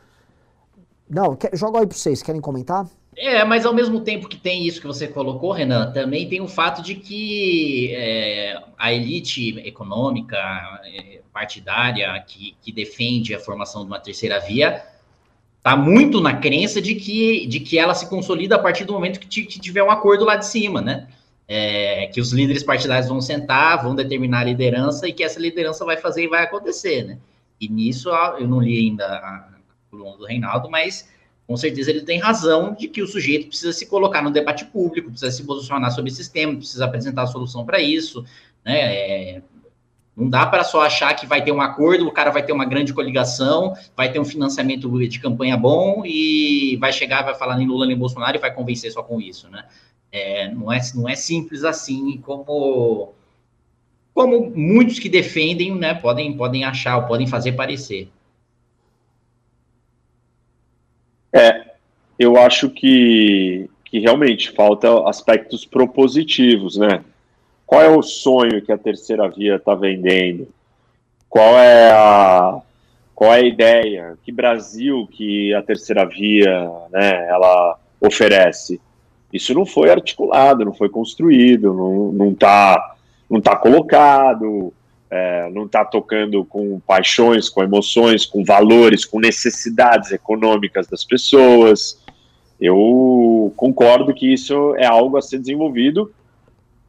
[1.09, 2.89] Não, joga aí para vocês, querem comentar?
[3.17, 6.49] É, mas ao mesmo tempo que tem isso que você colocou, Renan, também tem o
[6.49, 10.37] fato de que é, a elite econômica,
[10.85, 14.85] é, partidária, que, que defende a formação de uma terceira via,
[15.59, 19.19] está muito na crença de que, de que ela se consolida a partir do momento
[19.19, 21.09] que, que tiver um acordo lá de cima, né?
[21.49, 25.85] É, que os líderes partidários vão sentar, vão determinar a liderança e que essa liderança
[25.85, 27.19] vai fazer e vai acontecer, né?
[27.61, 29.49] E nisso ah, eu não li ainda a
[29.91, 31.09] coluna do Reinaldo, mas
[31.47, 35.11] com certeza ele tem razão de que o sujeito precisa se colocar no debate público,
[35.11, 38.25] precisa se posicionar sobre esse tema, precisa apresentar a solução para isso,
[38.65, 38.95] né?
[38.95, 39.43] É,
[40.17, 42.65] não dá para só achar que vai ter um acordo, o cara vai ter uma
[42.65, 47.67] grande coligação, vai ter um financiamento de campanha bom e vai chegar, vai falar nem
[47.67, 49.67] Lula nem Bolsonaro e vai convencer só com isso, né?
[50.13, 53.13] É, não, é, não é simples assim como
[54.15, 58.09] como muitos que defendem, né, podem, podem achar, ou podem fazer parecer.
[62.19, 67.05] eu acho que, que realmente falta aspectos propositivos, né?
[67.67, 70.49] Qual é o sonho que a terceira via está vendendo?
[71.29, 72.63] Qual é a
[73.15, 74.19] qual é a ideia?
[74.23, 77.29] Que Brasil que a terceira via, né?
[77.29, 78.81] Ela oferece?
[79.37, 81.73] Isso não foi articulado, não foi construído,
[82.13, 82.95] não está
[83.29, 84.73] não tá colocado,
[85.11, 92.01] é, não está tocando com paixões, com emoções, com valores, com necessidades econômicas das pessoas.
[92.61, 96.13] Eu concordo que isso é algo a ser desenvolvido.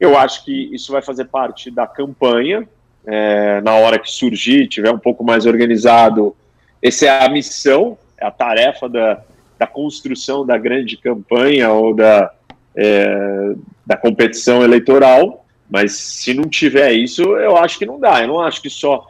[0.00, 2.66] Eu acho que isso vai fazer parte da campanha.
[3.06, 6.36] é, na hora que surgir, tiver um pouco mais organizado,
[6.82, 9.22] essa é a missão, é a tarefa da,
[9.58, 12.30] da construção da grande campanha ou da,
[12.78, 15.44] é, da competição eleitoral.
[15.68, 18.22] Mas se não tiver isso, eu acho que não dá.
[18.22, 19.06] Eu não acho que só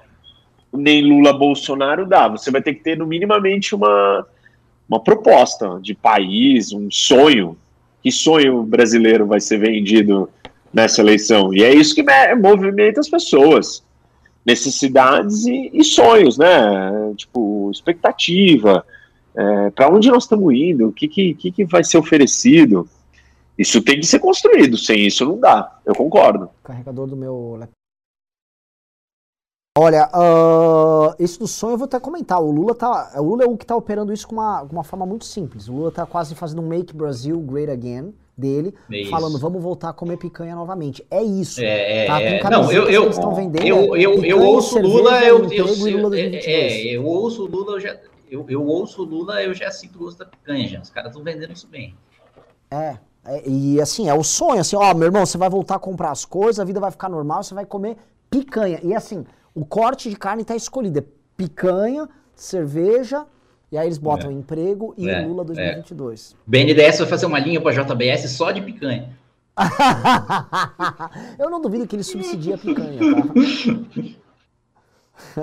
[0.73, 2.27] nem Lula Bolsonaro dá.
[2.29, 4.27] Você vai ter que ter, no minimamente, uma,
[4.89, 7.57] uma proposta de país, um sonho.
[8.03, 10.29] Que sonho brasileiro vai ser vendido
[10.73, 11.55] nessa eleição?
[11.55, 13.85] E é isso que me- movimenta as pessoas.
[14.45, 16.91] Necessidades e, e sonhos, né?
[17.17, 18.85] Tipo, expectativa.
[19.77, 20.89] Para onde nós estamos indo?
[20.89, 22.89] O que, que, que vai ser oferecido?
[23.59, 24.79] Isso tem que ser construído.
[24.79, 25.81] Sem isso não dá.
[25.85, 26.49] Eu concordo.
[26.63, 27.79] Carregador do meu laptop.
[29.81, 32.43] Olha, ah, isso do sonho eu vou até comentar.
[32.43, 34.83] O Lula tá, o Lula é o que tá operando isso com uma, com uma
[34.83, 35.69] forma muito simples.
[35.69, 39.91] O Lula tá quase fazendo um Make Brasil Great Again dele, É falando vamos voltar
[39.91, 41.05] a comer picanha novamente.
[41.11, 41.61] É isso.
[41.61, 42.51] É, é, Tá, com é.
[42.51, 45.39] não, eu, que eu, eles estão vendendo, eu, é eu, eu ouço cerveja, Lula, eu,
[45.39, 46.47] eu, emprego e Lula eu, 2022.
[46.47, 47.97] é, eu ouço Lula, eu já,
[48.31, 50.81] eu, eu ouço Lula, eu já sinto o gosto da picanha já.
[50.81, 51.95] Os caras estão vendendo isso bem.
[52.71, 52.99] É, é,
[53.47, 56.25] e assim, é o sonho, assim, ó, meu irmão, você vai voltar a comprar as
[56.25, 57.97] coisas, a vida vai ficar normal, você vai comer
[58.31, 58.81] picanha.
[58.83, 59.25] E assim,
[59.55, 61.05] o corte de carne tá escolhido, é
[61.37, 63.27] picanha, cerveja,
[63.71, 66.35] e aí eles botam emprego e É, Lula 2022.
[66.47, 69.11] BNDES vai fazer uma linha para JBS só de picanha.
[71.39, 73.25] Eu não duvido que ele subsidia a picanha, tá?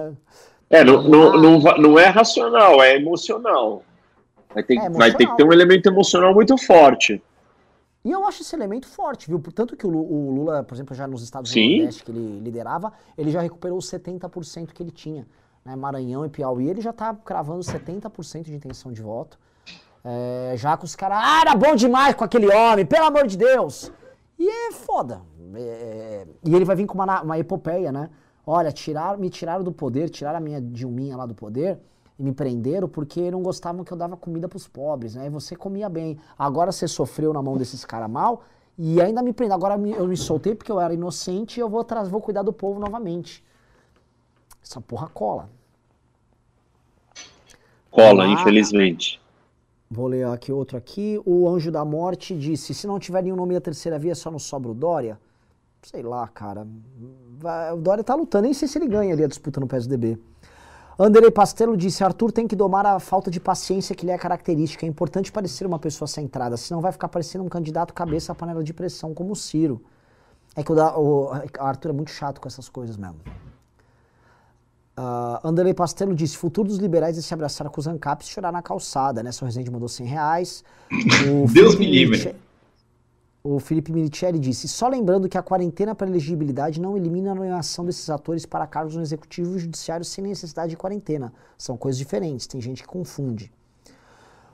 [0.69, 3.83] É, não, não, não, não é racional, é emocional.
[4.53, 5.37] Vai ter, É vai ter que emocional.
[5.37, 7.21] ter um elemento emocional muito forte.
[8.05, 9.39] E eu acho esse elemento forte, viu?
[9.39, 11.77] Portanto que o Lu- o Lula, por exemplo, já nos estados do Sim.
[11.77, 15.27] Nordeste que ele liderava, ele já recuperou os 70% que ele tinha.
[15.65, 15.75] Né?
[15.75, 19.39] Maranhão e Piauí, ele já tá cravando 70% de intenção de voto.
[20.03, 23.35] É, já com os caras, ah, era bom demais com aquele homem, pelo amor de
[23.35, 23.91] Deus.
[24.37, 25.21] E é foda.
[25.55, 28.11] É, e ele vai vir com uma, uma epopeia, né?
[28.45, 31.79] Olha, tirar, me tiraram do poder, tiraram a minha Dilminha lá do poder
[32.17, 35.27] e me prenderam porque não gostavam que eu dava comida pros pobres, né?
[35.27, 36.17] E você comia bem.
[36.37, 38.43] Agora você sofreu na mão desses caras mal
[38.77, 39.53] e ainda me prendem.
[39.55, 42.53] Agora eu me soltei porque eu era inocente e eu vou, atrás, vou cuidar do
[42.53, 43.43] povo novamente.
[44.63, 45.49] Essa porra cola.
[47.91, 48.27] Cola, Ah.
[48.27, 49.21] infelizmente.
[49.89, 51.21] Vou ler aqui outro aqui.
[51.25, 54.39] O Anjo da Morte disse: se não tiver nenhum nome da terceira via, só não
[54.39, 55.19] sobra o Dória.
[55.83, 56.65] Sei lá, cara.
[57.73, 60.17] O Dória tá lutando, nem sei se ele ganha ali a disputa no PSDB.
[60.97, 64.85] Anderley Pastelo disse: Arthur tem que domar a falta de paciência que lhe é característica.
[64.85, 68.63] É importante parecer uma pessoa centrada, senão vai ficar parecendo um candidato cabeça à panela
[68.63, 69.81] de pressão, como o Ciro.
[70.55, 73.17] É que o, da- o Arthur é muito chato com essas coisas mesmo.
[74.97, 78.53] Uh, Anderley Pastelo disse: futuro dos liberais é se abraçar com os ANCAPs e chorar
[78.53, 79.21] na calçada.
[79.21, 79.33] Né?
[79.33, 80.63] São Rezende mandou 100 reais.
[81.27, 82.17] O Deus Felipe me livre.
[82.17, 82.35] Miliche-
[83.47, 87.85] O Felipe Militieri disse: só lembrando que a quarentena para elegibilidade não elimina a nomeação
[87.85, 91.31] desses atores para cargos no executivo e judiciário sem necessidade de quarentena.
[91.55, 93.53] São coisas diferentes, tem gente que confunde.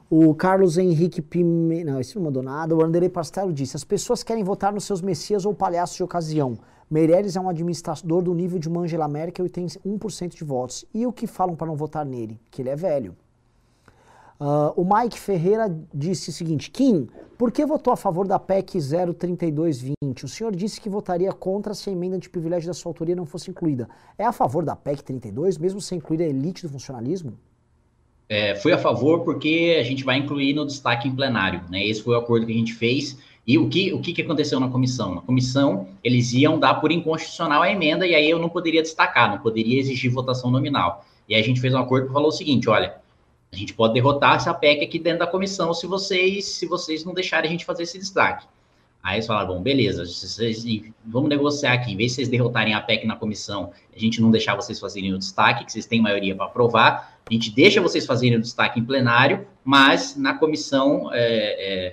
[0.09, 1.85] O Carlos Henrique Pime...
[1.85, 2.75] Não, esse não mandou nada.
[2.75, 6.59] O Anderley Pastelo disse: as pessoas querem votar nos seus messias ou palhaços de ocasião.
[6.89, 10.83] Meirelles é um administrador do nível de uma Angela Merkel e tem 1% de votos.
[10.93, 12.37] E o que falam para não votar nele?
[12.51, 13.15] Que ele é velho.
[14.43, 17.07] Ah, o Mike Ferreira disse o seguinte: Kim,
[17.37, 20.25] por que votou a favor da PEC 03220?
[20.25, 23.27] O senhor disse que votaria contra se a emenda de privilégio da sua autoria não
[23.27, 23.87] fosse incluída.
[24.17, 27.37] É a favor da PEC 32, mesmo sem incluir a elite do funcionalismo?
[28.27, 31.85] É, fui a favor porque a gente vai incluir no destaque em plenário, né?
[31.85, 33.19] Esse foi o acordo que a gente fez.
[33.45, 35.13] E o que, o que, que aconteceu na comissão?
[35.13, 39.29] Na comissão, eles iam dar por inconstitucional a emenda e aí eu não poderia destacar,
[39.29, 41.05] não poderia exigir votação nominal.
[41.29, 42.95] E aí a gente fez um acordo que falou o seguinte, olha,
[43.51, 47.13] a gente pode derrotar essa PEC aqui dentro da comissão se vocês, se vocês não
[47.13, 48.47] deixarem a gente fazer esse destaque.
[49.03, 50.63] Aí eles falaram, bom, beleza, vocês,
[51.03, 54.29] vamos negociar aqui, em vez de vocês derrotarem a PEC na comissão, a gente não
[54.29, 58.05] deixar vocês fazerem o destaque, que vocês têm maioria para aprovar, a gente deixa vocês
[58.05, 61.17] fazerem o destaque em plenário, mas na comissão é,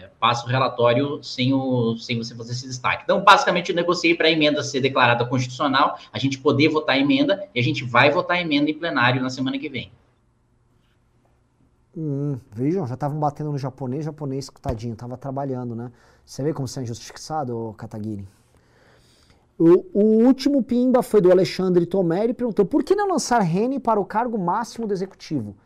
[0.02, 3.04] é, passa o relatório sem, o, sem você fazer esse destaque.
[3.04, 6.98] Então, basicamente, eu negociei para a emenda ser declarada constitucional, a gente poder votar a
[6.98, 9.90] emenda, e a gente vai votar a emenda em plenário na semana que vem.
[12.00, 15.90] Hum, vejam, já estavam batendo no japonês, japonês, tadinho, tava trabalhando, né?
[16.24, 18.24] Você vê como você é injustiçado, Kataguiri?
[19.58, 23.80] O, o último pimba foi do Alexandre Tomé, ele perguntou, por que não lançar Rene
[23.80, 25.56] para o cargo máximo do executivo?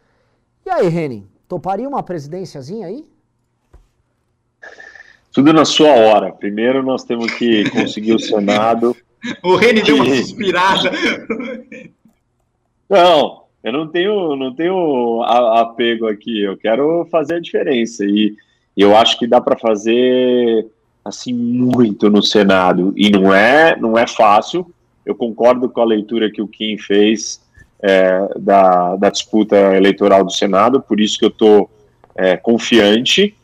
[0.65, 3.05] E aí, Rene, toparia uma presidênciazinha aí?
[5.33, 6.33] Tudo na sua hora.
[6.33, 8.97] Primeiro nós temos que conseguir o Senado.
[9.45, 10.91] O Reni deu uma suspirada.
[12.91, 16.43] Não, eu não tenho, não tenho apego aqui.
[16.43, 18.35] Eu quero fazer a diferença e
[18.77, 20.67] eu acho que dá para fazer
[21.05, 24.67] assim muito no Senado e não é, não é fácil.
[25.05, 27.41] Eu concordo com a leitura que o Kim fez
[27.83, 31.71] é, da, da disputa eleitoral do Senado, por isso que eu estou
[32.43, 33.35] confiante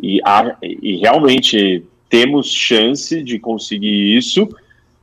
[0.00, 4.48] e, a- e realmente temos chance de conseguir isso,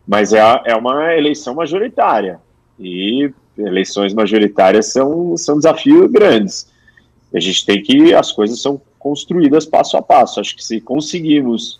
[0.07, 2.39] mas é, é uma eleição majoritária
[2.79, 6.67] e eleições majoritárias são, são desafios grandes.
[7.33, 10.39] A gente tem que as coisas são construídas passo a passo.
[10.39, 11.79] Acho que se conseguirmos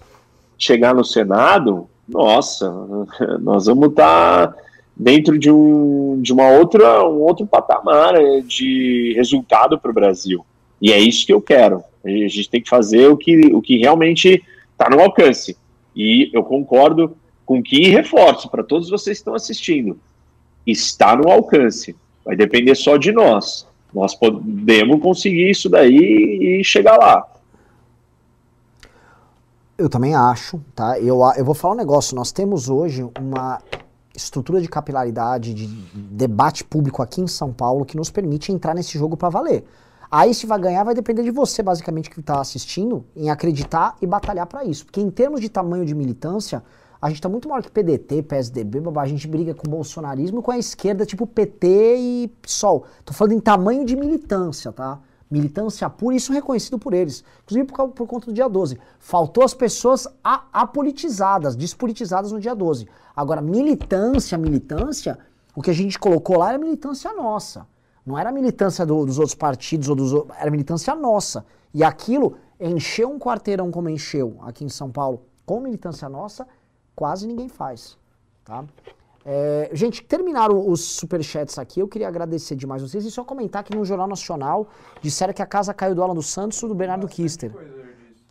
[0.58, 2.72] chegar no Senado, nossa,
[3.40, 4.56] nós vamos estar
[4.96, 10.46] dentro de um de uma outra um outro patamar eh, de resultado para o Brasil.
[10.82, 11.84] E é isso que eu quero.
[12.04, 15.58] A gente tem que fazer o que o que realmente está no alcance.
[15.96, 17.16] E eu concordo
[17.46, 20.00] com que reforço para todos vocês que estão assistindo
[20.72, 21.96] está no alcance.
[22.26, 23.68] Vai depender só de nós.
[23.94, 27.26] Nós podemos conseguir isso daí e chegar lá.
[29.78, 31.00] Eu também acho, tá?
[31.00, 32.16] Eu, eu vou falar um negócio.
[32.16, 33.62] Nós temos hoje uma
[34.16, 38.98] estrutura de capilaridade, de debate público aqui em São Paulo que nos permite entrar nesse
[38.98, 39.64] jogo para valer.
[40.12, 44.08] Aí se vai ganhar vai depender de você, basicamente, que está assistindo, em acreditar e
[44.08, 44.86] batalhar para isso.
[44.86, 46.64] Porque em termos de tamanho de militância,
[47.02, 49.04] a gente tá muito maior que PDT, PSDB, babá.
[49.04, 51.68] a gente briga com o bolsonarismo e com a esquerda, tipo PT
[51.98, 52.86] e PSOL.
[53.06, 55.00] Tô falando em tamanho de militância, tá?
[55.32, 57.24] Militância pura, isso reconhecido por eles.
[57.44, 58.78] Inclusive por, causa- por conta do dia 12.
[59.00, 60.08] Faltou as pessoas
[60.52, 62.88] apolitizadas, despolitizadas no dia 12.
[63.16, 65.18] Agora, militância, militância,
[65.56, 67.66] o que a gente colocou lá era militância nossa.
[68.06, 71.46] Não era militância do- dos outros partidos ou dos era militância nossa.
[71.74, 76.48] E aquilo encher um quarteirão como encheu aqui em São Paulo, com militância nossa,
[77.00, 77.98] quase ninguém faz,
[78.44, 78.66] tá?
[79.26, 81.80] É, gente, terminaram os superchats aqui.
[81.80, 84.68] Eu queria agradecer demais vocês e só comentar que no Jornal Nacional
[85.02, 87.52] disseram que a casa caiu do Alan dos Santos e do Bernardo Kister.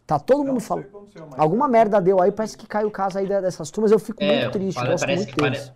[0.07, 0.87] Tá todo mundo falando.
[1.39, 3.91] Alguma merda deu aí, parece que caiu casa aí dessas turmas.
[3.91, 5.73] Eu fico É, muito triste, fala- gosto parece muito que pare-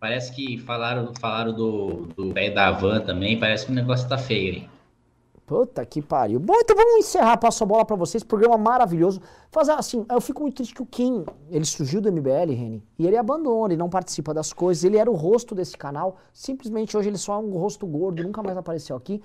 [0.00, 4.54] Parece que falaram, falaram do, do da van também, parece que o negócio tá feio
[4.54, 4.68] aí.
[5.46, 6.40] Puta que pariu.
[6.40, 8.22] Bom, então vamos encerrar, passo a bola pra vocês.
[8.24, 9.20] Programa maravilhoso.
[9.50, 13.06] Fazer assim, eu fico muito triste que o Kim, ele surgiu do MBL, Reni, e
[13.06, 14.84] ele abandona, ele não participa das coisas.
[14.84, 16.16] Ele era o rosto desse canal.
[16.32, 19.22] Simplesmente hoje ele só é um rosto gordo, nunca mais apareceu aqui.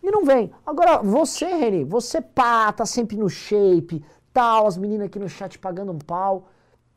[0.00, 0.52] E não vem.
[0.64, 5.58] Agora, você, Reni, você pá, tá sempre no shape, tal, as meninas aqui no chat
[5.58, 6.46] pagando um pau.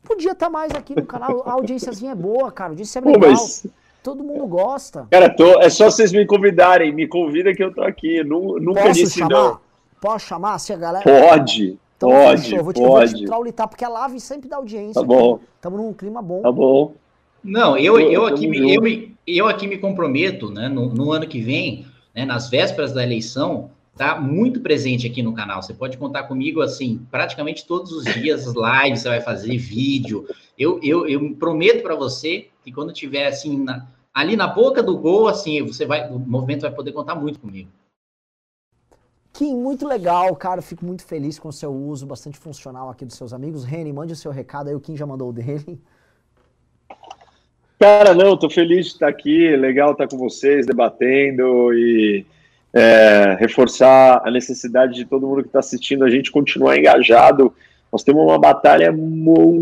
[0.04, 1.42] Podia estar mais aqui no canal.
[1.44, 2.70] A audiênciazinha é boa, cara.
[2.70, 3.30] A audiência é Pô, legal.
[3.30, 3.66] mas,
[4.02, 5.06] Todo mundo gosta.
[5.10, 6.92] cara, tô, é só vocês me convidarem.
[6.92, 8.22] Me convida que eu tô aqui.
[8.24, 9.30] Nu- Nunca Posso disse chamar?
[9.30, 9.60] não.
[10.00, 10.58] Posso chamar?
[10.58, 11.04] Se a galera.
[11.04, 12.64] Pode, Então, pode, fechou.
[12.64, 13.24] Vou te, eu vou te pode.
[13.26, 15.00] traulitar, porque a live sempre dá audiência.
[15.00, 16.42] Tá bom, Estamos num clima bom.
[16.42, 16.94] tá bom.
[17.44, 21.26] Não, eu, eu, aqui, me- eu, me- eu aqui me comprometo, né, no, no ano
[21.26, 25.60] que vem, né, nas vésperas da eleição, tá muito presente aqui no canal.
[25.62, 28.54] Você pode contar comigo, assim, praticamente todos os dias, as
[28.84, 30.26] lives, você vai fazer vídeo.
[30.58, 34.96] Eu, eu, eu prometo para você que quando tiver, assim, na- ali na boca do
[34.96, 37.70] gol, assim, você vai, o movimento vai poder contar muito comigo.
[39.32, 40.60] Kim, muito legal, cara.
[40.60, 43.64] Fico muito feliz com o seu uso, bastante funcional aqui dos seus amigos.
[43.64, 45.80] Reni, mande o seu recado aí, o Kim já mandou o dele.
[47.78, 49.56] Cara, não, tô feliz de estar aqui.
[49.56, 52.26] Legal estar com vocês, debatendo e
[52.72, 57.52] é, reforçar a necessidade de todo mundo que está assistindo a gente continuar engajado.
[57.90, 59.60] Nós temos uma batalha monstruosa,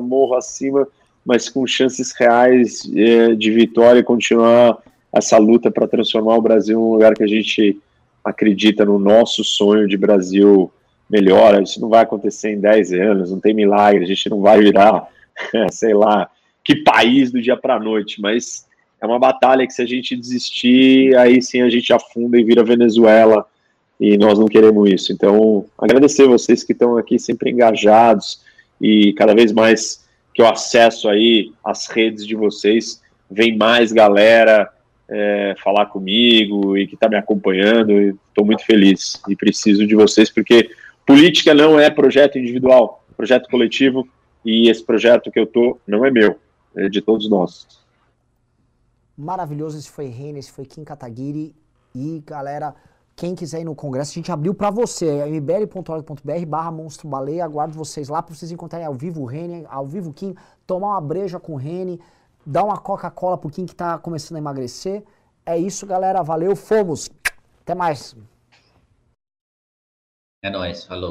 [0.00, 0.88] morro acima,
[1.24, 4.78] mas com chances reais é, de vitória e continuar
[5.12, 7.78] essa luta para transformar o Brasil num lugar que a gente
[8.24, 10.72] acredita no nosso sonho de Brasil
[11.08, 11.60] melhor.
[11.62, 15.06] Isso não vai acontecer em 10 anos, não tem milagre, a gente não vai virar,
[15.70, 16.30] sei lá,
[16.64, 18.66] que país do dia para a noite, mas
[19.00, 22.64] é uma batalha que se a gente desistir, aí sim a gente afunda e vira
[22.64, 23.44] Venezuela,
[24.00, 25.12] e nós não queremos isso.
[25.12, 28.40] Então, agradecer vocês que estão aqui sempre engajados
[28.80, 30.01] e cada vez mais
[30.34, 34.70] que eu acesso aí as redes de vocês, vem mais galera
[35.08, 40.30] é, falar comigo e que está me acompanhando, estou muito feliz e preciso de vocês,
[40.30, 40.70] porque
[41.06, 44.08] política não é projeto individual, projeto coletivo,
[44.44, 46.38] e esse projeto que eu tô não é meu,
[46.76, 47.66] é de todos nós.
[49.16, 51.54] Maravilhoso, esse foi Reni, esse foi Kim Kataguiri.
[51.94, 52.74] E, galera,
[53.14, 55.06] quem quiser ir no congresso, a gente abriu pra você.
[55.06, 57.44] É mbl.org.br barra monstro baleia.
[57.44, 60.34] Aguardo vocês lá pra vocês encontrarem ao vivo o Reni, ao vivo o Kim,
[60.66, 62.00] tomar uma breja com o Reni,
[62.44, 65.04] dar uma Coca-Cola pro Kim que tá começando a emagrecer.
[65.44, 66.22] É isso, galera.
[66.22, 67.10] Valeu, fomos.
[67.60, 68.16] Até mais.
[70.44, 71.10] É nóis, falou.